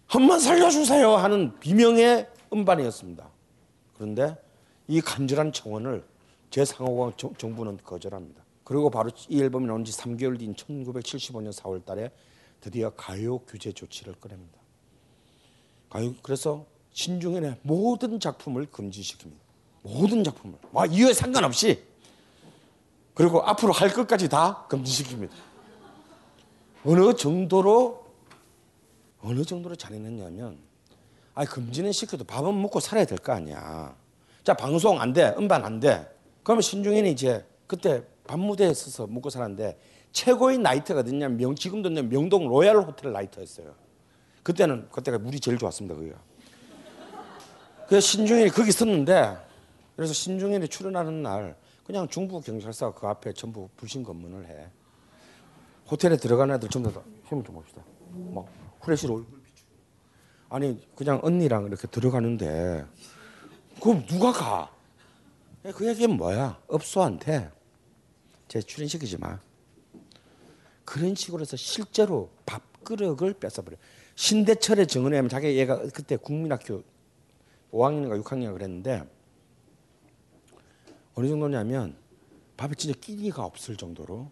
[0.07, 3.29] 한번 살려주세요 하는 비명의 음반이었습니다.
[3.95, 4.37] 그런데
[4.87, 6.05] 이 간절한 청원을
[6.51, 8.43] 제 상호강 정부는 거절합니다.
[8.65, 12.11] 그리고 바로 이 앨범이 나온 지 3개월 뒤인 1975년 4월 달에
[12.61, 14.59] 드디어 가요 규제 조치를 꺼냅니다.
[15.91, 19.49] 가요 그래서 신중현의 모든 작품을 금지시킵니다.
[19.83, 20.59] 모든 작품을.
[20.73, 21.83] 와, 이유에 상관없이.
[23.19, 25.29] 그리고 앞으로 할 것까지 다 금지시킵니다.
[26.85, 28.07] 어느 정도로
[29.21, 30.57] 어느 정도로 잔인했냐면
[31.35, 33.93] 아 금지는 시켜도 밥은 먹고 살아야 될 거 아니야.
[34.45, 36.09] 자 방송 안 돼, 음반 안 돼.
[36.45, 39.77] 그러면 신중현이 이제 그때 밤무대에 서서 먹고 살았는데
[40.13, 43.75] 최고의 나이트가 어디냐 명 지금도 명동 로얄 호텔 나이트였어요.
[44.45, 46.17] 그때는 그때가 물이 제일 좋았습니다 거기가.
[47.89, 49.37] 그래서 신중현이 거기 있었는데
[49.97, 51.57] 그래서 신중현이 출연하는 날
[51.89, 54.69] 그냥 중부 경찰서가 그 앞에 전부 불신 검문을 해.
[55.91, 57.83] 호텔에 들어가는 애들 전부 다 힘을 좀 봅시다.
[58.35, 58.47] 막
[58.83, 59.65] 후레쉬로 얼굴 비추.
[60.51, 62.85] 아니 그냥 언니랑 이렇게 들어가는데
[63.81, 64.71] 그럼 누가 가?
[65.75, 66.61] 그 얘기는 뭐야?
[66.69, 67.51] 업소한테
[68.49, 69.41] 제 출연시키지 마.
[70.85, 73.79] 그런 식으로 해서 실제로 밥그릇을 뺏어버려.
[74.15, 76.83] 신대철의 증언에 하면 자기 얘가 그때 국민학교
[77.73, 79.09] 5학년인가 6학년 그랬는데
[81.19, 81.97] 어느 정도냐면
[82.57, 84.31] 밥에 진짜 끼니가 없을 정도로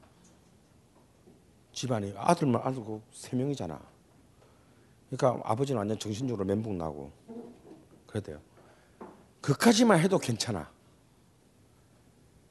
[1.72, 3.80] 집안이 아들만 아들 그세 명이잖아.
[5.10, 7.10] 그러니까 아버지는 완전 정신적으로 멘붕 나고
[8.06, 8.40] 그래도요.
[9.40, 10.70] 그까지만 해도 괜찮아.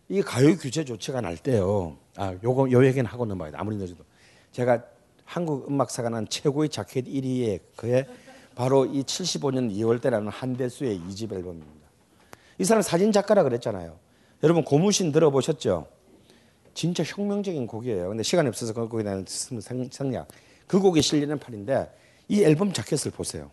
[0.10, 1.98] 이 가요 규제 조치가 날 때요.
[2.18, 3.58] 아, 요거 요 얘기는 하고 넘어야 돼.
[3.58, 4.04] 아무리 늦어도.
[4.52, 4.84] 제가
[5.24, 8.06] 한국 음악사가 난 최고의 자켓 1위에 그에
[8.54, 11.88] 바로 이 75년 2월 때라는 한대수의 2집 앨범입니다.
[12.58, 14.04] 이 사람 사진 작가라 그랬잖아요.
[14.44, 15.88] 여러분 고무신 들어보셨죠?
[16.74, 18.10] 진짜 혁명적인 곡이에요.
[18.10, 20.28] 근데 시간이 없어서 그 곡에 대한 생략.
[20.68, 21.94] 그 곡이 실리는 판인데
[22.28, 23.50] 이 앨범 자켓을 보세요.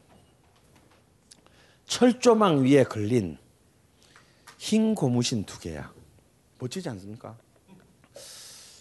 [1.86, 3.38] 철조망 위에 걸린
[4.58, 5.92] 흰 고무신 두 개야.
[6.58, 7.36] 멋지지 않습니까?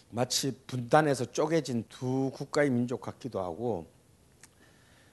[0.10, 3.88] 마치 분단에서 쪼개진 두 국가의 민족 같기도 하고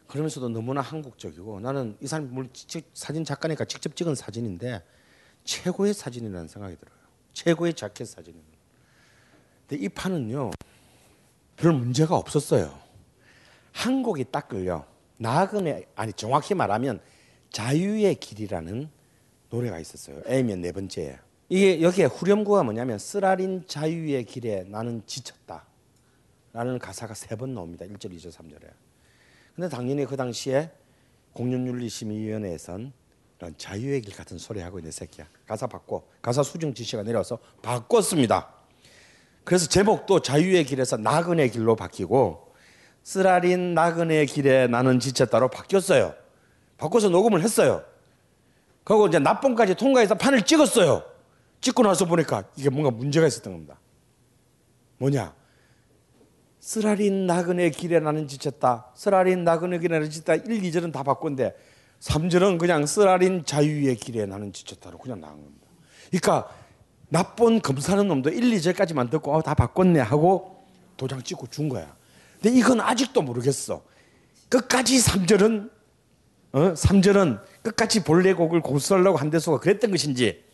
[0.06, 2.48] 그러면서도 너무나 한국적이고 나는 이 사람이
[2.94, 4.82] 사진 작가니까 직접 찍은 사진인데
[5.48, 6.94] 최고의 사진이라는 생각이 들어요.
[7.32, 8.38] 최고의 자켓 사진은.
[9.66, 10.50] 근데 이 판은요
[11.56, 12.78] 별 문제가 없었어요.
[13.72, 14.84] 한 곡이 딱 걸려.
[15.16, 17.00] 나그네 아니 정확히 말하면
[17.50, 18.90] 자유의 길이라는
[19.48, 20.20] 노래가 있었어요.
[20.28, 21.18] A면 네 번째에.
[21.48, 25.64] 이게 여기에 후렴구가 뭐냐면 쓰라린 자유의 길에 나는 지쳤다.
[26.52, 27.86] 라는 가사가 세 번 나옵니다.
[27.86, 28.70] 1절, 2절, 3절에.
[29.56, 30.70] 근데 당연히 그 당시에
[31.32, 32.92] 공연윤리심의위원회에선
[33.39, 35.27] 이런 자유의 길 같은 소리 하고 있는 새끼야.
[35.47, 36.02] 가사 바꿔.
[36.20, 38.48] 가사 수정 지시가 내려서 바꿨습니다.
[39.44, 42.52] 그래서 제목도 자유의 길에서 나그네 길로 바뀌고
[43.02, 46.15] 쓰라린 나그네 길에 나는 지쳤다로 바뀌었어요.
[46.77, 47.82] 바꿔서 녹음을 했어요.
[48.85, 51.05] 그리고 이제 납본까지 통과해서 판을 찍었어요.
[51.60, 53.78] 찍고 나서 보니까 이게 뭔가 문제가 있었던 겁니다.
[54.98, 55.35] 뭐냐?
[56.60, 58.90] 쓰라린 나그네 길에 나는 지쳤다.
[58.94, 60.35] 쓰라린 나그네 길에 나는 지쳤다.
[60.35, 61.56] 1, 2절은 다 바꾼데
[62.00, 65.66] 3절은 그냥 쓰라린 자유의 길에 나는 지쳤다로 그냥 나온 겁니다.
[66.10, 66.48] 그러니까
[67.08, 70.64] 나쁜 검사는 놈도 1, 2절까지만 듣고 어, 다 바꿨네 하고
[70.96, 71.96] 도장 찍고 준 거야.
[72.40, 73.82] 근데 이건 아직도 모르겠어.
[74.48, 75.70] 끝까지 3절은
[76.52, 76.72] 어?
[76.72, 80.44] 3절은 끝까지 본래 곡을 고수하려고 한대수가 그랬던 것인지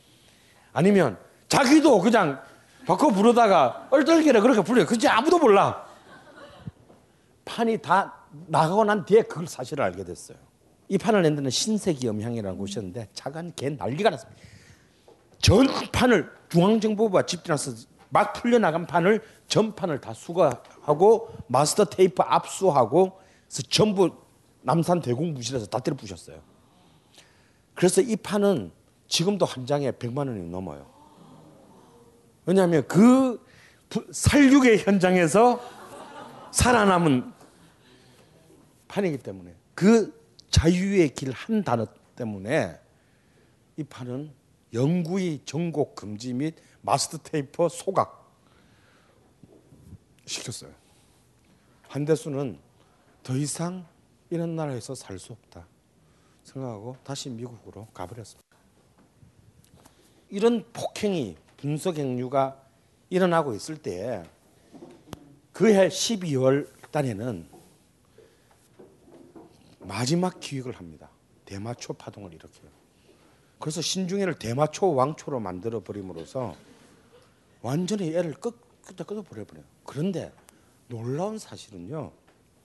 [0.72, 1.18] 아니면
[1.48, 2.40] 자기도 그냥
[2.86, 4.86] 바꿔 부르다가 얼떨결에 그렇게 불러요.
[4.86, 5.84] 그지 아무도 몰라.
[7.44, 10.36] 판이 다 나가고 난 뒤에 그걸 사실을 알게 됐어요.
[10.89, 14.43] 이 판을 낸 데는 신세기 음향이라는 곳이었는데 차관 개 난리가 났습니다.
[15.39, 17.73] 전 판을 중앙정보부가 집들어서
[18.11, 24.11] 막 풀려나간 판을 전판을 다 수거하고 마스터 테이프 압수하고 그래서 전부
[24.62, 26.40] 남산 대공부실에서 다 때려 부셨어요.
[27.74, 28.70] 그래서 이 판은
[29.09, 30.86] 지금도 한 장에 100만 원이 넘어요.
[32.47, 33.44] 왜냐하면 그
[34.11, 35.61] 살육의 현장에서
[36.52, 37.32] 살아남은
[38.89, 40.23] 판이기 때문에 그
[40.55, 42.78] 자유의 길 한 단어 때문에
[43.76, 44.32] 이 판은
[44.72, 48.32] 영구히 전곡 금지 및 마스터 테이프 소각
[50.26, 50.70] 시켰어요.
[51.89, 52.60] 한대수는
[53.24, 53.85] 더 이상
[54.31, 55.66] 이런 나라에서 살 수 없다
[56.44, 58.56] 생각하고 다시 미국으로 가버렸습니다.
[60.31, 62.62] 이런 폭행이 분석 행류가
[63.10, 64.22] 일어나고 있을 때
[65.52, 67.53] 그해 12월 달에는
[69.86, 71.09] 마지막 기획을 합니다.
[71.44, 72.70] 대마초 파동을 일으켜요.
[73.59, 76.55] 그래서 신중현을 대마초 왕초로 만들어 버림으로써
[77.62, 79.65] 완전히 애를 끝 끝에 끊어버려버려요.
[79.85, 80.32] 그런데
[80.89, 82.12] 놀라운 사실은요.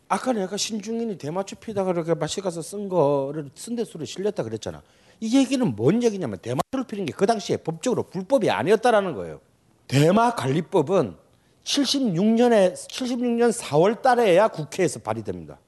[0.09, 4.81] 아까 내가 신중현이 대마초 피다가 그렇게 마시 가서 쓴 거를 쓴 대수로 실렸다 그랬잖아.
[5.21, 9.39] 이 얘기는 뭔 얘기냐면 대마초를 피는 게 그 당시에 법적으로 불법이 아니었다라는 거예요.
[9.87, 11.15] 대마 관리법은
[11.63, 15.59] 76년에 76년 4월 달에야 국회에서 발의됩니다.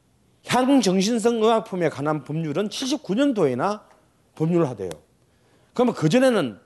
[0.52, 3.84] 향정신성 의약품에 관한 법률은 79년도에나
[4.36, 4.90] 법률화돼요.
[5.73, 6.60] 그러면 그 전에는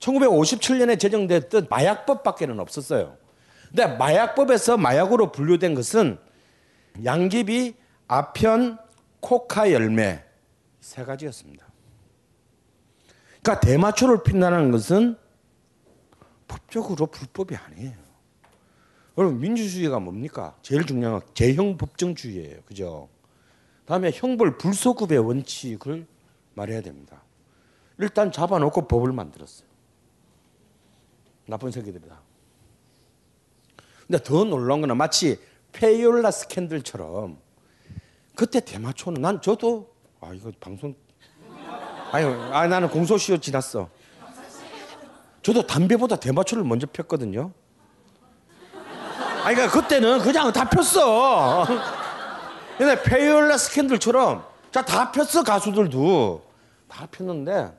[0.00, 3.16] 1957년에 제정됐던 마약법밖에는 없었어요.
[3.68, 6.18] 근데 마약법에서 마약으로 분류된 것은
[7.02, 7.74] 양귀비,
[8.06, 8.78] 아편,
[9.20, 10.22] 코카 열매
[10.80, 11.66] 세 가지였습니다.
[13.40, 15.16] 그러니까 대마초를 핀다는 것은
[16.48, 17.96] 법적으로 불법이 아니에요.
[19.16, 20.54] 여러분 민주주의가 뭡니까?
[20.60, 22.60] 제일 중요한 건 제형 법정주의예요.
[22.66, 23.08] 그죠?
[23.86, 26.06] 다음에 형벌 불소급의 원칙을
[26.54, 27.22] 말해야 됩니다.
[27.98, 29.68] 일단 잡아놓고 법을 만들었어요.
[31.46, 32.20] 나쁜 새끼들이다.
[34.06, 35.38] 근데 더 놀라운 거는 마치
[35.72, 37.38] 페이올라 스캔들처럼
[38.34, 40.94] 그때 대마초는 난 저도 아 이거 방송
[42.12, 43.88] 아유 아 나는 공소시효 지났어.
[45.42, 47.52] 저도 담배보다 대마초를 먼저 폈거든요.
[49.44, 51.66] 아니 그러니까 그때는 그냥 다 폈어.
[52.78, 56.44] 근데 페이올라 스캔들처럼 자 다 폈어 가수들도
[56.88, 57.78] 다 폈는데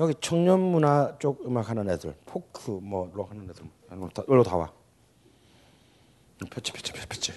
[0.00, 3.64] 여기 청년 문화 쪽 음악 하는 애들 포크 뭐로 하는 애들
[4.28, 4.72] 일로 다 와.
[6.50, 7.32] 폈지 폈지 폈지.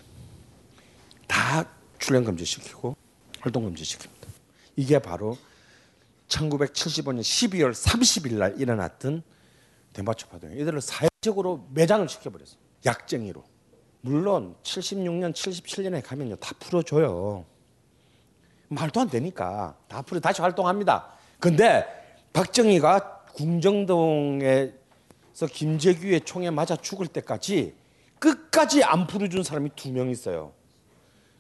[1.27, 1.69] 다
[1.99, 2.95] 출연 금지 시키고
[3.41, 4.27] 활동 금지 시킵니다.
[4.77, 5.37] 이게 바로
[6.29, 9.21] 1975년 12월 30일 날 일어났던
[9.93, 10.61] 대마초 파동이에요.
[10.61, 12.57] 이들을 사회적으로 매장을 시켜버렸어요.
[12.85, 13.43] 약쟁이로.
[14.09, 17.43] 물론 76년, 77년에 가면요 다 풀어줘요.
[18.67, 21.07] 말도 안 되니까 다 풀어 다시 활동합니다.
[21.39, 21.83] 근데
[22.31, 24.75] 박정희가 궁정동에서
[25.51, 27.73] 김재규의 총에 맞아 죽을 때까지
[28.19, 30.53] 끝까지 안 풀어준 사람이 두 명 있어요.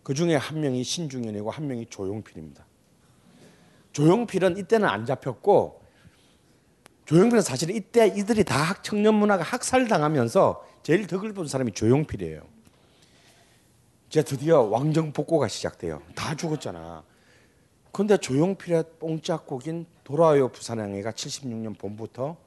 [0.01, 2.65] 그 중에 한 명이 신중현이고 한 명이 조용필입니다.
[3.91, 5.83] 조용필은 이때는 안 잡혔고
[7.05, 12.54] 조용필은 사실 이때 이들이 다 청년 문화가 학살당하면서 제일 덕을 본 사람이 조용필이에요.
[14.07, 16.01] 이제 드디어 왕정 복고가 시작돼요.
[16.15, 17.03] 다 죽었잖아.
[17.91, 22.37] 근데 조용필의 뽕짝곡인 돌아와요 부산항해가 76년 봄부터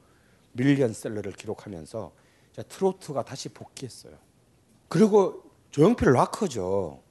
[0.53, 2.11] 밀리언셀러를 기록하면서
[2.67, 4.13] 트로트가 다시 복귀했어요.
[4.87, 7.01] 그리고 조용필 락커죠.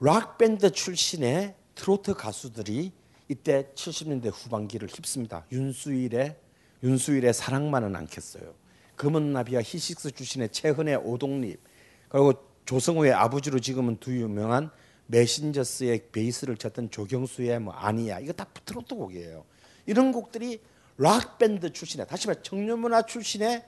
[0.00, 2.92] 락 밴드 출신의 트로트 가수들이
[3.28, 5.44] 이때 70년대 후반기를 휩씁니다.
[5.52, 6.36] 윤수일의
[6.82, 8.54] 윤수일의 사랑만은 않겠어요.
[8.96, 11.60] 검은나비와 히식스 출신의 최헌의 오동잎
[12.08, 14.70] 그리고 조승우의 아버지로 지금은 두 유명한
[15.06, 19.44] 메신저스의 베이스를 쳤던 조경수의 뭐 아니야 이거 다 트로트 곡이에요.
[19.86, 20.60] 이런 곡들이
[20.98, 23.64] 락 밴드 출신의 다시 말해 청년 문화 출신의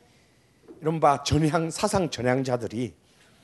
[0.80, 2.94] 이른바 전향 사상 전향자들이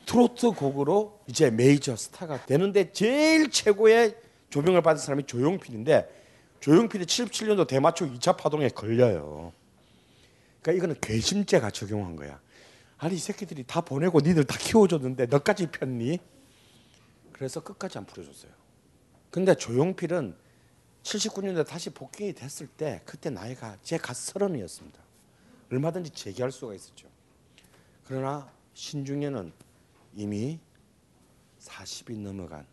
[0.07, 4.17] 트로트 곡으로 이제 메이저 스타가 되는데 제일 최고의
[4.51, 6.19] 조명을 받은 사람이 조용필인데
[6.61, 9.53] 조용필이 77년도 대마초 2차 파동에 걸려요.
[10.63, 12.41] 그러니까 이거는 괘씸죄가 적용한 거야.
[12.99, 16.19] 아니 이 새끼들이 다 보내고 니들 다 키워줬는데 너까지 폈니?
[17.33, 18.51] 그래서 끝까지 안 풀어줬어요.
[19.31, 20.37] 근데 조용필은
[21.05, 25.01] 79년도에 다시 복귀 됐을 때 그때 나이가 제가 서른이었습니다.
[25.71, 27.09] 얼마든지 재기할 수가 있었죠.
[28.05, 29.53] 그러나 신중현은
[30.15, 30.59] 이미
[31.61, 32.67] 40이 넘어간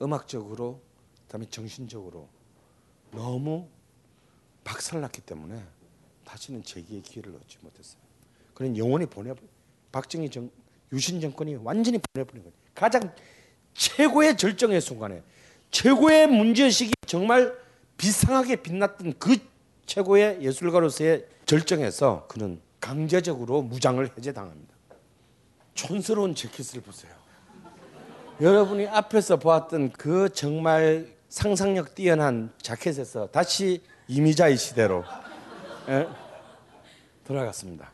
[0.00, 0.80] 음악적으로
[1.26, 2.28] 그다음에 정신적으로
[3.10, 3.68] 너무
[4.64, 5.62] 박살났기 때문에
[6.24, 8.01] 다시는 재기의 기회를 얻지 못했어요.
[8.62, 9.34] 그는 영원히 보내
[9.90, 10.48] 박정희 정
[10.92, 12.54] 유신 정권이 완전히 보내버린 거예요.
[12.76, 13.12] 가장
[13.74, 15.20] 최고의 절정의 순간에
[15.72, 17.58] 최고의 문제의식이 정말
[17.96, 19.36] 비상하게 빛났던 그
[19.86, 24.74] 최고의 예술가로서의 절정에서 그는 강제적으로 무장을 해제당합니다.
[25.74, 27.12] 촌스러운 재킷을 보세요.
[28.40, 35.02] 여러분이 앞에서 보았던 그 정말 상상력 뛰어난 자켓에서 다시 이미자의 시대로
[35.88, 36.06] 예?
[37.24, 37.90] 돌아갔습니다.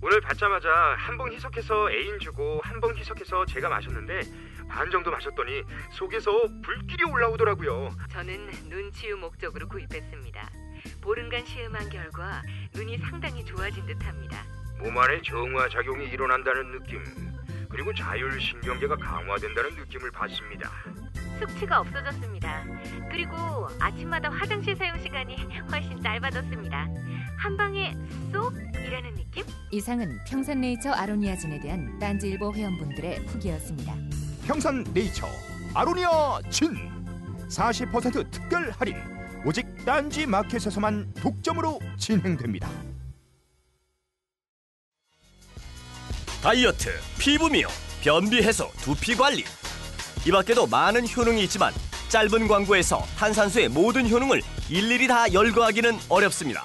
[0.00, 4.20] 오늘 받자마자 한 봉 희석해서 애인 주고 한 봉 희석해서 제가 마셨는데
[4.68, 5.62] 반 정도 마셨더니
[5.92, 6.30] 속에서
[6.62, 7.90] 불길이 올라오더라고요.
[8.10, 10.48] 저는 눈치유 목적으로 구입했습니다.
[11.02, 12.42] 보름간 시음한 결과
[12.74, 14.44] 눈이 상당히 좋아진 듯합니다.
[14.78, 17.02] 몸 안에 정화 작용이 일어난다는 느낌
[17.68, 20.70] 그리고 자율신경계가 강화된다는 느낌을 받습니다.
[21.40, 22.64] 숙취가 없어졌습니다.
[23.10, 25.36] 그리고 아침마다 화장실 사용 시간이
[25.70, 26.86] 훨씬 짧아졌습니다.
[27.38, 27.94] 한 방에
[28.32, 29.44] 쏙 이라는 느낌?
[29.70, 33.94] 이상은 평산네이처 아로니아진에 대한 딴지일보 회원분들의 후기였습니다.
[34.44, 35.26] 평산 네이처
[35.72, 36.74] 아로니아 진
[37.48, 38.96] 40% 특별 할인
[39.44, 42.68] 오직 딴지 마켓에서만 독점으로 진행됩니다.
[46.42, 47.70] 다이어트, 피부 미용,
[48.02, 49.44] 변비 해소, 두피 관리.
[50.26, 51.72] 이 밖에도 많은 효능이 있지만
[52.08, 54.40] 짧은 광고에서 탄산수의 모든 효능을
[54.70, 56.64] 일일이 다 열거하기는 어렵습니다.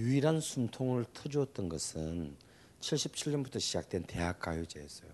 [0.00, 2.34] 유일한 숨통을 터주었던 것은
[2.80, 5.10] 77년부터 시작된 대학 가요제였어요.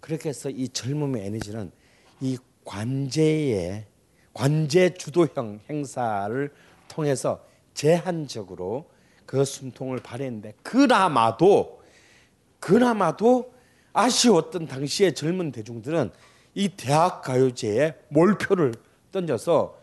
[0.00, 1.70] 그렇게 해서 이 젊음의 에너지는
[2.22, 3.86] 이 관제의
[4.32, 6.50] 관제 주도형 행사를
[6.88, 7.44] 통해서
[7.74, 8.88] 제한적으로
[9.26, 11.82] 그 숨통을 발휘했는데 그나마도
[12.60, 13.52] 그나마도
[13.92, 16.10] 아쉬웠던 당시의 젊은 대중들은
[16.54, 18.72] 이 대학 가요제에 몰표를
[19.12, 19.78] 던져서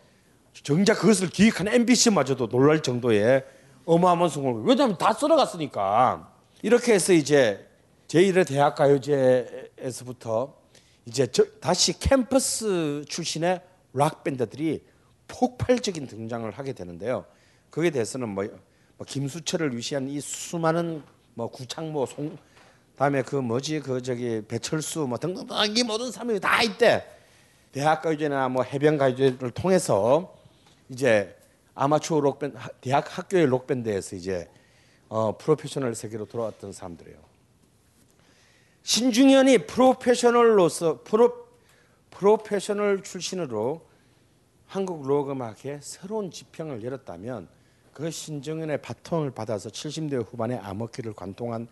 [0.63, 3.45] 정작 그것을 기획한 MBC마저도 놀랄 정도의
[3.85, 6.31] 어마어마한 성공을 왜냐하면 다 쓸어갔으니까
[6.61, 7.67] 이렇게 해서 이제
[8.07, 10.55] 제1회 대학 가요제에서부터
[11.05, 13.61] 이제 저, 다시 캠퍼스 출신의
[13.93, 14.83] 락 밴드들이
[15.27, 17.25] 폭발적인 등장을 하게 되는데요.
[17.71, 18.45] 거기에 대해서는 뭐,
[18.97, 21.03] 뭐 김수철을 위시한 이 수많은
[21.33, 22.37] 뭐 구창모 송
[22.97, 27.03] 다음에 그 뭐지 그 저기 배철수 뭐 등등등 이 모든 사람이 다 있대.
[27.71, 30.35] 대학 가요제나 뭐 해변 가요제를 통해서
[30.89, 31.35] 이제
[31.73, 34.49] 아마추어 록밴드 대학 학교의 록밴드에서 이제
[35.09, 37.17] 어, 프로페셔널 세계로 돌아왔던 사람들이에요.
[38.83, 41.47] 신중현이 프로페셔널로서 프로
[42.09, 43.85] 프로페셔널 출신으로
[44.67, 47.47] 한국 록 음악에 새로운 지평을 열었다면
[47.93, 51.67] 그 신중현의 바통을 받아서 70대 후반에 암흑기를 관통한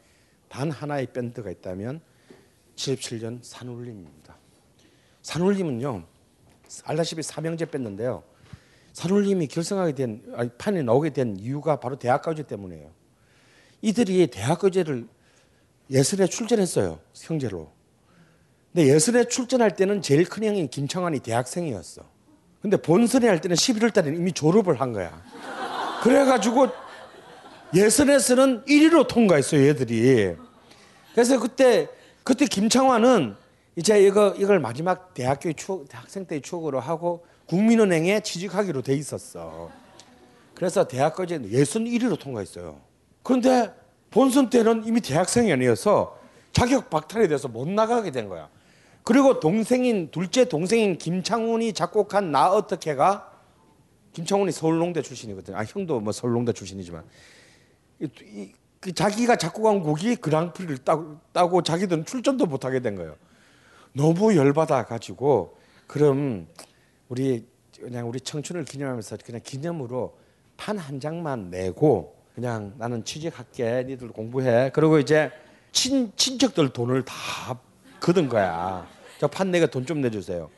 [0.50, 2.02] 단 하나의 밴드가 있다면
[2.76, 4.36] 77년 산울림입니다.
[5.22, 6.04] 산울림은요
[6.84, 8.24] 알다시피 삼형제 밴드인데요.
[8.94, 12.90] 산울림이 결성하게 된 아니, 판에 나오게 된 이유가 바로 대학가요제 때문이에요.
[13.82, 15.08] 이들이 대학가요제를
[15.92, 17.72] 예선에 출전했어요 형제로.
[18.74, 22.04] 근데 예선에 출전할 때는 제일 큰 형인 김창완이 대학생이었어.
[22.62, 25.24] 근데 본선에 할 때는 11월 달에 이미 졸업을 한 거야.
[26.04, 26.68] 그래가지고
[27.74, 30.36] 예선에서는 1위로 통과했어요 얘들이.
[31.14, 31.88] 그래서 그때
[32.24, 33.36] 그때 김창완은
[33.76, 39.72] 이제 이거 이걸 마지막 대학교의 추억, 학생 때의 추억으로 하고 국민은행에 취직하기로 돼 있었어.
[40.54, 42.80] 그래서 대학까지 예선 1위로 통과했어요.
[43.24, 43.74] 그런데
[44.12, 46.20] 본선 때는 이미 대학생이 아니어서
[46.52, 48.50] 자격 박탈이 돼서 못 나가게 된 거야.
[49.04, 53.32] 그리고 동생인 둘째 동생인 김창훈이 작곡한 나 어떻게가
[54.14, 55.56] 김창훈이 서울농대 출신이거든.
[55.56, 57.04] 아 형도 뭐 서울농대 출신이지만
[58.02, 63.16] 이, 이, 그 자기가 작곡한 곡이 그랑프리를 따고, 따고 자기들은 출전도 못 하게 된 거예요.
[63.94, 65.58] 너무 열받아 가지고
[65.88, 66.48] 그럼
[67.10, 67.46] 우리
[67.80, 70.18] 그냥 우리 청춘을 기념하면서 그냥 기념으로
[70.58, 74.72] 판 한 장만 내고 그냥 나는 취직할게 니들 공부해.
[74.74, 75.32] 그리고 이제
[75.72, 77.14] 친 친척들 돈을 다
[78.00, 78.88] 거둔 거야.
[79.20, 80.50] 저 판 내가 돈 좀 내주세요.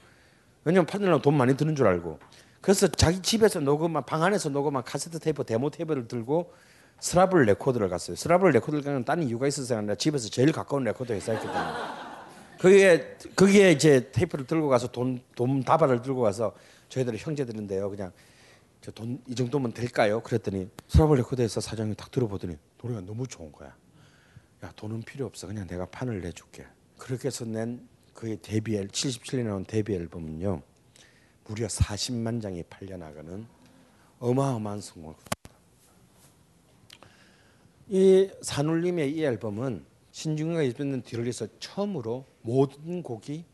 [0.64, 2.20] 왜냐면 판 내려면 돈 많이 드는 줄 알고.
[2.62, 6.54] 그래서 자기 집에서 녹음한 방 안에서 녹음한 카세트 테이프 데모 테이프를 들고
[7.00, 8.16] 서라벌 레코드를 갔어요.
[8.16, 11.70] 서라벌 레코드를 가는 딴 이유가 있어서 아니라 집에서 제일 가까운 레코드 회사였기 때문에
[12.62, 16.54] 거기에 거기에 이제 테이프를 들고 가서 돈 돈 다발을 들고 가서
[16.90, 17.90] 저희들 형제들인데요.
[17.90, 18.12] 그냥
[18.82, 20.22] 저 돈 이 정도면 될까요?
[20.22, 23.76] 그랬더니 서라벌 레코드에서 사장이 딱 들어보더니 노래가 너무 좋은 거야.
[24.64, 25.48] 야 돈은 필요 없어.
[25.48, 26.66] 그냥 내가 판을 내줄게.
[26.98, 30.62] 그렇게 해서 낸 그의 데뷔 앨 77년에 나온 데뷔 앨범은요.
[31.46, 33.46] 무려 40만 장이 팔려 나가는
[34.20, 35.16] 어마어마한 성공을
[37.90, 43.46] 이 산울림의 이 앨범은 신중현과 이집는 뒤를 이어서 처음으로 모든 곡이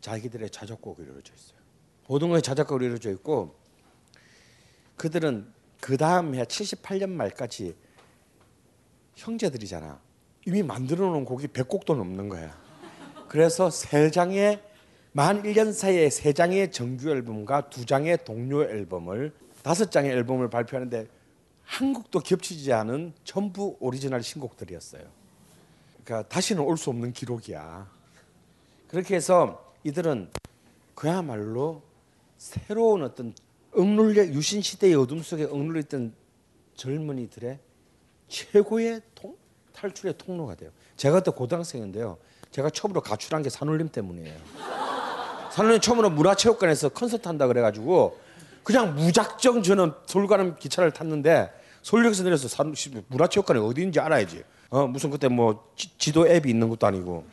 [0.00, 1.58] 자기들의 자작곡으로 이루어져 있어요.
[2.06, 3.56] 모든 곡이 자작곡으로 이루어져 있고
[4.96, 7.76] 그들은 그 다음 해 78년 말까지
[9.16, 10.00] 형제들이잖아.
[10.46, 12.56] 이미 만들어 놓은 곡이 100곡도 넘는 거야.
[13.28, 14.62] 그래서 세 장의
[15.12, 21.08] 만 1년 사이에 세 장의 정규 앨범과 두 장의 동요 앨범을 다섯 장의 앨범을 발표하는데
[21.64, 25.17] 한 곡도 겹치지 않은 전부 오리지널 신곡들이었어요.
[26.08, 27.86] 그러니까 다시는 올 수 없는 기록이야.
[28.88, 30.30] 그렇게 해서 이들은
[30.94, 31.82] 그야말로
[32.38, 33.34] 새로운 어떤
[33.74, 36.14] 억눌려 유신 시대의 어둠 속에 억눌려 있던
[36.76, 37.58] 젊은이들의
[38.28, 39.36] 최고의 통,
[39.74, 40.70] 탈출의 통로가 돼요.
[40.96, 42.16] 제가 그때 고등학생인데요.
[42.52, 44.34] 제가 처음으로 가출한 게 산울림 때문이에요.
[45.52, 48.18] 산울림 처음으로 문화체육관에서 콘서트 한다 그래가지고
[48.62, 51.52] 그냥 무작정 저는 서울 가는 기차를 탔는데
[51.82, 52.74] 서울역에서 내려서 산,
[53.08, 54.42] 문화체육관이 어디인지 알아야지.
[54.70, 57.24] 어 무슨 그때 뭐 지, 도 앱이 있는 것도 아니고.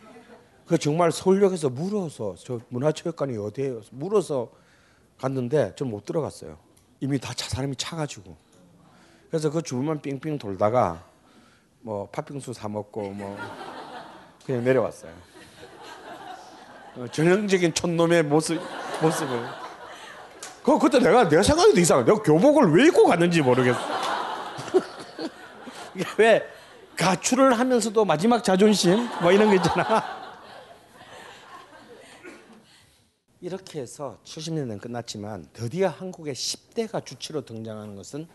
[0.66, 3.82] 그 정말 서울역에서 물어서 저 문화체육관이 어디에요?
[3.92, 4.50] 물어서
[5.20, 6.58] 갔는데 좀못 들어갔어요.
[7.00, 8.36] 이미 다 차, 사람이 차가지고.
[9.30, 11.04] 그래서 그 주변만 삥삥 돌다가
[11.82, 13.38] 뭐 팥빙수 사 먹고 뭐
[14.46, 15.12] 그냥 내려왔어요.
[16.96, 18.60] 어, 전형적인 촌놈의 모습
[19.02, 19.46] 모습을.
[20.64, 22.06] 그 그때 내가 내 생각에도 이상해.
[22.06, 23.80] 내가 교복을 왜 입고 갔는지 모르겠어.
[26.18, 26.55] 왜
[26.96, 30.26] 가출을 하면서도 마지막 자존심 뭐 이런 거 있잖아.
[33.42, 38.28] 이렇게 해서 70년대는 끝났지만 드디어 한국의 10대가 주체로 등장하는 것은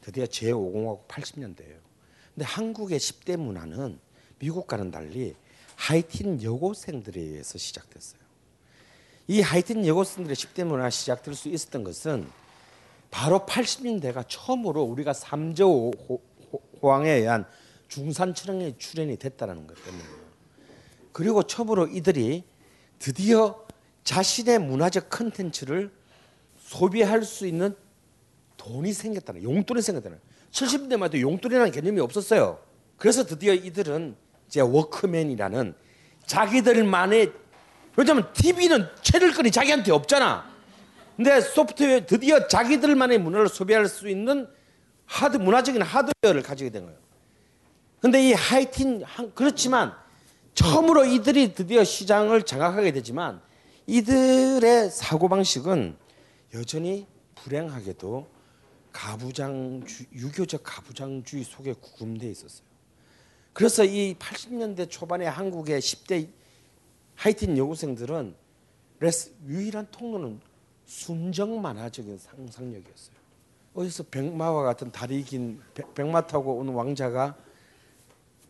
[0.00, 1.76] 드디어 제5공화국 80년대예요.
[2.34, 3.98] 근데 한국의 10대 문화는
[4.38, 5.34] 미국과는 달리
[5.74, 8.20] 하이틴 여고생들에 의해서 시작됐어요.
[9.28, 12.26] 이 하이틴 여고생들의 10대 문화가 시작될 수 있었던 것은
[13.10, 15.66] 바로 80년대가 처음으로 우리가 삼저
[16.80, 17.46] 호황에 의한
[17.88, 20.26] 중산층의 출현이 됐다는 것 때문이에요.
[21.12, 22.44] 그리고 처음으로 이들이
[22.98, 23.64] 드디어
[24.04, 25.90] 자신의 문화적 컨텐츠를
[26.58, 27.74] 소비할 수 있는
[28.56, 30.18] 돈이 생겼다는 용돈이 생겼다는
[30.50, 32.58] 70년대만 해도 용돈이라는 개념이 없었어요.
[32.96, 34.16] 그래서 드디어 이들은
[34.48, 35.74] 이제 워크맨이라는
[36.26, 37.32] 자기들만의
[37.96, 40.50] 왜냐면 TV는 채널권이 자기한테 없잖아.
[41.16, 44.46] 근데 소프트웨어 드디어 자기들만의 문화를 소비할 수 있는
[45.06, 46.98] 하드 문화적인 하드웨어를 가지게 된 거예요.
[48.00, 49.04] 근데 이 하이틴
[49.34, 49.92] 그렇지만
[50.54, 53.40] 처음으로 이들이 드디어 시장을 장악하게 되지만
[53.86, 55.96] 이들의 사고 방식은
[56.54, 58.26] 여전히 불행하게도
[58.92, 59.82] 가부장
[60.12, 62.66] 유교적 가부장주의 속에 구금돼 있었어요.
[63.52, 66.28] 그래서 이 80년대 초반에 한국의 10대
[67.14, 68.34] 하이틴 여고생들은
[69.00, 70.40] 레스, 유일한 통로는
[70.86, 73.16] 순정 만화적인 상상력이었어요.
[73.74, 75.60] 어디서 백마와 같은 다리 긴
[75.94, 77.36] 백마 타고 온 왕자가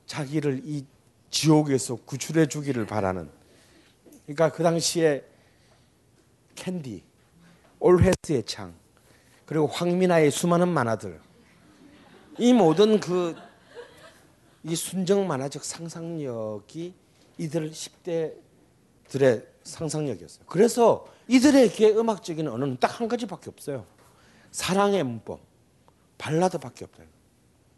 [0.06, 0.84] 자기를 이
[1.30, 3.30] 지옥에서 구출해 주기를 바라는
[4.24, 5.24] 그러니까 그 당시에
[6.54, 7.02] 캔디,
[7.80, 8.74] 올훼스의 창,
[9.44, 11.20] 그리고 황미나의 수많은 만화들
[12.38, 13.46] 이 모든 그
[14.66, 16.92] 이 순정 만화적 상상력이
[17.38, 20.44] 이들 10대들의 상상력이었어요.
[20.48, 23.86] 그래서 이들에게 음악적인 언어는 딱 한 가지밖에 없어요.
[24.50, 25.38] 사랑의 문법,
[26.18, 27.06] 발라드밖에 없어요.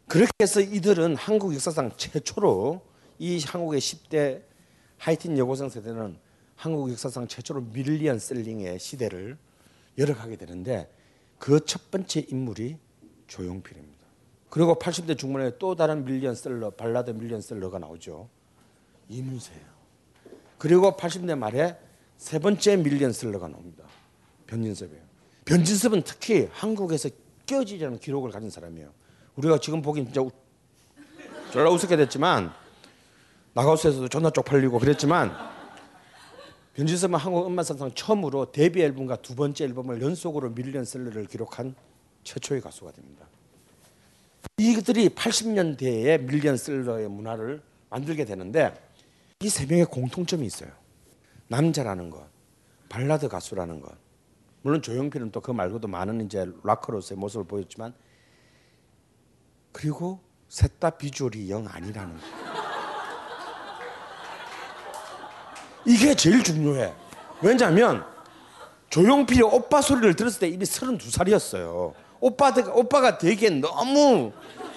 [0.09, 2.81] 그렇게 해서 이들은 한국 역사상 최초로
[3.19, 4.43] 이 한국의 10대
[4.97, 6.17] 하이틴 여고생 세대는
[6.57, 9.37] 한국 역사상 최초로 밀리언 셀링의 시대를
[9.99, 10.91] 열어가게 되는데
[11.39, 12.79] 그 첫 번째 인물이
[13.27, 13.99] 조용필입니다.
[14.49, 18.29] 그리고 80대 중반에 또 다른 밀리언 셀러, 발라드 밀리언 셀러가 나오죠.
[19.11, 19.67] 이문세예요.
[20.57, 21.79] 그리고 80대 말에
[22.17, 23.85] 세 번째 밀리언 셀러가 나옵니다.
[24.47, 25.03] 변진섭이에요.
[25.45, 27.11] 변진섭은 특히 한국에서
[27.47, 28.91] 깨어지지 않은 기록을 가진 사람이에요.
[29.39, 30.31] 우리가 지금 보기엔 진짜 우,
[31.53, 32.53] 졸라 우습게 됐지만
[33.55, 35.33] 나가수에서도 존나 쪽팔리고 그랬지만
[36.75, 41.75] 변진섭은 한국 음악사상 처음으로 데뷔 앨범과 두 번째 앨범을 연속으로 밀리언셀러를 기록한
[42.25, 43.27] 최초의 가수가 됩니다.
[44.59, 48.75] 이들이 80년대에 밀리언셀러의 문화를 만들게 되는데
[49.41, 50.71] 이 세 명의 공통점이 있어요.
[51.47, 52.27] 남자라는 것,
[52.89, 53.93] 발라드 가수라는 것.
[54.63, 57.95] 물론 조용필은 또 그 말고도 많은 이제 락커로서의 모습을 보였지만
[59.79, 60.19] 그리고
[60.49, 62.23] 셋 다 비주얼이 영 아니라는 것.
[65.85, 66.93] 이게 제일 중요해.
[67.43, 68.05] 왜냐하면
[68.91, 71.95] 조용필이 오빠 소리를 들었을 때 이미 32살이었어요.
[72.19, 74.33] 오빠, 오빠가 되기엔 너무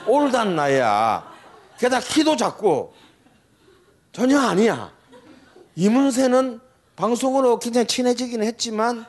[0.05, 1.33] 올드한 나이야.
[1.79, 2.93] 게다가 키도 작고
[4.11, 4.91] 전혀 아니야.
[5.75, 6.59] 이문세는
[6.95, 9.07] 방송으로 굉장히 친해지긴 했지만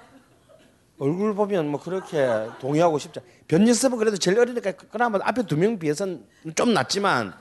[1.02, 2.28] 얼굴 보면 뭐 그렇게
[2.60, 3.18] 동의하고 싶지
[3.48, 6.24] 변진섭은 그래도 제일 어리니까 그나마 앞에 두 명 비해서는
[6.54, 7.34] 좀 낫지만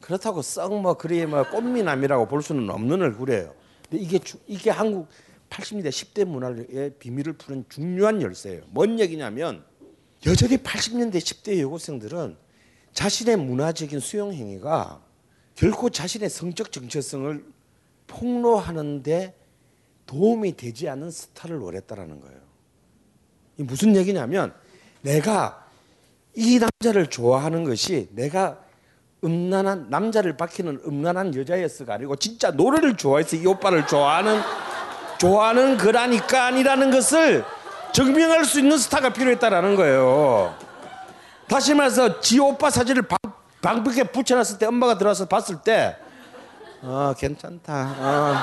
[0.00, 3.52] 그렇다고 썩 뭐 그리 뭐 꽃미남이라고 볼 수는 없는 얼굴이에요.
[3.90, 5.08] 근데 이게 주, 이게 한국
[5.50, 8.62] 80년대 10대 문화의 비밀을 푸는 중요한 열쇠예요.
[8.68, 9.64] 뭔 얘기냐면
[10.26, 12.36] 여전히 80년대 10대 여고생들은
[12.92, 15.02] 자신의 문화적인 수용 행위가
[15.56, 17.44] 결코 자신의 성적 정체성을
[18.06, 19.34] 폭로하는데
[20.06, 22.47] 도움이 되지 않는 스타를 원했다라는 거예요.
[23.58, 24.52] 이 무슨 얘기냐면
[25.02, 25.64] 내가
[26.34, 28.58] 이 남자를 좋아하는 것이 내가
[29.24, 34.40] 음란한 남자를 밝히는 음란한 여자였어가 아니고 진짜 노래를 좋아해서 이 오빠를 좋아하는
[35.18, 37.44] 좋아하는 거라니까 아니라는 것을
[37.92, 40.54] 증명할 수 있는 스타가 필요했다라는 거예요.
[41.48, 43.18] 다시 말해서 지 오빠 사진을 방,
[43.60, 45.96] 방벽에 붙여놨을 때 엄마가 들어와서 봤을 때
[46.82, 47.96] 어, 괜찮다.
[47.98, 48.34] 어,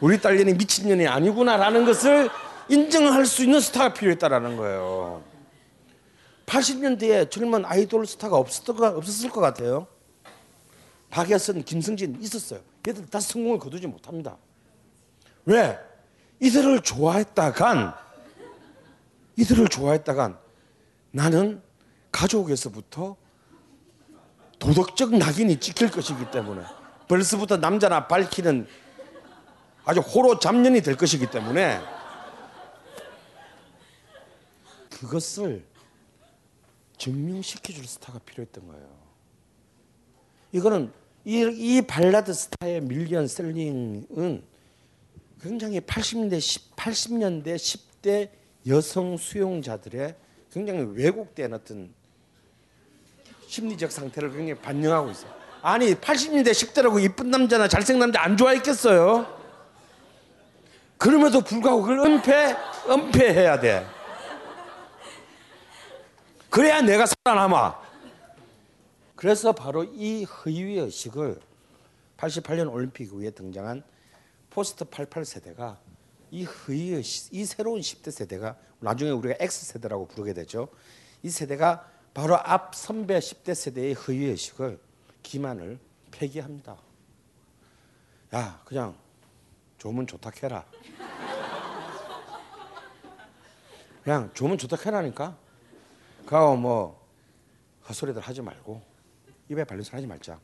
[0.00, 2.30] 우리 딸년이 미친년이 아니구나라는 것을
[2.70, 5.22] 인정할 수 있는 스타가 필요했다라는 거예요.
[6.46, 9.86] 80년대에 젊은 아이돌 스타가 없었을 것 같아요.
[11.10, 12.60] 박예선, 김승진 있었어요.
[12.86, 14.36] 얘들 다 성공을 거두지 못합니다.
[15.44, 15.78] 왜?
[16.38, 17.94] 이들을 좋아했다간
[19.36, 20.38] 이들을 좋아했다간
[21.10, 21.60] 나는
[22.12, 23.16] 가족에서부터
[24.58, 26.62] 도덕적 낙인이 찍힐 것이기 때문에
[27.08, 28.66] 벌써부터 남자나 밝히는
[29.84, 31.80] 아주 호로 잡년이 될 것이기 때문에
[35.00, 35.64] 그것을
[36.98, 38.86] 증명시켜줄 스타가 필요했던 거예요.
[40.52, 40.92] 이거는
[41.24, 44.42] 이, 이 발라드 스타의 밀리언 셀링은
[45.40, 48.30] 굉장히 80년대 10, 80년대 10대
[48.66, 50.14] 여성 수용자들의
[50.52, 51.94] 굉장히 왜곡된 어떤
[53.46, 55.32] 심리적 상태를 굉장히 반영하고 있어요.
[55.62, 59.40] 아니 80년대 10대라고 이쁜 남자나 잘생긴 남자 안 좋아했겠어요?
[60.98, 62.54] 그럼에도 불구하고 그걸 은폐
[62.90, 63.99] 은폐해야 돼.
[66.50, 67.80] 그래야 내가 살아남아.
[69.14, 71.40] 그래서 바로 이 허위 의식을
[72.16, 73.82] 88년 올림픽 이후에 등장한
[74.50, 75.78] 포스트 88 세대가
[76.30, 80.68] 이 허위 의식, 이 새로운 10대 세대가 나중에 우리가 X 세대라고 부르게 되죠.
[81.22, 84.80] 이 세대가 바로 앞 선배 10대 세대의 허위 의식을
[85.22, 85.78] 기만을
[86.10, 86.76] 폐기합니다.
[88.34, 88.96] 야, 그냥
[89.78, 90.64] 좋으면 좋다 해라.
[94.02, 95.36] 그냥 좋으면 좋다 해라니까.
[96.26, 97.08] 그하고 뭐
[97.88, 98.82] 헛소리들 하지 말고
[99.48, 100.38] 입에 소리 하지 말자.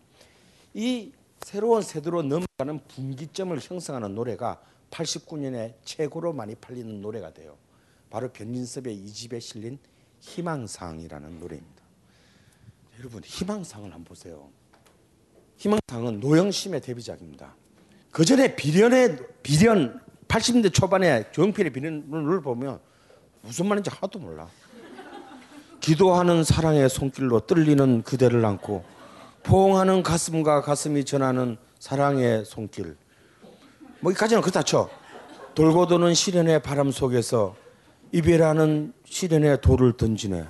[0.74, 7.56] 이 새로운 세대로 넘어가는 분기점을 형성하는 노래가 89년에 최고로 많이 팔리는 노래가 돼요.
[8.10, 9.78] 바로 변진섭의 이 집에 실린
[10.20, 11.82] 희망상이라는 노래입니다.
[12.98, 14.48] 여러분 희망상을 한번 보세요.
[15.58, 17.54] 희망상은 노영심의 데뷔작입니다.
[18.10, 22.80] 그 전에 비련의 비련 80년대 초반에 조용필의 비련을 보면
[23.42, 24.48] 무슨 말인지 하나도 몰라.
[25.86, 28.82] 기도하는 사랑의 손길로 떨리는 그대를 안고
[29.44, 32.96] 포옹하는 가슴과 가슴이 전하는 사랑의 손길.
[34.00, 34.90] 뭐 여기까지는 그렇다 쳐.
[35.54, 37.54] 돌고 도는 시련의 바람 속에서
[38.10, 40.44] 이별하는 시련의 돌을 던지네.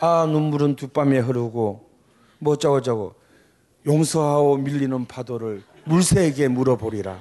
[0.00, 1.86] 아 눈물은 뒷밤에 흐르고
[2.38, 3.14] 뭐 어쩌고 저쩌고
[3.86, 7.18] 용서하고 밀리는 파도를 물새에게 물어보리라.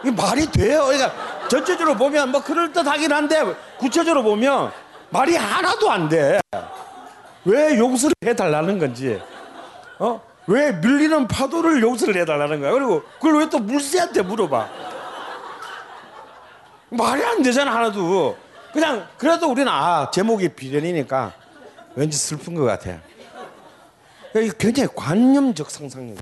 [0.00, 0.86] 이게 말이 돼요.
[0.86, 1.12] 그러니까
[1.46, 3.44] 전체적으로 보면 뭐 그럴듯하긴 한데
[3.78, 4.72] 구체적으로 보면
[5.14, 6.40] 말이 하나도 안 돼.
[7.44, 9.20] 왜 용서를 해달라는 건지,
[10.00, 10.20] 어?
[10.48, 12.72] 왜 밀리는 파도를 용서를 해달라는 거야?
[12.72, 14.68] 그리고 그걸 왜 또 물새한테 물어봐?
[16.90, 18.36] 말이 안 되잖아 하나도.
[18.72, 21.32] 그냥 그래도 우리는 아 제목이 비련이니까
[21.94, 22.98] 왠지 슬픈 것 같아.
[24.58, 26.18] 굉장히 관념적 상상력.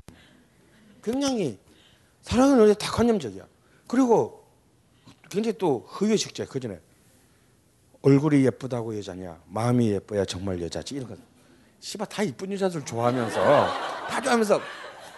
[1.03, 1.57] 굉장히
[2.21, 3.43] 사랑은 원래 다 관념적이야.
[3.87, 4.45] 그리고
[5.31, 6.79] 굉장히 또 허위의식자 그 전에
[8.03, 11.15] 얼굴이 예쁘다고 여자냐 마음이 예뻐야 정말 여자지 이런 거
[11.79, 13.67] 씨발 다 이쁜 여자들 좋아하면서
[14.07, 14.61] 다 좋아하면서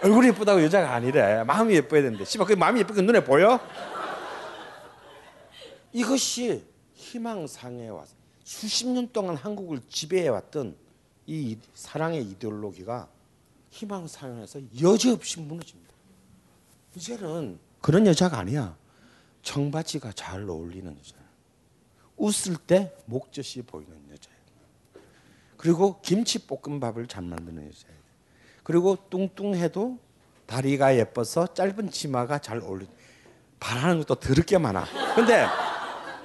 [0.03, 3.59] 얼굴이 예쁘다고 여자가 아니래 마음이 예뻐야 되는데 씨발 그 마음이 예쁘게 눈에 보여?
[5.91, 6.63] 이것이
[6.93, 8.13] 희망상에 와서
[8.43, 10.75] 수십 년 동안 한국을 지배해 왔던
[11.25, 13.07] 이 사랑의 이데올로기가
[13.71, 15.91] 희망상에서 여지없이 무너집니다.
[16.95, 18.77] 이제는 그런 여자가 아니야.
[19.41, 21.24] 청바지가 잘 어울리는 여자.
[22.17, 24.39] 웃을 때 목젖이 보이는 여자예요.
[25.57, 27.95] 그리고 김치 볶음밥을 잘 만드는 여자예요.
[28.63, 29.99] 그리고 뚱뚱해도
[30.45, 32.87] 다리가 예뻐서 짧은 치마가 잘 어울리.
[33.59, 34.85] 바라는 것도 더럽게 많아.
[35.15, 35.45] 근데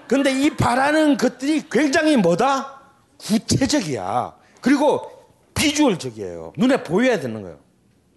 [0.09, 2.81] 근데 이 바라는 것들이 굉장히 뭐다?
[3.19, 4.37] 구체적이야.
[4.61, 5.09] 그리고
[5.55, 6.55] 비주얼적이에요.
[6.57, 7.61] 눈에 보여야 되는 거예요.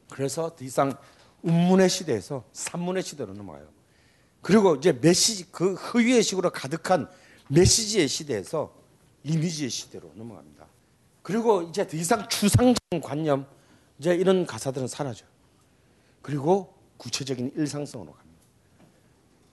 [0.09, 0.95] 그래서 더 이상
[1.43, 3.67] 운문의 시대에서 산문의 시대로 넘어가요.
[4.41, 7.09] 그리고 이제 메시지 그 허위의 식으로 가득한
[7.49, 8.73] 메시지의 시대에서
[9.23, 10.65] 이미지의 시대로 넘어갑니다.
[11.21, 13.45] 그리고 이제 더 이상 추상적인 관념
[13.97, 15.25] 이제 이런 가사들은 사라져.
[16.21, 18.39] 그리고 구체적인 일상성으로 갑니다.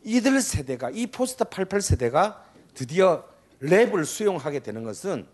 [0.04, 2.44] 이들 세대가 이 포스트 88 세대가
[2.74, 3.24] 드디어
[3.62, 5.26] 랩을 수용하게 되는 것은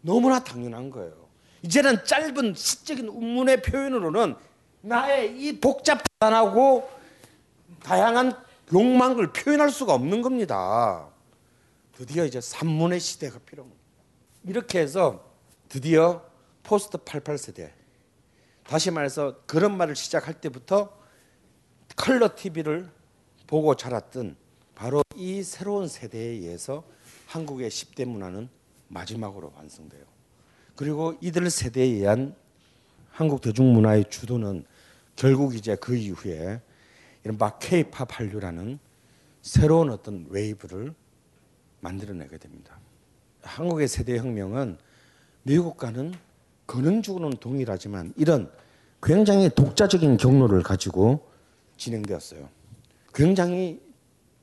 [0.00, 1.24] 너무나 당연한 거예요.
[1.62, 4.36] 이제는 짧은 시적인 운문의 표현으로는
[4.82, 6.88] 나의 이 복잡하고
[7.82, 8.36] 다양한
[8.72, 11.08] 욕망을 표현할 수가 없는 겁니다.
[11.96, 13.80] 드디어 이제 산문의 시대가 필요합니다.
[14.44, 15.32] 이렇게 해서
[15.68, 16.24] 드디어
[16.62, 17.72] 포스트 88 세대
[18.64, 20.96] 다시 말해서 걸음마를 시작할 때부터
[21.96, 22.90] 컬러 TV를
[23.46, 24.36] 보고 자랐던
[24.74, 26.84] 바로 이 새로운 세대에 의해서
[27.26, 28.48] 한국의 10대 문화는
[28.88, 30.04] 마지막으로 완성돼요.
[30.76, 32.34] 그리고 이들 세대에 의한
[33.10, 34.64] 한국 대중문화의 주도는
[35.14, 36.60] 결국 이제 그 이후에
[37.22, 38.80] 이른바 K-팝 한류라는
[39.42, 40.94] 새로운 어떤 웨이브를
[41.84, 42.80] 만들어내게 됩니다.
[43.42, 44.78] 한국의 세대 혁명은
[45.42, 46.14] 미국과는
[46.66, 48.50] 근원적으로는 동일하지만 이런
[49.02, 51.28] 굉장히 독자적인 경로를 가지고
[51.76, 52.48] 진행되었어요.
[53.12, 53.80] 굉장히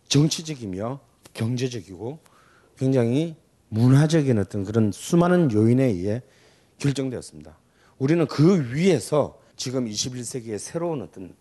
[0.08, 1.00] 정치적이며
[1.34, 2.20] 경제적이고
[2.78, 3.36] 굉장히
[3.70, 6.22] 문화적인 어떤 그런 수많은 요인에 의해
[6.78, 7.58] 결정되었습니다.
[7.98, 11.34] 우리는 그 위에서 지금 21세기의 새로운 어떤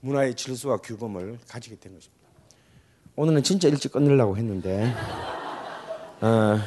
[0.00, 2.22] 문화의 질서와 규범을 가지게 된 것입니다.
[3.16, 4.94] 오늘은 진짜 일찍 끝내려고 했는데
[6.22, 6.58] 어,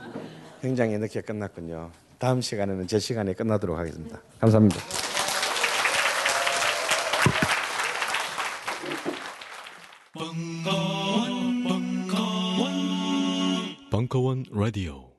[0.62, 1.90] 굉장히 늦게 끝났군요.
[2.18, 4.18] 다음 시간에는 제 시간에 끝나도록 하겠습니다.
[4.40, 4.80] 감사합니다.
[10.14, 12.70] 벙커원, 벙커원,
[13.90, 15.13] 벙커원 라디오.